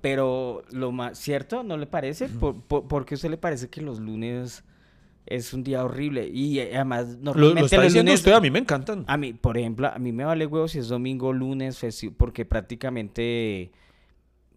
pero 0.01 0.63
lo 0.71 0.91
más, 0.91 1.17
¿cierto? 1.17 1.63
¿No 1.63 1.77
le 1.77 1.87
parece? 1.87 2.29
¿Por, 2.29 2.61
por, 2.61 2.87
por 2.87 3.05
qué 3.05 3.15
a 3.15 3.17
usted 3.17 3.29
le 3.29 3.37
parece 3.37 3.69
que 3.69 3.81
los 3.81 3.99
lunes 3.99 4.63
es 5.27 5.53
un 5.53 5.63
día 5.63 5.83
horrible? 5.83 6.27
Y 6.27 6.59
eh, 6.59 6.71
además, 6.75 7.17
normalmente 7.19 7.59
lo 7.61 7.65
está 7.65 7.75
los 7.77 7.85
diciendo 7.85 8.09
lunes... 8.09 8.19
usted, 8.21 8.31
a 8.33 8.41
mí 8.41 8.49
me 8.51 8.59
encantan. 8.59 9.03
A 9.07 9.17
mí, 9.17 9.33
por 9.33 9.57
ejemplo, 9.57 9.87
a 9.87 9.99
mí 9.99 10.11
me 10.11 10.25
vale 10.25 10.45
huevo 10.45 10.67
si 10.67 10.79
es 10.79 10.87
domingo, 10.87 11.31
lunes, 11.33 11.77
festivo, 11.77 12.13
porque 12.17 12.45
prácticamente, 12.45 13.71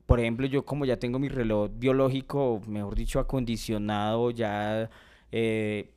por 0.06 0.20
ejemplo, 0.20 0.46
yo 0.46 0.64
como 0.64 0.85
ya 0.85 0.98
tengo 0.98 1.18
mi 1.18 1.28
reloj 1.28 1.70
biológico, 1.74 2.61
mejor 2.66 2.94
dicho, 2.94 3.18
acondicionado, 3.20 4.30
ya 4.30 4.88
eh, 5.33 5.90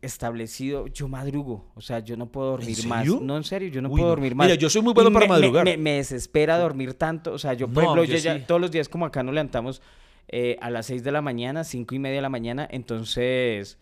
establecido, 0.00 0.88
yo 0.88 1.06
madrugo, 1.06 1.70
o 1.76 1.80
sea, 1.80 2.00
yo 2.00 2.16
no 2.16 2.26
puedo 2.26 2.50
dormir 2.50 2.84
más. 2.88 3.04
serio? 3.06 3.20
No, 3.22 3.36
en 3.36 3.44
serio, 3.44 3.68
yo 3.68 3.80
no 3.80 3.88
Uy, 3.88 3.94
puedo 4.00 4.04
no. 4.06 4.10
dormir 4.10 4.34
más. 4.34 4.46
Mira, 4.48 4.58
yo 4.58 4.68
soy 4.68 4.82
muy 4.82 4.92
bueno 4.94 5.12
para 5.12 5.26
me- 5.26 5.28
madrugar. 5.28 5.64
Me, 5.64 5.76
me 5.76 5.92
desespera 5.92 6.58
dormir 6.58 6.94
tanto, 6.94 7.32
o 7.32 7.38
sea, 7.38 7.54
yo, 7.54 7.68
por 7.68 7.76
No, 7.84 7.90
ejemplo, 7.90 8.04
yo 8.04 8.14
yo 8.14 8.18
ya 8.18 8.38
sí. 8.38 8.44
todos 8.46 8.60
los 8.60 8.70
días 8.72 8.88
como 8.88 9.06
acá 9.06 9.22
nos 9.22 9.32
levantamos 9.34 9.80
eh, 10.28 10.56
a 10.60 10.70
las 10.70 10.86
6 10.86 11.04
de 11.04 11.12
la 11.12 11.22
mañana, 11.22 11.64
cinco 11.64 11.94
y 11.94 11.98
media 11.98 12.16
de 12.16 12.22
la 12.22 12.28
mañana, 12.28 12.66
entonces... 12.70 13.78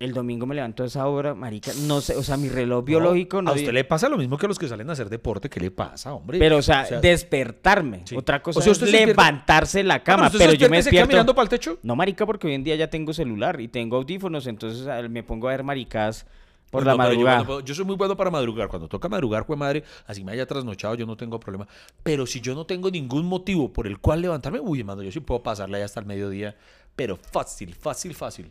El 0.00 0.14
domingo 0.14 0.46
me 0.46 0.54
levanto 0.54 0.84
a 0.84 0.86
esa 0.86 1.08
hora, 1.08 1.34
marica, 1.34 1.72
no 1.88 2.00
sé, 2.00 2.14
o 2.14 2.22
sea, 2.22 2.36
mi 2.36 2.48
reloj 2.48 2.84
biológico 2.84 3.42
no... 3.42 3.50
A 3.50 3.54
usted 3.54 3.72
le 3.72 3.82
pasa 3.82 4.08
lo 4.08 4.16
mismo 4.16 4.38
que 4.38 4.46
a 4.46 4.48
los 4.48 4.56
que 4.56 4.68
salen 4.68 4.88
a 4.88 4.92
hacer 4.92 5.08
deporte, 5.08 5.50
¿qué 5.50 5.58
le 5.58 5.72
pasa, 5.72 6.14
hombre? 6.14 6.38
Pero, 6.38 6.58
o 6.58 6.62
sea, 6.62 6.84
despertarme. 7.00 8.02
Sí. 8.04 8.14
Otra 8.16 8.40
cosa 8.40 8.60
O 8.60 8.62
sea, 8.62 8.70
es 8.70 8.80
usted 8.80 9.06
levantarse 9.06 9.78
de 9.78 9.84
la 9.84 9.94
Ah, 9.94 10.04
cama, 10.04 10.30
pero 10.30 10.52
yo 10.52 10.70
me 10.70 10.76
despierto... 10.76 11.08
mirando 11.08 11.34
para 11.34 11.42
el 11.42 11.48
techo? 11.48 11.80
No, 11.82 11.96
marica, 11.96 12.24
porque 12.26 12.46
hoy 12.46 12.54
en 12.54 12.62
día 12.62 12.76
ya 12.76 12.88
tengo 12.88 13.12
celular 13.12 13.60
y 13.60 13.66
tengo 13.66 13.96
audífonos, 13.96 14.46
entonces 14.46 14.86
me 15.10 15.24
pongo 15.24 15.48
a 15.48 15.50
ver 15.50 15.64
maricas 15.64 16.26
por 16.70 16.84
la 16.86 16.92
yo 16.92 16.98
madrugada. 16.98 17.44
puedo- 17.44 17.60
Yo, 17.60 17.74
soy 17.74 17.84
muy 17.84 17.96
bueno 17.96 18.16
para 18.16 18.30
madrugar. 18.30 18.68
Cuando 18.68 18.88
toca 18.88 19.08
madrugar, 19.08 19.44
fue 19.46 19.56
madre, 19.56 19.84
así 20.06 20.22
me 20.24 20.32
haya 20.32 20.46
trasnochado, 20.46 20.94
yo 20.94 21.06
no 21.06 21.16
tengo 21.16 21.38
problema. 21.40 21.66
Pero 22.02 22.26
si 22.26 22.40
yo 22.40 22.54
no 22.54 22.66
tengo 22.66 22.90
ningún 22.90 23.26
motivo 23.26 23.72
por 23.72 23.86
el 23.86 23.98
cual 23.98 24.20
levantarme, 24.22 24.60
uy, 24.60 24.80
hermano, 24.80 25.02
yo 25.02 25.10
sí 25.12 25.20
puedo 25.20 25.42
pasarle 25.42 25.78
ahí 25.78 25.82
hasta 25.82 26.00
el 26.00 26.06
mediodía. 26.06 26.56
Pero 26.96 27.16
fácil, 27.16 27.74
fácil, 27.74 28.14
fácil. 28.14 28.50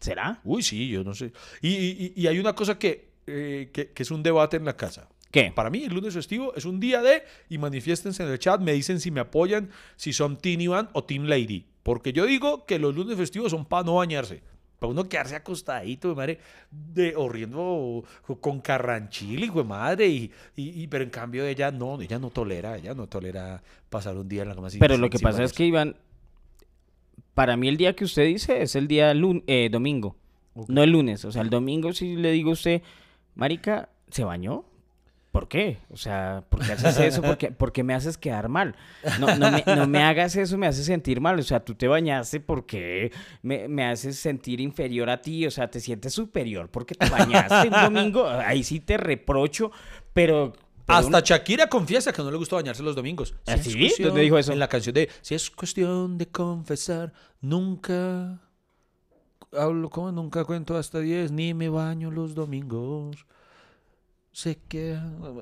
¿Será? 0.00 0.40
Uy, 0.44 0.62
sí, 0.62 0.88
yo 0.88 1.02
no 1.04 1.14
sé. 1.14 1.32
Y, 1.62 1.68
y- 1.68 2.12
y 2.16 2.26
hay 2.26 2.38
una 2.38 2.54
cosa 2.54 2.78
que, 2.78 3.12
eh, 3.26 3.70
que, 3.72 3.90
que 3.92 4.02
es 4.02 4.10
un 4.10 4.22
debate 4.22 4.56
en 4.58 4.64
la 4.64 4.76
casa. 4.76 5.08
¿Qué? 5.30 5.50
Para 5.52 5.68
mí, 5.70 5.82
el 5.82 5.92
lunes 5.92 6.14
festivo 6.14 6.54
es 6.54 6.64
un 6.64 6.78
día 6.78 7.02
de, 7.02 7.24
y 7.48 7.58
manifiéstense 7.58 8.22
en 8.22 8.28
el 8.28 8.38
chat, 8.38 8.60
me 8.60 8.72
dicen 8.72 9.00
si 9.00 9.10
me 9.10 9.20
apoyan, 9.20 9.70
si 9.96 10.12
son 10.12 10.36
Team 10.36 10.60
Iván 10.60 10.90
o 10.92 11.02
Team 11.04 11.24
Lady. 11.24 11.66
Porque 11.82 12.12
yo 12.12 12.24
digo 12.26 12.66
que 12.66 12.78
los 12.78 12.94
lunes 12.94 13.16
festivos 13.16 13.50
son 13.50 13.64
para 13.64 13.82
no 13.84 13.96
bañarse. 13.96 14.42
Para 14.84 14.92
uno 14.92 15.08
quedarse 15.08 15.36
acostadito, 15.36 16.08
de 16.08 16.14
madre, 16.14 16.38
de, 16.70 17.14
horriendo 17.16 18.04
con 18.40 18.60
carranchil, 18.60 19.42
hijo 19.44 19.58
de 19.58 19.64
madre. 19.68 20.06
Y, 20.08 20.30
y- 20.56 20.82
y- 20.82 20.86
pero 20.88 21.04
en 21.04 21.10
cambio 21.10 21.44
ella 21.46 21.70
no, 21.70 22.00
ella 22.00 22.18
no 22.18 22.30
tolera, 22.30 22.76
ella 22.76 22.94
no 22.94 23.06
tolera 23.06 23.62
pasar 23.90 24.16
un 24.16 24.28
día 24.28 24.42
en 24.42 24.48
la 24.48 24.54
cama 24.54 24.70
sin 24.70 24.80
Pero 24.80 24.94
sin- 24.94 25.00
lo 25.02 25.10
que 25.10 25.18
pasa 25.18 25.42
es 25.42 25.52
que, 25.52 25.64
Iván, 25.66 25.96
para 27.34 27.56
mí 27.56 27.68
el 27.68 27.76
día 27.76 27.96
que 27.96 28.04
usted 28.04 28.26
dice 28.26 28.62
es 28.62 28.76
el 28.76 28.86
día 28.86 29.12
eh, 29.46 29.68
domingo, 29.70 30.16
no 30.68 30.82
el 30.82 30.90
lunes. 30.90 31.24
O 31.24 31.32
sea, 31.32 31.42
el 31.42 31.50
domingo 31.50 31.92
si 31.92 32.14
le 32.16 32.30
digo 32.30 32.50
a 32.50 32.52
usted, 32.52 32.82
marica, 33.34 33.88
¿se 34.10 34.22
bañó? 34.24 34.64
¿Por 35.34 35.48
qué? 35.48 35.78
O 35.90 35.96
sea, 35.96 36.44
¿por 36.48 36.64
qué 36.64 36.74
haces 36.74 36.96
eso? 37.00 37.20
¿Por 37.20 37.72
qué, 37.72 37.82
me 37.82 37.92
haces 37.92 38.16
quedar 38.16 38.48
mal? 38.48 38.76
No, 39.18 39.36
no, 39.36 39.50
me, 39.50 39.64
no, 39.66 39.88
me, 39.88 40.00
hagas 40.00 40.36
eso, 40.36 40.56
me 40.56 40.68
haces 40.68 40.86
sentir 40.86 41.20
mal. 41.20 41.36
O 41.40 41.42
sea, 41.42 41.58
tú 41.58 41.74
te 41.74 41.88
bañaste 41.88 42.38
porque 42.38 43.10
me, 43.42 43.66
me 43.66 43.84
haces 43.84 44.16
sentir 44.16 44.60
inferior 44.60 45.10
a 45.10 45.20
ti. 45.20 45.44
O 45.44 45.50
sea, 45.50 45.68
te 45.68 45.80
sientes 45.80 46.12
superior 46.12 46.70
porque 46.70 46.94
te 46.94 47.10
bañaste 47.10 47.66
un 47.66 47.94
domingo. 47.94 48.28
Ahí 48.28 48.62
sí 48.62 48.78
te 48.78 48.96
reprocho, 48.96 49.72
pero 50.12 50.52
hasta 50.86 51.18
Shakira 51.18 51.66
confiesa 51.66 52.12
que 52.12 52.22
no 52.22 52.30
le 52.30 52.36
gusta 52.36 52.54
bañarse 52.54 52.84
los 52.84 52.94
domingos. 52.94 53.34
¿Ah, 53.48 53.56
sí? 53.56 53.92
¿Dónde 53.98 54.20
dijo 54.20 54.38
eso? 54.38 54.52
En 54.52 54.60
la 54.60 54.68
canción 54.68 54.94
de 54.94 55.10
Si 55.20 55.34
es 55.34 55.50
cuestión 55.50 56.16
de 56.16 56.28
confesar, 56.28 57.12
nunca 57.40 58.40
hablo 59.50 59.90
como 59.90 60.12
nunca 60.12 60.44
cuento 60.44 60.76
hasta 60.76 61.00
10, 61.00 61.32
ni 61.32 61.54
me 61.54 61.68
baño 61.70 62.12
los 62.12 62.36
domingos 62.36 63.26
sé 64.34 64.58
que... 64.68 64.98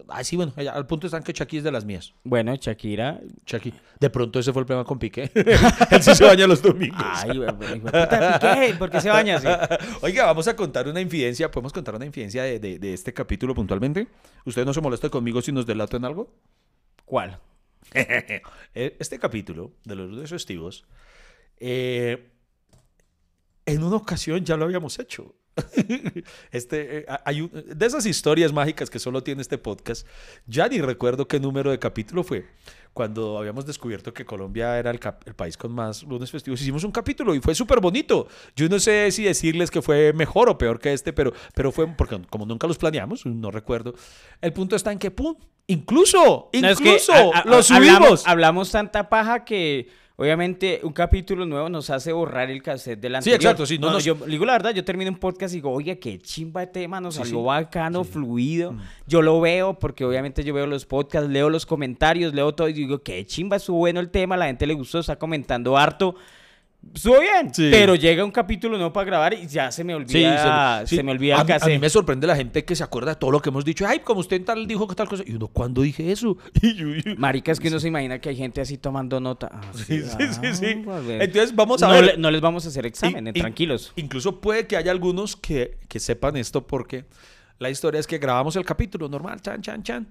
Ah, 0.09 0.23
sí, 0.23 0.37
bueno, 0.37 0.53
al 0.57 0.87
punto 0.87 1.07
están 1.07 1.23
que 1.23 1.33
Chucky 1.33 1.57
es 1.57 1.65
de 1.65 1.73
las 1.73 1.85
mías. 1.85 2.13
Bueno, 2.25 2.55
Shakira... 2.55 3.21
Chucky. 3.47 3.73
De 3.99 4.11
pronto 4.11 4.39
ese 4.39 4.53
fue 4.53 4.61
el 4.61 4.67
problema 4.67 4.87
con 4.87 4.99
Piqué. 4.99 5.31
Él 5.91 6.03
sí 6.03 6.15
se 6.15 6.25
baña 6.25 6.47
los 6.47 6.61
domingos. 6.61 7.03
Ay, 7.03 7.41
puta, 7.81 8.39
Piqué, 8.39 8.75
¿por 8.79 8.91
qué 8.91 9.01
se 9.01 9.09
baña 9.09 9.37
así? 9.37 9.49
Oiga, 10.03 10.27
vamos 10.27 10.47
a 10.47 10.55
contar 10.55 10.87
una 10.89 11.01
infidencia. 11.01 11.51
¿Podemos 11.51 11.73
contar 11.73 11.95
una 11.95 12.05
infidencia 12.05 12.43
de, 12.43 12.59
de, 12.59 12.93
este 12.93 13.15
capítulo 13.15 13.55
puntualmente? 13.55 14.09
¿Usted 14.45 14.67
no 14.67 14.75
se 14.75 14.83
molesta 14.83 15.09
conmigo 15.09 15.41
si 15.41 15.53
nos 15.53 15.65
delato 15.65 15.97
en 15.97 16.05
algo? 16.05 16.35
¿Cuál? 17.07 17.41
este 18.75 19.19
capítulo 19.19 19.73
de 19.85 19.95
los 19.97 20.11
lunes 20.11 20.31
festivos, 20.31 20.85
eh, 21.59 22.31
en 23.65 23.83
una 23.83 23.97
ocasión 23.97 24.45
ya 24.45 24.57
lo 24.57 24.67
habíamos 24.67 24.99
hecho. 24.99 25.35
este, 26.51 26.99
eh, 26.99 27.07
hay 27.25 27.49
de 27.49 27.87
esas 27.87 28.07
historias 28.07 28.53
mágicas 28.53 28.89
que 28.89 28.99
solo 28.99 29.23
tiene 29.23 29.43
este 29.43 29.59
podcast, 29.59 30.07
ya 30.47 30.69
ni 30.69 30.81
recuerdo 30.81 31.29
qué 31.29 31.41
número 31.41 31.71
de 31.71 31.79
capítulo 31.79 32.25
fue. 32.25 32.47
Cuando 32.93 33.39
habíamos 33.39 33.65
descubierto 33.65 34.13
que 34.13 34.27
Colombia 34.27 34.79
era 34.79 34.91
el, 34.91 34.99
país 35.35 35.57
con 35.57 35.73
más 35.73 36.03
lunes 36.03 36.31
festivos, 36.31 36.61
hicimos 36.61 36.85
un 36.85 36.93
capítulo 36.93 37.35
y 37.35 37.41
fue 37.41 37.55
súper 37.55 37.81
bonito. 37.81 38.29
Yo 38.55 38.69
no 38.69 38.79
sé 38.79 39.11
si 39.13 39.25
decirles 39.25 39.71
que 39.71 39.81
fue 39.81 40.13
mejor 40.13 40.51
o 40.51 40.59
peor 40.59 40.79
que 40.79 40.93
este, 40.93 41.15
pero, 41.15 41.33
pero 41.55 41.73
fue 41.73 41.87
porque 41.87 42.21
como 42.29 42.45
nunca 42.45 42.67
los 42.67 42.77
planeamos, 42.77 43.25
no 43.25 43.51
recuerdo. 43.51 43.95
El 44.43 44.53
punto 44.53 44.77
está 44.77 44.93
en 44.93 44.99
que, 44.99 45.11
¡pum! 45.11 45.35
Incluso, 45.69 46.51
incluso, 46.53 47.13
lo 47.47 47.63
subimos. 47.63 48.27
hablamos 48.27 48.71
tanta 48.71 49.09
paja 49.09 49.45
que 49.45 49.89
Obviamente, 50.23 50.79
un 50.85 50.93
capítulo 50.93 51.45
nuevo 51.45 51.69
nos 51.69 51.91
hace 51.91 52.13
borrar 52.13 52.49
el 52.49 52.63
cassette 52.63 53.01
del 53.01 53.17
anterior. 53.17 53.41
Sí, 53.41 53.45
exacto. 53.45 53.67
Sí, 53.67 53.77
no, 53.77 53.99
yo 53.99 54.15
digo 54.15 54.45
la 54.45 54.53
verdad, 54.53 54.73
yo 54.73 54.85
termino 54.85 55.11
un 55.11 55.17
podcast 55.17 55.53
y 55.53 55.57
digo, 55.57 55.73
oye, 55.73 55.99
qué 55.99 56.21
chimba 56.21 56.61
de 56.61 56.69
tema, 56.69 57.01
nos 57.01 57.17
salió 57.17 57.43
bacano, 57.43 58.05
fluido. 58.05 58.71
Mm. 58.71 58.81
Yo 59.09 59.21
lo 59.21 59.41
veo 59.41 59.77
porque 59.81 60.05
obviamente 60.05 60.45
yo 60.45 60.55
veo 60.55 60.69
los 60.69 60.87
podcasts, 60.87 61.29
leo 61.29 61.51
los 61.51 61.67
comentarios, 61.67 62.35
leo 62.35 62.55
todo 62.55 62.69
y 62.69 62.73
digo, 62.73 63.03
qué 63.03 63.27
chimba, 63.27 63.57
estuvo 63.57 63.79
bueno 63.79 63.99
el 63.99 64.11
tema, 64.11 64.37
la 64.37 64.47
gente 64.47 64.65
le 64.65 64.75
gustó, 64.75 65.01
está 65.01 65.17
comentando 65.17 65.77
harto. 65.77 66.15
Estuvo 66.95 67.21
bien, 67.21 67.51
pero 67.71 67.95
llega 67.95 68.25
un 68.25 68.31
capítulo 68.31 68.77
nuevo 68.77 68.93
para 68.93 69.07
grabar 69.07 69.35
y 69.35 69.47
ya 69.47 69.71
se 69.73 69.83
me 69.83 69.95
olvida, 69.95 70.85
se, 70.87 71.03
me 71.03 71.13
olvida 71.13 71.37
a, 71.37 71.41
a 71.41 71.67
mí 71.67 71.79
me 71.79 71.89
sorprende 71.89 72.27
la 72.27 72.37
gente 72.37 72.65
que 72.65 72.77
se 72.77 72.83
acuerda 72.83 73.13
de 73.13 73.17
todo 73.17 73.31
lo 73.31 73.41
que 73.41 73.49
hemos 73.49 73.65
dicho. 73.65 73.87
Ay, 73.87 74.01
como 74.01 74.21
usted 74.21 74.45
tal 74.45 74.67
dijo 74.67 74.87
que 74.87 74.95
tal 74.95 75.09
cosa. 75.09 75.23
Y 75.27 75.35
uno, 75.35 75.49
¿cuándo 75.49 75.83
dije 75.83 76.13
eso? 76.13 76.37
Marica, 77.17 77.53
es 77.53 77.61
que 77.61 77.69
uno 77.69 77.81
se 77.81 77.89
imagina 77.89 78.19
que 78.21 78.29
hay 78.29 78.37
gente 78.37 78.61
así 78.61 78.77
tomando 78.79 79.21
nota. 79.21 79.49
Ah, 79.53 79.61
sí, 79.75 80.03
sí, 80.03 80.27
sí, 80.41 80.55
sí. 80.55 80.67
Entonces 80.67 81.55
vamos 81.55 81.83
a 81.83 81.89
ver. 81.89 82.19
no 82.19 82.31
les 82.31 82.41
vamos 82.41 82.67
a 82.67 82.69
hacer 82.69 82.85
examen, 82.85 83.33
tranquilos. 83.33 83.93
Incluso 83.97 84.41
puede 84.41 84.67
que 84.67 84.77
haya 84.77 84.91
algunos 84.91 85.37
que, 85.37 85.79
que 85.89 85.99
sepan 85.99 86.37
esto 86.37 86.67
porque 86.67 87.07
la 87.59 87.71
historia 87.71 88.01
es 88.01 88.07
que 88.07 88.19
grabamos 88.19 88.57
el 88.57 88.65
capítulo 88.65 89.09
normal, 89.09 89.41
chan, 89.41 89.63
chan, 89.63 89.83
chan. 89.83 90.09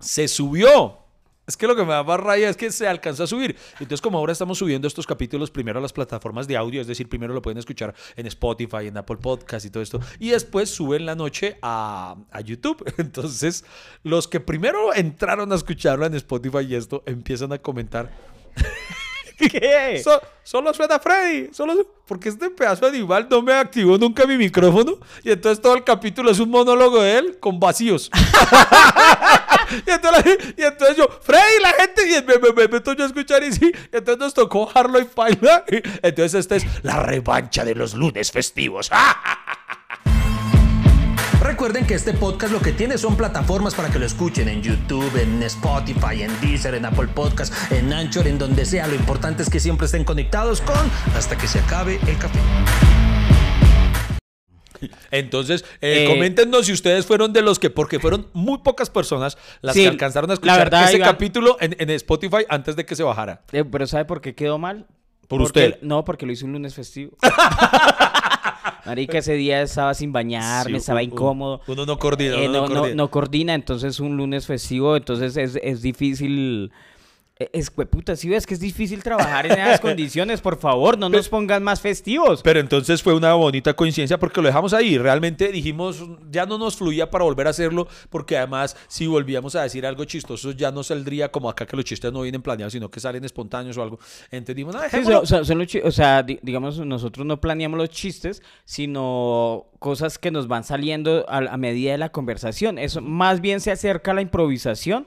Se 0.00 0.26
subió 0.26 1.05
es 1.46 1.56
que 1.56 1.66
lo 1.66 1.76
que 1.76 1.82
me 1.84 1.92
da 1.92 2.02
más 2.02 2.18
raya 2.18 2.48
es 2.48 2.56
que 2.56 2.70
se 2.72 2.88
alcanzó 2.88 3.24
a 3.24 3.26
subir. 3.26 3.56
Entonces, 3.74 4.00
como 4.00 4.18
ahora 4.18 4.32
estamos 4.32 4.58
subiendo 4.58 4.88
estos 4.88 5.06
capítulos 5.06 5.50
primero 5.50 5.78
a 5.78 5.82
las 5.82 5.92
plataformas 5.92 6.48
de 6.48 6.56
audio, 6.56 6.80
es 6.80 6.86
decir, 6.86 7.08
primero 7.08 7.32
lo 7.32 7.42
pueden 7.42 7.58
escuchar 7.58 7.94
en 8.16 8.26
Spotify, 8.26 8.88
en 8.88 8.96
Apple 8.96 9.18
Podcast 9.18 9.64
y 9.66 9.70
todo 9.70 9.82
esto, 9.82 10.00
y 10.18 10.30
después 10.30 10.70
suben 10.70 11.06
la 11.06 11.14
noche 11.14 11.58
a, 11.62 12.16
YouTube. 12.44 12.84
Entonces, 12.98 13.64
los 14.02 14.28
que 14.28 14.40
primero 14.40 14.94
entraron 14.94 15.52
a 15.52 15.54
escucharlo 15.54 16.06
en 16.06 16.14
Spotify 16.14 16.66
y 16.68 16.74
esto, 16.74 17.02
empiezan 17.06 17.52
a 17.52 17.58
comentar. 17.58 18.10
¿Qué? 19.36 20.02
solo 20.42 20.72
suena 20.72 20.98
Freddy. 20.98 21.52
Solo, 21.52 21.74
porque 22.06 22.30
este 22.30 22.50
pedazo 22.50 22.90
de 22.90 22.96
animal 22.96 23.26
no 23.30 23.42
me 23.42 23.52
activó 23.52 23.98
nunca 23.98 24.26
mi 24.26 24.36
micrófono. 24.36 24.98
Y 25.22 25.30
entonces 25.30 25.60
todo 25.60 25.74
el 25.74 25.84
capítulo 25.84 26.30
es 26.30 26.38
un 26.38 26.50
monólogo 26.50 27.02
de 27.02 27.18
él 27.18 27.38
con 27.38 27.60
vacíos. 27.60 28.10
y, 29.86 30.62
entonces, 30.62 30.96
yo, 30.96 31.08
Freddy, 31.22 31.60
la 31.62 31.72
gente. 31.72 32.02
Y 32.06 32.22
me, 32.24 32.38
me, 32.38 32.52
me, 32.52 32.68
meto 32.68 32.92
yo 32.94 33.04
a 33.04 33.06
escuchar 33.06 33.42
y 33.42 33.52
sí. 33.52 33.72
Y 33.92 33.96
entonces 33.96 34.18
nos 34.18 34.34
tocó 34.34 34.70
Harlow 34.72 35.00
y 35.00 35.04
Paila. 35.04 35.64
Entonces 36.02 36.34
esta 36.34 36.56
es 36.56 36.64
la 36.82 37.02
revancha 37.02 37.64
de 37.64 37.74
los 37.74 37.94
lunes 37.94 38.30
festivos. 38.30 38.90
Recuerden 41.40 41.86
que 41.86 41.94
este 41.94 42.12
podcast 42.12 42.52
lo 42.52 42.60
que 42.60 42.72
tiene 42.72 42.98
son 42.98 43.16
plataformas 43.16 43.74
para 43.74 43.88
que 43.88 43.98
lo 43.98 44.06
escuchen 44.06 44.48
en 44.48 44.62
YouTube, 44.62 45.14
en 45.16 45.42
Spotify, 45.44 46.22
en 46.22 46.40
Deezer, 46.40 46.74
en 46.74 46.84
Apple 46.84 47.08
Podcast, 47.08 47.54
en 47.70 47.92
Anchor, 47.92 48.26
en 48.26 48.38
donde 48.38 48.66
sea. 48.66 48.86
Lo 48.86 48.94
importante 48.94 49.42
es 49.42 49.50
que 49.50 49.60
siempre 49.60 49.86
estén 49.86 50.04
conectados 50.04 50.60
con 50.60 50.90
hasta 51.14 51.38
que 51.38 51.46
se 51.46 51.60
acabe 51.60 52.00
el 52.06 52.18
café. 52.18 52.40
Entonces, 55.10 55.64
eh, 55.80 56.04
eh, 56.04 56.06
coméntenos 56.06 56.66
si 56.66 56.72
ustedes 56.72 57.06
fueron 57.06 57.32
de 57.32 57.42
los 57.42 57.58
que, 57.58 57.70
porque 57.70 57.98
fueron 57.98 58.28
muy 58.32 58.58
pocas 58.58 58.90
personas 58.90 59.38
las 59.62 59.74
que 59.74 59.86
alcanzaron 59.86 60.30
a 60.30 60.34
escuchar 60.34 60.72
ese 60.88 60.98
capítulo 60.98 61.56
en, 61.60 61.90
Spotify 61.90 62.44
antes 62.48 62.76
de 62.76 62.84
que 62.84 62.94
se 62.94 63.02
bajara. 63.02 63.42
Eh, 63.52 63.64
pero 63.64 63.86
¿sabe 63.86 64.04
por 64.04 64.20
qué 64.20 64.34
quedó 64.34 64.58
mal? 64.58 64.86
Por 65.28 65.42
usted. 65.42 65.78
No, 65.82 66.04
porque 66.04 66.26
lo 66.26 66.32
hizo 66.32 66.46
un 66.46 66.52
lunes 66.52 66.74
festivo. 66.74 67.16
Marica, 68.86 69.18
ese 69.18 69.34
día 69.34 69.62
estaba 69.62 69.94
sin 69.94 70.12
bañarme, 70.12 70.78
estaba 70.78 71.02
incómodo. 71.02 71.60
Uno 71.66 71.84
no 71.84 71.98
coordina, 71.98 72.36
no, 72.36 72.48
no, 72.48 72.66
coordina. 72.66 72.94
no, 72.94 73.10
coordina. 73.10 73.54
entonces 73.54 73.98
un 73.98 74.16
lunes 74.16 74.46
festivo, 74.46 74.96
entonces 74.96 75.36
es, 75.36 75.58
es 75.60 75.82
difícil 75.82 76.70
es 77.38 77.70
puta, 77.70 78.16
si 78.16 78.30
ves 78.30 78.46
que 78.46 78.54
es 78.54 78.60
difícil 78.60 79.02
trabajar 79.02 79.44
en 79.44 79.52
esas 79.52 79.80
condiciones, 79.82 80.40
por 80.40 80.58
favor, 80.58 80.96
no 80.96 81.10
nos 81.10 81.28
pongan 81.28 81.62
más 81.62 81.82
festivos. 81.82 82.40
Pero 82.42 82.60
entonces 82.60 83.02
fue 83.02 83.14
una 83.14 83.34
bonita 83.34 83.74
coincidencia 83.74 84.18
porque 84.18 84.40
lo 84.40 84.46
dejamos 84.46 84.72
ahí. 84.72 84.96
Realmente 84.96 85.48
dijimos, 85.48 86.02
ya 86.30 86.46
no 86.46 86.56
nos 86.56 86.76
fluía 86.76 87.10
para 87.10 87.24
volver 87.24 87.46
a 87.46 87.50
hacerlo, 87.50 87.88
porque 88.08 88.38
además, 88.38 88.74
si 88.88 89.06
volvíamos 89.06 89.54
a 89.54 89.62
decir 89.62 89.84
algo 89.84 90.04
chistoso, 90.04 90.52
ya 90.52 90.70
no 90.70 90.82
saldría 90.82 91.30
como 91.30 91.50
acá 91.50 91.66
que 91.66 91.76
los 91.76 91.84
chistes 91.84 92.10
no 92.10 92.22
vienen 92.22 92.40
planeados, 92.40 92.72
sino 92.72 92.90
que 92.90 93.00
salen 93.00 93.22
espontáneos 93.22 93.76
o 93.76 93.82
algo. 93.82 93.98
Entendimos, 94.30 94.74
nada, 94.74 94.88
o, 95.20 95.90
sea, 95.92 96.22
digamos, 96.22 96.78
nosotros 96.78 97.26
no 97.26 97.38
planeamos 97.38 97.76
los 97.76 97.90
chistes, 97.90 98.42
sino 98.64 99.66
cosas 99.78 100.18
que 100.18 100.30
nos 100.30 100.48
van 100.48 100.64
saliendo 100.64 101.26
a, 101.28 101.56
medida 101.58 101.92
de 101.92 101.98
la 101.98 102.08
conversación. 102.08 102.78
Eso 102.78 103.02
más 103.02 103.40
bien 103.42 103.60
se 103.60 103.70
acerca 103.70 104.12
a 104.12 104.14
la 104.14 104.22
improvisación, 104.22 105.06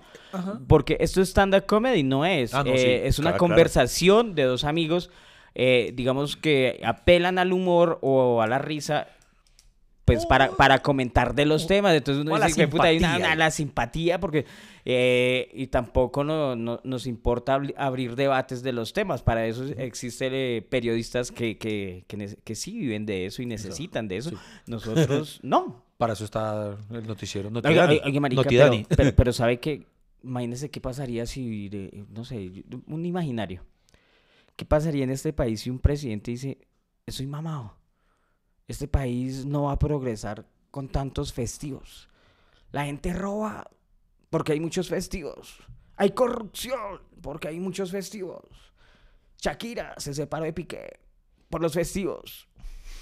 porque 0.67 0.97
esto 0.99 1.21
es 1.21 1.29
stand-up 1.29 1.65
comedy, 1.65 2.03
no 2.03 2.25
es. 2.25 2.53
Ah, 2.53 2.63
eh, 2.65 3.03
es 3.05 3.19
una 3.19 3.37
conversación 3.37 4.35
de 4.35 4.43
dos 4.43 4.63
amigos, 4.63 5.09
eh, 5.55 5.91
digamos 5.95 6.35
que 6.35 6.81
apelan 6.83 7.37
al 7.39 7.53
humor 7.53 7.99
o 8.01 8.41
a 8.41 8.47
la 8.47 8.59
risa. 8.59 9.07
Pues 10.05 10.25
para, 10.25 10.49
para 10.49 10.79
comentar 10.79 11.35
de 11.35 11.45
los 11.45 11.67
temas. 11.67 11.93
Entonces 11.93 12.25
uno 12.25 12.35
dice 12.43 12.61
que 12.61 12.67
puta, 12.67 12.85
hay 12.85 12.97
una, 12.97 13.35
la 13.35 13.51
simpatía, 13.51 14.19
porque. 14.19 14.45
Eh, 14.83 15.51
y 15.53 15.67
tampoco 15.67 16.23
no, 16.23 16.55
nos 16.55 17.05
importa 17.05 17.61
abrir 17.77 18.15
debates 18.15 18.63
de 18.63 18.73
los 18.73 18.91
temas. 18.91 19.21
Para 19.21 19.45
eso 19.45 19.65
existen 19.77 20.65
periodistas 20.67 21.31
que, 21.31 21.59
que, 21.59 22.05
que, 22.43 22.55
sí 22.55 22.79
viven 22.79 23.05
de 23.05 23.27
eso 23.27 23.43
y 23.43 23.45
necesitan 23.45 24.07
de 24.07 24.17
eso. 24.17 24.31
Nosotros 24.65 25.39
no. 25.43 25.83
Para 25.99 26.13
eso 26.13 26.23
está 26.23 26.77
el 26.91 27.05
noticiero. 27.05 27.51
pero, 27.51 29.15
pero, 29.15 29.33
sabe 29.33 29.59
que 29.59 29.85
imagínese 30.23 30.69
qué 30.69 30.81
pasaría 30.81 31.25
si, 31.25 31.69
no 32.09 32.25
sé, 32.25 32.65
un 32.87 33.05
imaginario. 33.05 33.65
¿Qué 34.55 34.65
pasaría 34.65 35.03
en 35.03 35.11
este 35.11 35.33
país 35.33 35.61
si 35.61 35.69
un 35.69 35.79
presidente 35.79 36.31
dice, 36.31 36.57
estoy 37.05 37.27
mamado? 37.27 37.77
Este 38.67 38.87
país 38.87 39.45
no 39.45 39.63
va 39.63 39.73
a 39.73 39.79
progresar 39.79 40.45
con 40.69 40.89
tantos 40.89 41.33
festivos. 41.33 42.09
La 42.71 42.85
gente 42.85 43.13
roba 43.13 43.69
porque 44.29 44.53
hay 44.53 44.59
muchos 44.59 44.89
festivos. 44.89 45.59
Hay 45.95 46.11
corrupción 46.11 47.01
porque 47.21 47.47
hay 47.47 47.59
muchos 47.59 47.91
festivos. 47.91 48.43
Shakira 49.41 49.95
se 49.97 50.13
separó 50.13 50.45
de 50.45 50.53
Piqué 50.53 50.99
por 51.49 51.61
los 51.61 51.73
festivos. 51.73 52.47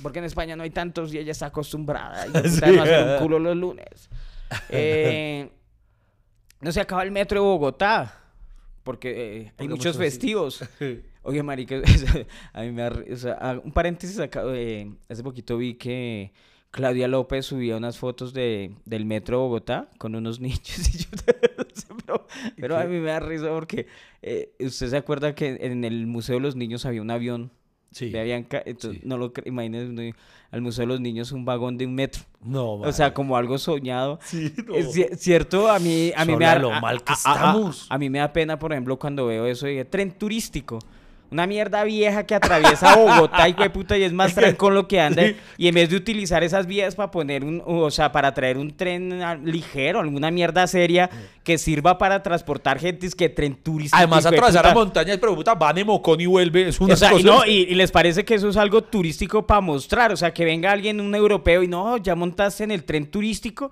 Porque 0.01 0.19
en 0.19 0.25
España 0.25 0.55
no 0.55 0.63
hay 0.63 0.69
tantos 0.69 1.13
y 1.13 1.17
ella 1.17 1.31
está 1.31 1.47
acostumbrada. 1.47 2.27
Y 2.27 2.29
no 2.31 2.83
hacer 2.83 3.07
un 3.07 3.19
culo 3.19 3.39
los 3.39 3.57
lunes. 3.57 4.09
Eh, 4.69 5.51
no 6.61 6.71
se 6.71 6.81
acaba 6.81 7.03
el 7.03 7.11
metro 7.11 7.41
de 7.41 7.47
Bogotá. 7.47 8.21
Porque 8.83 9.41
eh, 9.41 9.53
hay 9.57 9.67
muchos 9.67 9.97
festivos. 9.97 10.63
Oye, 11.23 11.43
marica, 11.43 11.75
a 12.53 12.61
mí 12.61 12.71
me 12.71 12.87
o 12.87 13.17
sea, 13.17 13.59
un 13.61 13.71
paréntesis 13.73 14.17
acá, 14.17 14.43
eh, 14.47 14.89
hace 15.09 15.23
poquito 15.23 15.57
vi 15.57 15.73
que 15.73 16.31
Claudia 16.71 17.07
López 17.09 17.45
subía 17.45 17.75
unas 17.75 17.97
fotos 17.97 18.33
de, 18.33 18.75
del 18.85 19.05
metro 19.05 19.37
de 19.37 19.43
Bogotá 19.43 19.89
con 19.97 20.15
unos 20.15 20.39
niños. 20.41 20.93
Y 20.93 20.99
yo, 20.99 21.09
pero, 22.05 22.27
pero 22.55 22.77
a 22.77 22.85
mí 22.85 22.99
me 22.99 23.09
da 23.09 23.19
risa 23.19 23.49
porque 23.49 23.87
eh, 24.21 24.53
usted 24.59 24.87
se 24.87 24.97
acuerda 24.97 25.35
que 25.35 25.57
en 25.59 25.83
el 25.83 26.07
Museo 26.07 26.35
de 26.35 26.41
los 26.41 26.55
Niños 26.55 26.85
había 26.85 27.01
un 27.01 27.11
avión. 27.11 27.51
Sí. 27.91 28.09
De 28.09 28.19
Avianca, 28.19 28.61
entonces, 28.65 29.03
no 29.05 29.17
lo 29.17 29.31
uno, 29.89 30.11
al 30.51 30.61
Museo 30.61 30.83
de 30.83 30.87
los 30.87 30.99
Niños 31.01 31.31
un 31.31 31.45
vagón 31.45 31.77
de 31.77 31.85
un 31.85 31.95
metro. 31.95 32.21
No, 32.43 32.73
O 32.73 32.91
sea, 32.91 33.13
como 33.13 33.35
algo 33.37 33.57
soñado. 33.57 34.19
Sí, 34.23 34.53
no. 34.67 34.75
Es 34.75 34.95
ci- 34.95 35.15
cierto, 35.15 35.69
a 35.69 35.79
mí, 35.79 36.11
a 36.15 36.23
mí 36.25 36.35
me 36.35 36.45
da 36.45 36.59
lo 36.59 36.73
a- 36.73 36.79
mal 36.81 37.03
que 37.03 37.13
a- 37.13 37.15
a- 37.15 37.31
a- 37.31 37.35
estamos. 37.35 37.87
A, 37.89 37.97
mí 37.97 38.09
me 38.09 38.19
da 38.19 38.31
pena, 38.31 38.59
por 38.59 38.71
ejemplo, 38.71 38.97
cuando 38.99 39.25
veo 39.27 39.45
eso 39.45 39.65
de 39.65 39.83
tren 39.85 40.11
turístico. 40.11 40.79
Una 41.29 41.45
mierda 41.45 41.83
vieja 41.83 42.25
que 42.25 42.35
atraviesa 42.35 42.95
Bogotá 42.95 43.49
y 43.49 43.53
puta 43.69 43.97
y 43.97 44.03
es 44.03 44.13
más 44.13 44.33
trancón 44.35 44.73
lo 44.73 44.87
que 44.87 45.01
anda. 45.01 45.23
Y 45.57 45.67
en 45.67 45.75
vez 45.75 45.89
de 45.89 45.97
utilizar 45.97 46.43
esas 46.43 46.67
vías 46.67 46.95
para 46.95 47.11
poner 47.11 47.43
un, 47.43 47.61
o 47.65 47.91
sea, 47.91 48.11
para 48.11 48.33
traer 48.33 48.57
un 48.57 48.75
tren 48.75 49.19
ligero, 49.43 49.99
alguna 49.99 50.31
mierda 50.31 50.65
seria 50.67 51.09
que 51.43 51.57
sirva 51.57 51.97
para 51.97 52.23
transportar 52.23 52.79
gente, 52.79 53.07
es 53.07 53.15
que 53.15 53.29
tren 53.29 53.55
turístico. 53.55 53.97
Además, 53.97 54.25
atravesar 54.25 54.67
a 54.67 54.73
montañas, 54.73 55.17
pero 55.17 55.35
puta, 55.35 55.55
van 55.55 55.77
en 55.77 55.87
Mocón 55.87 56.19
y 56.21 56.25
vuelve. 56.25 56.69
Es 56.69 56.79
una 56.79 56.93
O 56.93 56.97
sea, 56.97 57.09
y, 57.09 57.23
cosa- 57.23 57.25
no, 57.27 57.45
y, 57.45 57.51
y 57.69 57.75
les 57.75 57.91
parece 57.91 58.23
que 58.25 58.35
eso 58.35 58.49
es 58.49 58.57
algo 58.57 58.83
turístico 58.83 59.45
para 59.45 59.61
mostrar. 59.61 60.11
O 60.11 60.17
sea, 60.17 60.33
que 60.33 60.45
venga 60.45 60.71
alguien, 60.71 60.99
un 61.01 61.13
europeo, 61.15 61.63
y 61.63 61.67
no, 61.67 61.97
ya 61.97 62.15
montaste 62.15 62.63
en 62.63 62.71
el 62.71 62.83
tren 62.83 63.07
turístico. 63.11 63.71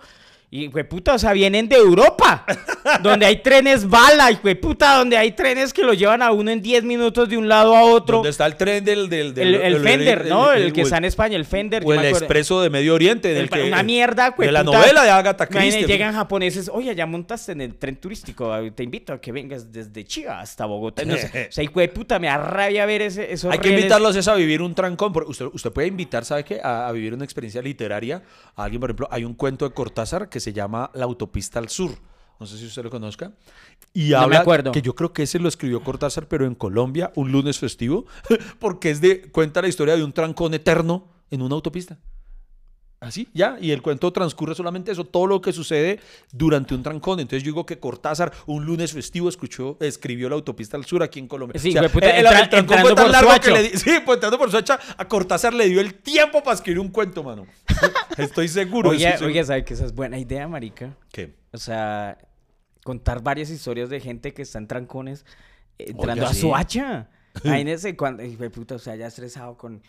Y, 0.56 0.68
güey, 0.68 0.88
puta, 0.88 1.16
o 1.16 1.20
sea, 1.20 1.34
vienen 1.34 1.68
de 1.68 1.76
Europa, 1.76 2.46
donde 3.04 3.26
hay 3.26 3.42
trenes 3.42 3.90
bala, 3.90 4.32
y, 4.32 4.36
güey, 4.36 4.56
puta, 4.56 4.96
donde 5.00 5.18
hay 5.18 5.34
trenes 5.34 5.74
que 5.74 5.84
lo 5.84 5.94
llevan 5.94 6.22
a 6.22 6.32
uno 6.32 6.50
en 6.50 6.62
10 6.62 6.86
minutos 6.86 7.28
de 7.28 7.36
un 7.36 7.50
lado 7.50 7.76
a 7.76 7.82
otro. 7.82 8.18
¿Dónde 8.20 8.30
está 8.30 8.46
el 8.46 8.56
tren 8.56 8.86
del... 8.86 9.10
del, 9.10 9.34
del- 9.34 9.56
El, 9.56 9.80
Fender, 9.82 10.28
¿no? 10.28 10.54
El, 10.54 10.72
que 10.72 10.82
está 10.82 10.96
en 10.98 11.04
España, 11.06 11.36
el 11.36 11.44
Fender. 11.44 11.84
O 11.86 11.94
el 11.94 12.06
expreso 12.06 12.62
de 12.62 12.70
Medio 12.70 12.94
Oriente. 12.94 13.32
El- 13.32 13.36
Del 13.36 13.50
que, 13.50 13.64
una 13.68 13.84
mierda, 13.84 14.30
güey. 14.30 14.48
De 14.48 14.54
la 14.54 14.64
puta. 14.64 14.78
novela 14.78 15.04
de 15.04 15.10
Agatha 15.10 15.46
Christie. 15.48 15.88
Llegan 15.88 16.14
japoneses, 16.14 16.70
oye, 16.72 16.96
ya 16.96 17.06
montaste 17.06 17.52
en 17.52 17.60
el 17.60 17.76
tren 17.76 17.98
turístico, 17.98 18.56
te 18.74 18.84
invito 18.84 19.12
a 19.12 19.20
que 19.20 19.34
vengas 19.34 19.74
desde 19.74 20.06
Chiva 20.06 20.40
hasta 20.40 20.66
Bogotá. 20.66 21.04
No 21.04 21.18
sé, 21.18 21.48
o 21.50 21.52
sea, 21.52 21.66
güey, 21.74 21.92
puta, 21.94 22.18
me 22.18 22.28
da 22.28 22.38
rabia 22.38 22.86
ver 22.86 23.02
ese, 23.02 23.34
esos 23.34 23.52
Hay 23.52 23.60
que 23.60 23.72
invitarlos 23.72 24.16
es 24.16 24.26
a 24.30 24.36
vivir 24.36 24.62
un 24.62 24.74
trancón. 24.74 25.12
porque 25.12 25.32
Usted, 25.32 25.48
usted 25.52 25.72
puede 25.74 25.90
invitar, 25.90 26.24
¿sabe 26.24 26.46
qué? 26.46 26.62
A, 26.64 26.88
a 26.88 26.92
vivir 26.94 27.14
una 27.14 27.26
experiencia 27.26 27.62
literaria. 27.62 28.24
A 28.56 28.64
alguien, 28.64 28.80
por 28.80 28.90
ejemplo, 28.92 29.10
hay 29.12 29.26
un 29.26 29.34
cuento 29.34 29.68
de 29.68 29.74
Cortázar 29.74 30.30
que 30.30 30.40
se 30.46 30.54
llama 30.54 30.92
La 30.94 31.06
autopista 31.06 31.60
al 31.60 31.70
sur. 31.70 31.92
No 32.40 32.46
sé 32.46 32.58
si 32.58 32.66
usted 32.66 32.84
lo 32.84 32.90
conozca. 32.90 33.32
Y 33.94 34.10
No 34.10 34.18
me 34.20 34.24
habla 34.26 34.40
acuerdo. 34.42 34.72
que 34.72 34.82
yo 34.82 34.94
creo 34.94 35.12
que 35.14 35.24
ese 35.24 35.40
lo 35.40 35.48
escribió 35.48 35.82
Cortázar, 35.84 36.28
pero 36.28 36.46
en 36.46 36.54
Colombia, 36.54 37.12
un 37.16 37.32
lunes 37.32 37.58
festivo, 37.60 38.06
porque 38.60 38.92
es 38.92 39.02
de 39.02 39.32
cuenta 39.32 39.62
la 39.62 39.68
historia 39.70 39.96
de 39.96 40.04
un 40.04 40.14
trancón 40.14 40.54
eterno 40.54 41.08
en 41.32 41.42
una 41.42 41.56
autopista. 41.56 41.98
Así, 43.06 43.28
ya, 43.34 43.58
y 43.62 43.70
el 43.72 43.82
cuento 43.84 44.12
transcurre 44.12 44.56
solamente 44.56 44.92
eso, 44.92 45.04
todo 45.06 45.28
lo 45.28 45.40
que 45.42 45.54
sucede 45.54 46.00
durante 46.32 46.74
un 46.74 46.82
trancón. 46.82 47.20
Entonces 47.20 47.44
yo 47.44 47.52
digo 47.52 47.66
que 47.66 47.78
Cortázar, 47.80 48.32
un 48.48 48.66
lunes 48.66 48.94
festivo, 48.94 49.30
escuchó, 49.30 49.78
escribió 49.80 50.28
la 50.28 50.36
autopista 50.36 50.76
al 50.76 50.86
sur 50.86 51.04
aquí 51.04 51.20
en 51.20 51.28
Colombia. 51.28 51.60
Sí, 51.62 51.70
el, 51.70 51.78
el- 51.86 51.92
entra- 51.92 52.40
el 52.42 52.50
trancón 52.50 52.80
fue 52.80 52.96
tan 52.96 53.12
largo 53.12 53.32
que 53.40 53.52
le 53.52 53.64
di- 53.64 53.70
sí, 53.78 53.92
pues 54.04 54.16
entrando 54.18 54.38
por 54.40 54.50
Suacha, 54.50 54.80
a 54.98 55.08
Cortázar 55.08 55.54
le 55.54 55.70
dio 55.70 55.80
el 55.82 55.94
tiempo 55.94 56.42
para 56.42 56.56
escribir 56.56 56.80
un 56.80 56.90
cuento, 56.90 57.24
mano. 57.24 57.46
Estoy 58.18 58.48
seguro. 58.48 58.90
Oye, 58.90 59.08
estoy 59.10 59.28
oye, 59.34 59.44
¿sabe 59.44 59.64
que 59.64 59.76
esa 59.76 59.86
es 59.86 59.94
buena 59.94 60.18
idea, 60.18 60.48
marica? 60.48 60.98
¿Qué? 61.12 61.36
O 61.54 61.58
sea, 61.58 62.18
contar 62.84 63.22
varias 63.22 63.50
historias 63.52 63.90
de 63.90 64.00
gente 64.00 64.34
que 64.34 64.42
está 64.42 64.58
en 64.58 64.68
trancones 64.68 65.26
eh, 65.78 65.86
entrando 65.90 66.26
a 66.26 66.34
sí. 66.34 66.42
Soacha. 66.42 67.10
Imagínese 67.44 67.96
cuando, 67.96 68.24
hijo 68.24 68.42
de 68.44 68.50
puta, 68.50 68.76
o 68.76 68.80
sea, 68.80 68.96
ya 68.96 69.08
estresado 69.08 69.58
con, 69.58 69.84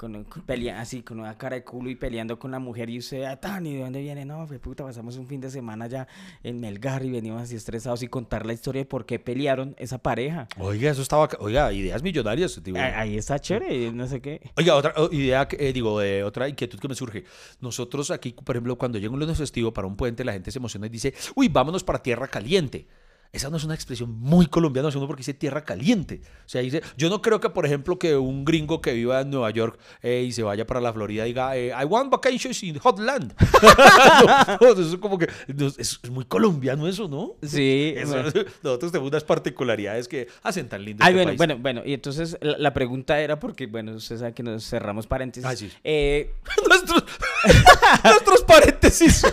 con, 0.00 0.24
con 0.24 0.42
pelea, 0.42 0.80
así, 0.80 1.02
con 1.02 1.20
una 1.20 1.36
cara 1.36 1.56
de 1.56 1.62
culo 1.62 1.90
y 1.90 1.94
peleando 1.94 2.38
con 2.38 2.50
la 2.50 2.58
mujer 2.58 2.88
y 2.88 2.98
usted, 2.98 3.24
ah, 3.24 3.36
tan, 3.36 3.66
¿y 3.66 3.74
de 3.74 3.82
dónde 3.82 4.00
viene? 4.00 4.24
No, 4.24 4.46
de 4.46 4.58
puta, 4.58 4.82
pasamos 4.82 5.18
un 5.18 5.26
fin 5.26 5.42
de 5.42 5.50
semana 5.50 5.88
ya 5.88 6.08
en 6.42 6.58
Melgar 6.58 7.04
y 7.04 7.10
venimos 7.10 7.42
así 7.42 7.54
estresados 7.54 8.02
y 8.02 8.08
contar 8.08 8.46
la 8.46 8.54
historia 8.54 8.80
de 8.80 8.86
por 8.86 9.04
qué 9.04 9.18
pelearon 9.18 9.76
esa 9.78 9.98
pareja. 9.98 10.48
Oiga, 10.56 10.90
eso 10.90 11.02
estaba. 11.02 11.28
Oiga, 11.38 11.70
ideas 11.70 12.02
millonarias. 12.02 12.58
Ah, 12.76 13.00
Ahí 13.00 13.18
está 13.18 13.38
chévere, 13.38 13.92
no 13.92 14.06
sé 14.06 14.22
qué. 14.22 14.40
Oiga, 14.56 14.74
otra 14.74 14.94
idea, 15.12 15.46
que, 15.46 15.68
eh, 15.68 15.70
digo, 15.74 16.00
eh, 16.00 16.24
otra 16.24 16.48
inquietud 16.48 16.78
que 16.78 16.88
me 16.88 16.94
surge. 16.94 17.24
Nosotros 17.60 18.10
aquí, 18.10 18.32
por 18.32 18.56
ejemplo, 18.56 18.78
cuando 18.78 18.98
llega 18.98 19.12
un 19.12 19.20
lunes 19.20 19.36
festivo 19.36 19.70
para 19.70 19.86
un 19.86 19.96
puente, 19.96 20.24
la 20.24 20.32
gente 20.32 20.50
se 20.50 20.58
emociona 20.58 20.86
y 20.86 20.88
dice, 20.88 21.12
uy, 21.34 21.48
vámonos 21.48 21.84
para 21.84 22.02
tierra 22.02 22.26
caliente. 22.26 22.86
Esa 23.32 23.48
no 23.48 23.56
es 23.58 23.64
una 23.64 23.74
expresión 23.74 24.12
muy 24.18 24.46
colombiana, 24.46 24.90
sino 24.90 25.06
porque 25.06 25.20
dice 25.20 25.34
tierra 25.34 25.64
caliente. 25.64 26.20
O 26.46 26.48
sea, 26.48 26.62
dice, 26.62 26.82
yo 26.96 27.08
no 27.08 27.22
creo 27.22 27.38
que, 27.40 27.48
por 27.48 27.64
ejemplo, 27.64 27.96
que 27.96 28.16
un 28.16 28.44
gringo 28.44 28.80
que 28.80 28.92
viva 28.92 29.20
en 29.20 29.30
Nueva 29.30 29.50
York 29.50 29.78
eh, 30.02 30.24
y 30.26 30.32
se 30.32 30.42
vaya 30.42 30.66
para 30.66 30.80
la 30.80 30.92
Florida 30.92 31.24
diga, 31.24 31.56
eh, 31.56 31.68
I 31.68 31.84
want 31.84 32.10
vacations 32.10 32.60
in 32.64 32.78
hot 32.80 32.98
land. 32.98 33.32
no, 34.58 34.58
no, 34.60 34.72
eso 34.72 34.94
es 34.94 34.96
como 34.96 35.16
que, 35.16 35.28
no, 35.54 35.68
es, 35.68 36.00
muy 36.10 36.24
colombiano 36.24 36.88
eso, 36.88 37.06
¿no? 37.06 37.36
Sí. 37.46 37.94
Eso- 37.96 38.14
bueno. 38.14 38.32
nosotros 38.64 38.90
tenemos 38.90 39.10
unas 39.10 39.22
particularidades 39.22 40.08
que 40.08 40.26
hacen 40.42 40.68
tan 40.68 40.84
lindo 40.84 41.04
Ay, 41.04 41.12
este 41.12 41.16
bueno, 41.18 41.28
país. 41.28 41.38
bueno, 41.38 41.58
bueno, 41.58 41.82
y 41.84 41.94
entonces 41.94 42.36
la, 42.40 42.58
la 42.58 42.74
pregunta 42.74 43.20
era 43.20 43.38
porque, 43.38 43.66
bueno, 43.66 43.92
usted 43.92 44.18
sabe 44.18 44.32
que 44.34 44.42
nos 44.42 44.68
cerramos 44.68 45.06
paréntesis. 45.06 45.48
Ah, 45.48 45.54
sí. 45.54 45.70
Eh, 45.84 46.34
nuestros, 46.68 47.04
nuestros 48.04 48.42
paréntesis 48.42 49.16
son... 49.18 49.32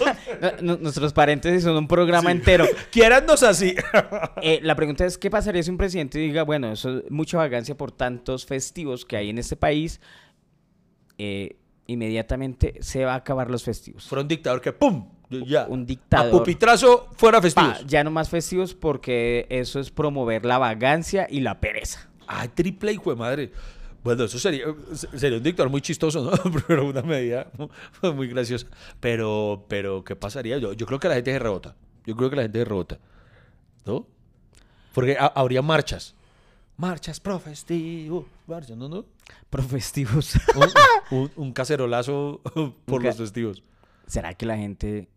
nuestros 0.81 1.13
paréntesis 1.13 1.63
son 1.63 1.77
un 1.77 1.87
programa 1.87 2.31
entero. 2.31 2.67
Quiérannos 2.91 3.41
así. 3.41 3.75
Eh, 4.41 4.59
la 4.63 4.75
pregunta 4.75 5.05
es, 5.05 5.17
¿qué 5.17 5.29
pasaría 5.29 5.61
si 5.63 5.69
un 5.71 5.77
presidente 5.77 6.19
diga, 6.19 6.43
bueno, 6.43 6.71
eso 6.71 6.99
es 6.99 7.11
mucha 7.11 7.37
vagancia 7.37 7.75
por 7.75 7.91
tantos 7.91 8.45
festivos 8.45 9.05
que 9.05 9.17
hay 9.17 9.29
en 9.29 9.37
este 9.37 9.55
país? 9.55 9.99
eh, 11.17 11.57
inmediatamente 11.87 12.75
se 12.81 13.05
va 13.05 13.13
a 13.13 13.17
acabar 13.17 13.49
los 13.49 13.63
festivos. 13.63 14.07
Fuera 14.07 14.21
un 14.21 14.27
dictador 14.27 14.61
que 14.61 14.71
¡pum! 14.73 15.07
Ya. 15.29 15.65
Un 15.67 15.81
A 15.81 15.85
dictador. 15.85 16.31
pupitrazo, 16.31 17.07
fuera 17.17 17.39
Pa, 17.39 17.41
festivos. 17.41 17.85
ya 17.87 18.03
no 18.03 18.11
más 18.11 18.29
festivos 18.29 18.73
porque 18.75 19.45
eso 19.49 19.79
es 19.79 19.89
promover 19.89 20.45
la 20.45 20.57
vagancia 20.57 21.27
y 21.29 21.39
la 21.41 21.59
pereza. 21.59 22.07
Ay, 22.27 22.49
triple 22.49 22.91
hijo 22.93 23.09
de 23.09 23.15
madre. 23.15 23.51
Bueno, 24.03 24.25
eso 24.25 24.37
sería, 24.37 24.65
sería 25.15 25.37
un 25.37 25.43
dictador 25.43 25.69
muy 25.71 25.81
chistoso, 25.81 26.23
¿no? 26.23 26.51
Pero 26.67 26.85
una 26.85 27.01
medida 27.01 27.49
muy 28.15 28.27
graciosa. 28.27 28.67
Pero, 28.99 29.65
pero 29.67 30.03
¿qué 30.03 30.15
pasaría? 30.15 30.57
Yo, 30.59 30.73
yo 30.73 30.85
creo 30.85 30.99
que 30.99 31.07
la 31.09 31.15
gente 31.15 31.31
se 31.31 31.39
rebota. 31.39 31.75
Yo 32.05 32.15
creo 32.15 32.29
que 32.29 32.35
la 32.37 32.43
gente 32.43 32.59
se 32.59 32.65
rebota. 32.65 32.99
¿No? 33.87 34.07
Porque 34.93 35.17
ha- 35.19 35.27
habría 35.35 35.61
marchas. 35.61 36.13
Marchas 36.77 37.19
pro 37.19 37.39
festivo. 37.39 38.27
Marchas, 38.45 38.77
¿no? 38.77 38.87
no? 38.89 39.05
Pro 39.49 39.63
festivos. 39.63 40.33
Un, 40.55 40.69
un- 41.19 41.31
un 41.35 41.53
cacerolazo 41.53 42.41
por 42.85 43.03
los 43.03 43.15
festivos. 43.17 43.63
¿Será 44.05 44.33
que 44.35 44.45
la 44.45 44.57
gente 44.57 45.07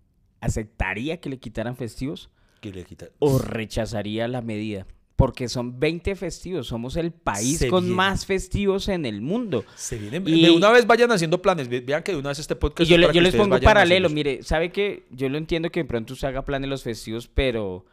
aceptaría 0.40 1.20
que 1.20 1.28
le 1.30 1.38
quitaran 1.38 1.76
festivos? 1.76 2.30
Que 2.60 2.72
le 2.72 2.84
quita. 2.84 3.06
o 3.18 3.38
rechazaría 3.38 4.28
la 4.28 4.42
medida. 4.42 4.86
Porque 5.16 5.48
son 5.50 5.78
20 5.78 6.16
festivos, 6.16 6.66
somos 6.68 6.96
el 6.96 7.12
país 7.12 7.58
Se 7.58 7.68
con 7.68 7.82
viene. 7.84 7.96
más 7.96 8.24
festivos 8.24 8.88
en 8.88 9.04
el 9.04 9.20
mundo. 9.20 9.64
Se 9.76 9.98
vienen. 9.98 10.26
Y- 10.26 10.42
de 10.46 10.50
una 10.50 10.70
vez 10.70 10.86
vayan 10.86 11.12
haciendo 11.12 11.42
planes. 11.42 11.68
Ve- 11.68 11.80
Vean 11.82 12.02
que 12.02 12.12
de 12.12 12.18
una 12.18 12.30
vez 12.30 12.38
este 12.38 12.54
Y 12.54 12.56
podcast. 12.56 12.88
yo, 12.88 12.96
es 12.96 13.00
le- 13.00 13.06
para 13.06 13.14
yo 13.14 13.18
que 13.20 13.22
les 13.24 13.34
pongo 13.36 13.60
paralelo, 13.60 14.06
haciendo- 14.06 14.14
mire, 14.14 14.42
¿sabe 14.42 14.72
que 14.72 15.04
Yo 15.10 15.28
lo 15.28 15.36
entiendo 15.36 15.70
que 15.70 15.80
de 15.80 15.84
pronto 15.84 16.14
usted 16.14 16.28
haga 16.28 16.44
planes 16.46 16.70
los 16.70 16.82
festivos, 16.82 17.28
pero, 17.28 17.84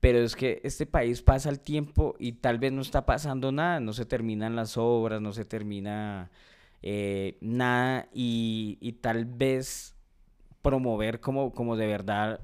pero 0.00 0.18
es 0.18 0.34
que 0.34 0.60
este 0.64 0.86
país 0.86 1.22
pasa 1.22 1.50
el 1.50 1.60
tiempo 1.60 2.16
y 2.18 2.32
tal 2.32 2.58
vez 2.58 2.72
no 2.72 2.80
está 2.80 3.04
pasando 3.04 3.52
nada, 3.52 3.80
no 3.80 3.92
se 3.92 4.06
terminan 4.06 4.56
las 4.56 4.76
obras, 4.78 5.20
no 5.20 5.32
se 5.32 5.44
termina 5.44 6.30
eh, 6.82 7.36
nada 7.42 8.08
y, 8.14 8.98
tal 9.02 9.26
vez 9.26 9.94
promover 10.62 11.20
como, 11.20 11.52
como 11.52 11.76
de 11.76 11.86
verdad 11.86 12.40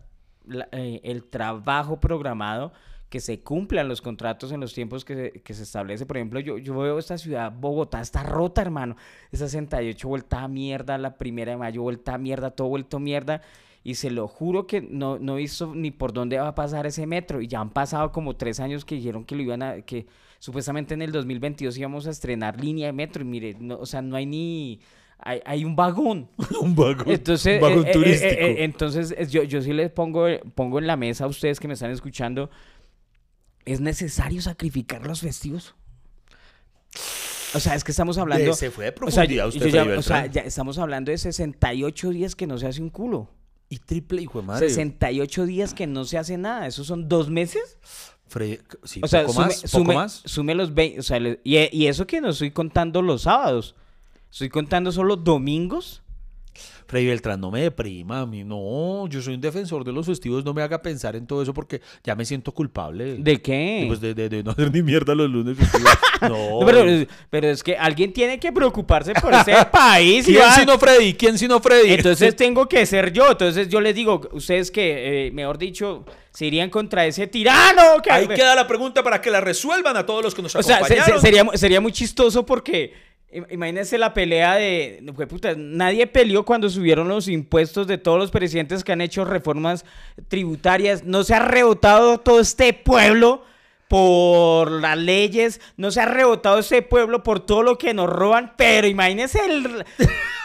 eh, 0.72 1.00
el 1.04 1.24
trabajo 1.24 1.98
programado, 1.98 2.72
que 3.08 3.20
se 3.20 3.40
cumplan 3.40 3.88
los 3.88 4.02
contratos 4.02 4.52
en 4.52 4.60
los 4.60 4.74
tiempos 4.74 5.04
que 5.04 5.14
se, 5.14 5.42
que 5.42 5.54
se 5.54 5.62
establece. 5.62 6.04
Por 6.06 6.18
ejemplo, 6.18 6.40
yo, 6.40 6.58
yo 6.58 6.76
veo 6.76 6.98
esta 6.98 7.16
ciudad, 7.16 7.52
Bogotá, 7.52 8.00
está 8.00 8.22
rota, 8.22 8.60
hermano. 8.60 8.96
Esa 9.30 9.48
68 9.48 10.08
vuelta 10.08 10.42
a 10.42 10.48
mierda, 10.48 10.98
la 10.98 11.16
primera 11.16 11.52
de 11.52 11.58
mayo 11.58 11.82
vuelta 11.82 12.14
a 12.14 12.18
mierda, 12.18 12.50
todo 12.50 12.68
vuelto 12.68 12.98
mierda. 12.98 13.42
Y 13.88 13.94
se 13.94 14.10
lo 14.10 14.26
juro 14.26 14.66
que 14.66 14.80
no, 14.80 15.16
no 15.20 15.36
he 15.36 15.42
visto 15.42 15.72
ni 15.72 15.92
por 15.92 16.12
dónde 16.12 16.38
va 16.38 16.48
a 16.48 16.54
pasar 16.56 16.86
ese 16.88 17.06
metro. 17.06 17.40
Y 17.40 17.46
ya 17.46 17.60
han 17.60 17.70
pasado 17.70 18.10
como 18.10 18.34
tres 18.34 18.58
años 18.58 18.84
que 18.84 18.96
dijeron 18.96 19.24
que 19.24 19.36
lo 19.36 19.42
iban 19.42 19.62
a, 19.62 19.82
que 19.82 20.06
supuestamente 20.40 20.94
en 20.94 21.02
el 21.02 21.12
2022 21.12 21.78
íbamos 21.78 22.08
a 22.08 22.10
estrenar 22.10 22.60
línea 22.60 22.88
de 22.88 22.92
metro. 22.92 23.22
Y 23.22 23.26
mire, 23.26 23.56
no, 23.60 23.76
o 23.78 23.86
sea, 23.86 24.02
no 24.02 24.16
hay 24.16 24.26
ni, 24.26 24.80
hay, 25.18 25.40
hay 25.46 25.64
un 25.64 25.76
vagón. 25.76 26.28
un 26.60 26.74
vagón. 26.74 27.10
Entonces, 27.12 27.62
un 27.62 27.68
vagón 27.68 27.84
eh, 27.84 27.86
eh, 27.86 27.90
eh, 27.90 27.92
turístico. 27.92 28.32
eh, 28.32 28.50
eh, 28.50 28.64
entonces 28.64 29.14
yo, 29.30 29.44
yo 29.44 29.62
sí 29.62 29.72
les 29.72 29.92
pongo, 29.92 30.26
pongo 30.56 30.80
en 30.80 30.88
la 30.88 30.96
mesa 30.96 31.22
a 31.22 31.28
ustedes 31.28 31.60
que 31.60 31.68
me 31.68 31.74
están 31.74 31.92
escuchando, 31.92 32.50
¿es 33.66 33.80
necesario 33.80 34.42
sacrificar 34.42 35.06
los 35.06 35.20
festivos? 35.20 35.76
O 37.54 37.60
sea, 37.60 37.76
es 37.76 37.84
que 37.84 37.92
estamos 37.92 38.18
hablando... 38.18 38.52
se 38.54 38.72
fue 38.72 38.86
de 38.86 38.90
o 38.90 39.10
sea, 39.12 39.22
profundidad 39.22 39.46
usted, 39.48 39.68
ya- 39.68 39.84
o 39.96 40.02
sea, 40.02 40.26
ya 40.26 40.40
estamos 40.42 40.76
hablando 40.78 41.12
de 41.12 41.18
68 41.18 42.10
días 42.10 42.34
que 42.34 42.48
no 42.48 42.58
se 42.58 42.66
hace 42.66 42.82
un 42.82 42.90
culo. 42.90 43.30
Y 43.68 43.78
triple 43.78 44.22
hijo 44.22 44.40
de 44.40 44.46
madre. 44.46 44.68
68 44.68 45.46
días 45.46 45.74
que 45.74 45.86
no 45.86 46.04
se 46.04 46.18
hace 46.18 46.38
nada. 46.38 46.66
¿Esos 46.66 46.86
son 46.86 47.08
dos 47.08 47.28
meses? 47.30 47.78
Sí, 48.84 49.00
O 49.02 49.08
sea, 49.08 49.22
poco 49.22 49.32
sume, 49.34 49.46
más, 49.46 49.62
poco 49.62 49.78
sume- 49.84 49.94
más. 49.94 50.22
sume 50.24 50.54
los 50.54 50.74
20. 50.74 51.00
O 51.00 51.02
sea, 51.02 51.20
le- 51.20 51.40
y, 51.44 51.56
y 51.76 51.86
eso 51.86 52.06
que 52.06 52.20
no 52.20 52.30
estoy 52.30 52.50
contando 52.50 53.02
los 53.02 53.22
sábados. 53.22 53.74
Estoy 54.30 54.48
contando 54.48 54.92
solo 54.92 55.16
domingos 55.16 56.02
Freddy 56.86 57.06
Beltrán, 57.06 57.40
no 57.40 57.50
me 57.50 57.62
deprima 57.62 58.20
a 58.20 58.26
mí. 58.26 58.44
No, 58.44 59.08
yo 59.08 59.20
soy 59.20 59.34
un 59.34 59.40
defensor 59.40 59.84
de 59.84 59.92
los 59.92 60.06
festivos. 60.06 60.44
No 60.44 60.54
me 60.54 60.62
haga 60.62 60.80
pensar 60.82 61.16
en 61.16 61.26
todo 61.26 61.42
eso 61.42 61.52
porque 61.52 61.80
ya 62.04 62.14
me 62.14 62.24
siento 62.24 62.52
culpable. 62.52 63.16
¿De 63.18 63.42
qué? 63.42 63.84
Pues 63.88 64.00
de, 64.00 64.14
de- 64.14 64.28
de 64.28 64.42
no 64.42 64.52
hacer 64.52 64.72
ni 64.72 64.82
mierda 64.82 65.14
los 65.14 65.28
lunes 65.30 65.56
festivos. 65.56 65.90
No. 66.22 66.60
No, 66.60 66.64
pero, 66.66 66.82
pero 67.28 67.48
es 67.50 67.62
que 67.62 67.76
alguien 67.76 68.10
tiene 68.10 68.40
que 68.40 68.50
preocuparse 68.50 69.12
por 69.12 69.34
ese 69.34 69.52
país. 69.70 70.24
¿Quién 70.24 70.38
Iván. 70.38 70.54
sino 70.60 70.78
Freddy? 70.78 71.12
¿Quién 71.12 71.36
sino 71.36 71.60
Freddy? 71.60 71.92
Entonces 71.92 72.34
tengo 72.36 72.66
que 72.66 72.86
ser 72.86 73.12
yo. 73.12 73.32
Entonces 73.32 73.68
yo 73.68 73.82
les 73.82 73.94
digo, 73.94 74.22
ustedes 74.32 74.70
que, 74.70 75.26
eh, 75.26 75.30
mejor 75.32 75.58
dicho, 75.58 76.06
se 76.32 76.46
irían 76.46 76.70
contra 76.70 77.04
ese 77.04 77.26
tirano. 77.26 78.00
Que, 78.02 78.10
Ahí 78.10 78.26
queda 78.28 78.54
la 78.54 78.66
pregunta 78.66 79.02
para 79.02 79.20
que 79.20 79.30
la 79.30 79.42
resuelvan 79.42 79.94
a 79.98 80.06
todos 80.06 80.24
los 80.24 80.34
que 80.34 80.40
nos 80.40 80.54
o 80.56 80.62
sea, 80.62 80.78
se- 80.78 80.84
se- 80.86 80.92
acompañaron. 80.94 81.20
sería, 81.20 81.44
mu- 81.44 81.52
sería 81.52 81.80
muy 81.82 81.92
chistoso 81.92 82.46
porque 82.46 82.94
imagínense 83.50 83.98
la 83.98 84.14
pelea 84.14 84.54
de... 84.54 85.02
puta, 85.28 85.54
nadie 85.56 86.06
peleó 86.06 86.44
cuando 86.44 86.70
subieron 86.70 87.08
los 87.08 87.28
impuestos 87.28 87.86
de 87.86 87.98
todos 87.98 88.18
los 88.18 88.30
presidentes 88.30 88.82
que 88.84 88.92
han 88.92 89.00
hecho 89.00 89.24
reformas 89.24 89.84
tributarias. 90.28 91.04
No 91.04 91.22
se 91.24 91.34
ha 91.34 91.40
rebotado 91.40 92.18
todo 92.18 92.40
este 92.40 92.72
pueblo 92.72 93.44
por 93.88 94.70
las 94.70 94.96
leyes, 94.98 95.60
no 95.76 95.90
se 95.90 96.00
ha 96.00 96.06
rebotado 96.06 96.58
este 96.58 96.82
pueblo 96.82 97.22
por 97.22 97.40
todo 97.40 97.62
lo 97.62 97.78
que 97.78 97.94
nos 97.94 98.08
roban, 98.08 98.54
pero 98.56 98.86
imagínense, 98.86 99.38
el- 99.44 99.84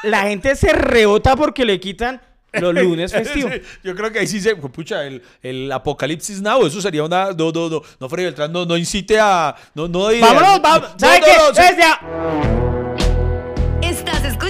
la 0.04 0.24
gente 0.24 0.56
se 0.56 0.74
rebota 0.74 1.36
porque 1.36 1.66
le 1.66 1.80
quitan 1.80 2.22
los 2.54 2.74
lunes 2.74 3.12
festivos. 3.14 3.52
Sí, 3.56 3.62
yo 3.84 3.96
creo 3.96 4.12
que 4.12 4.20
ahí 4.20 4.28
sí 4.28 4.42
se. 4.42 4.56
Pucha, 4.56 5.06
el, 5.06 5.22
el 5.42 5.72
apocalipsis 5.72 6.42
now, 6.42 6.66
eso 6.66 6.82
sería 6.82 7.04
una. 7.04 7.32
No, 7.32 7.52
no, 7.52 7.70
no. 7.70 7.82
No, 8.00 8.10
Freddy 8.10 8.26
Beltrán, 8.26 8.52
no, 8.52 8.66
no 8.66 8.76
incite 8.78 9.18
a. 9.20 9.56
No, 9.74 9.88
no. 9.88 10.10
Vámonos, 10.20 10.62
vamos. 10.62 10.90
¿Sabes 10.98 11.22
qué? 11.22 12.71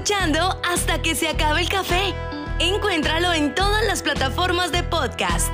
Escuchando 0.01 0.59
hasta 0.67 0.99
que 1.03 1.13
se 1.13 1.27
acabe 1.27 1.61
el 1.61 1.69
café. 1.69 2.15
Encuéntralo 2.59 3.33
en 3.33 3.53
todas 3.53 3.85
las 3.85 4.01
plataformas 4.01 4.71
de 4.71 4.81
podcast. 4.81 5.51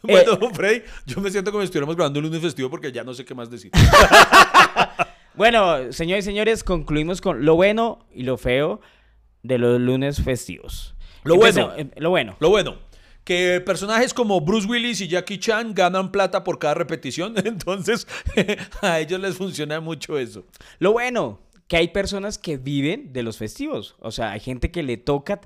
Bueno, 0.00 0.38
Freddy, 0.54 0.82
yo 1.04 1.20
me 1.20 1.30
siento 1.30 1.50
como 1.50 1.60
si 1.60 1.66
estuviéramos 1.66 1.94
grabando 1.94 2.20
el 2.20 2.24
lunes 2.24 2.40
festivo 2.40 2.70
porque 2.70 2.90
ya 2.90 3.04
no 3.04 3.12
sé 3.12 3.24
qué 3.26 3.34
más 3.34 3.50
decir. 3.50 3.70
Bueno, 5.34 5.92
señores 5.92 6.24
y 6.24 6.28
señores, 6.30 6.64
concluimos 6.64 7.20
con 7.20 7.44
lo 7.44 7.56
bueno 7.56 8.06
y 8.10 8.22
lo 8.22 8.38
feo 8.38 8.80
de 9.42 9.58
los 9.58 9.78
lunes 9.78 10.22
festivos. 10.22 10.94
Lo 11.24 11.36
bueno. 11.36 11.74
em- 11.76 11.90
Lo 11.98 12.08
bueno. 12.08 12.36
Lo 12.40 12.48
bueno, 12.48 12.78
que 13.26 13.60
personajes 13.60 14.14
como 14.14 14.40
Bruce 14.40 14.68
Willis 14.68 15.00
y 15.00 15.08
Jackie 15.08 15.38
Chan 15.38 15.74
ganan 15.74 16.12
plata 16.12 16.44
por 16.44 16.60
cada 16.60 16.74
repetición, 16.74 17.34
entonces 17.44 18.06
a 18.82 19.00
ellos 19.00 19.20
les 19.20 19.36
funciona 19.36 19.80
mucho 19.80 20.16
eso. 20.16 20.46
Lo 20.78 20.92
bueno, 20.92 21.40
que 21.66 21.76
hay 21.76 21.88
personas 21.88 22.38
que 22.38 22.56
viven 22.56 23.12
de 23.12 23.24
los 23.24 23.36
festivos. 23.36 23.96
O 23.98 24.12
sea, 24.12 24.30
hay 24.30 24.38
gente 24.38 24.70
que 24.70 24.84
le 24.84 24.96
toca 24.96 25.40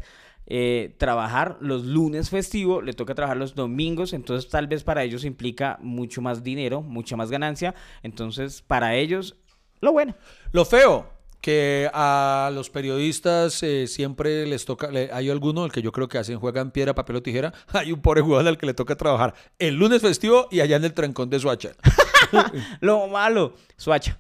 eh, 0.47 0.95
trabajar 0.99 1.57
los 1.63 1.87
lunes 1.87 2.29
festivos, 2.29 2.85
le 2.85 2.93
toca 2.93 3.15
trabajar 3.15 3.39
los 3.39 3.55
domingos, 3.55 4.13
entonces 4.13 4.51
tal 4.51 4.67
vez 4.67 4.85
para 4.85 5.03
ellos 5.03 5.25
implica 5.25 5.79
mucho 5.81 6.21
más 6.21 6.45
dinero, 6.45 6.83
mucha 6.83 7.17
más 7.17 7.31
ganancia. 7.31 7.75
Entonces, 8.03 8.61
para 8.61 8.95
ellos, 8.95 9.37
lo 9.81 9.93
bueno. 9.93 10.15
Lo 10.53 10.67
feo, 10.67 11.09
que 11.41 11.91
a 11.95 12.51
los 12.53 12.69
periodistas 12.71 13.63
eh, 13.63 13.87
siempre 13.87 14.47
les 14.47 14.65
toca, 14.65 14.91
le- 14.91 15.11
hay 15.13 15.31
alguno, 15.31 15.65
el 15.65 15.73
que 15.73 15.81
yo 15.83 15.91
creo 15.93 16.07
que 16.09 16.19
hacen, 16.19 16.39
juegan 16.39 16.71
piedra, 16.71 16.95
papel 16.95 17.17
o 17.17 17.23
tijera, 17.23 17.53
hay 17.73 17.93
un 17.93 18.01
pobre 18.03 18.21
jugador 18.21 18.49
al 18.49 18.59
que 18.59 18.67
le 18.67 18.75
toca 18.75 18.95
trabajar 18.97 19.35
el 19.59 19.75
lunes 19.77 20.03
festivo 20.03 20.49
y 20.51 20.61
allá 20.61 20.77
en 20.77 20.85
el 20.85 20.93
trancón 20.93 21.31
de 21.31 21.41
Suacha. 21.41 21.71
Lo 22.81 23.09
malo, 23.09 23.55
Suacha. 23.77 24.19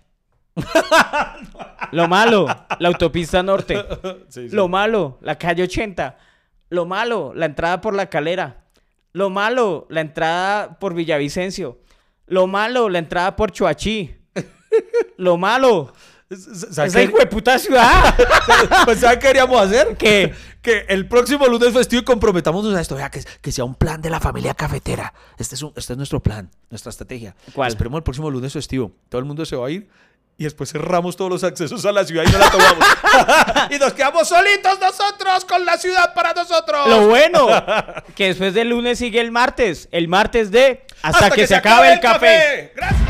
Lo 1.92 2.08
malo, 2.08 2.46
la 2.78 2.88
autopista 2.88 3.42
norte. 3.42 3.82
Sí, 4.28 4.48
sí. 4.48 4.54
Lo 4.54 4.68
malo, 4.68 5.18
la 5.22 5.36
calle 5.36 5.62
80. 5.64 6.16
Lo 6.70 6.86
malo, 6.86 7.32
la 7.34 7.46
entrada 7.46 7.80
por 7.80 7.94
la 7.94 8.08
calera. 8.08 8.64
Lo 9.12 9.28
malo, 9.28 9.86
la 9.90 10.00
entrada 10.02 10.78
por 10.78 10.94
Villavicencio. 10.94 11.78
Lo 12.26 12.46
malo, 12.46 12.88
la 12.88 13.00
entrada 13.00 13.34
por 13.34 13.50
Chuachí. 13.50 14.14
Lo 15.16 15.36
malo, 15.36 15.92
¿Sabes 16.30 16.92
esa 16.92 17.02
hijo 17.02 17.18
de 17.18 17.26
puta 17.26 17.58
ciudad. 17.58 18.14
Pues, 18.84 19.00
¿sabe 19.00 19.18
qué 19.18 19.28
queríamos 19.28 19.60
hacer? 19.60 19.96
¿Qué? 19.96 20.32
Que 20.62 20.84
el 20.88 21.08
próximo 21.08 21.46
lunes 21.46 21.72
festivo 21.72 22.02
y 22.02 22.04
comprometámonos 22.04 22.74
a 22.74 22.80
esto. 22.80 22.94
Vea, 22.94 23.10
que, 23.10 23.22
que 23.40 23.50
sea 23.52 23.64
un 23.64 23.74
plan 23.74 24.00
de 24.00 24.10
la 24.10 24.20
familia 24.20 24.54
cafetera. 24.54 25.12
Este 25.38 25.54
es, 25.56 25.62
un- 25.62 25.72
este 25.76 25.94
es 25.94 25.96
nuestro 25.96 26.20
plan, 26.20 26.48
nuestra 26.68 26.90
estrategia. 26.90 27.34
¿Cuál? 27.52 27.68
Esperemos 27.68 27.98
el 27.98 28.02
próximo 28.04 28.30
lunes 28.30 28.52
festivo. 28.52 28.92
Todo 29.08 29.18
el 29.18 29.24
mundo 29.24 29.44
se 29.44 29.56
va 29.56 29.66
a 29.66 29.70
ir 29.70 29.88
y 30.38 30.44
después 30.44 30.70
cerramos 30.70 31.16
todos 31.16 31.30
los 31.30 31.44
accesos 31.44 31.84
a 31.84 31.92
la 31.92 32.04
ciudad 32.04 32.24
y 32.26 32.30
no 32.30 32.38
la 32.38 32.50
tomamos. 32.50 32.86
y 33.70 33.78
nos 33.78 33.92
quedamos 33.92 34.28
solitos 34.28 34.78
nosotros 34.80 35.44
con 35.44 35.64
la 35.64 35.78
ciudad 35.78 36.14
para 36.14 36.32
nosotros. 36.32 36.88
Lo 36.88 37.08
bueno, 37.08 37.48
que 38.14 38.26
después 38.26 38.54
del 38.54 38.68
lunes 38.70 38.98
sigue 38.98 39.20
el 39.20 39.32
martes. 39.32 39.88
El 39.90 40.06
martes 40.06 40.50
de 40.50 40.84
hasta, 41.02 41.30
que, 41.30 41.46
se, 41.46 41.56
acabe 41.56 41.92
el 41.92 42.00
café. 42.00 42.72
Gracias. 42.76 43.09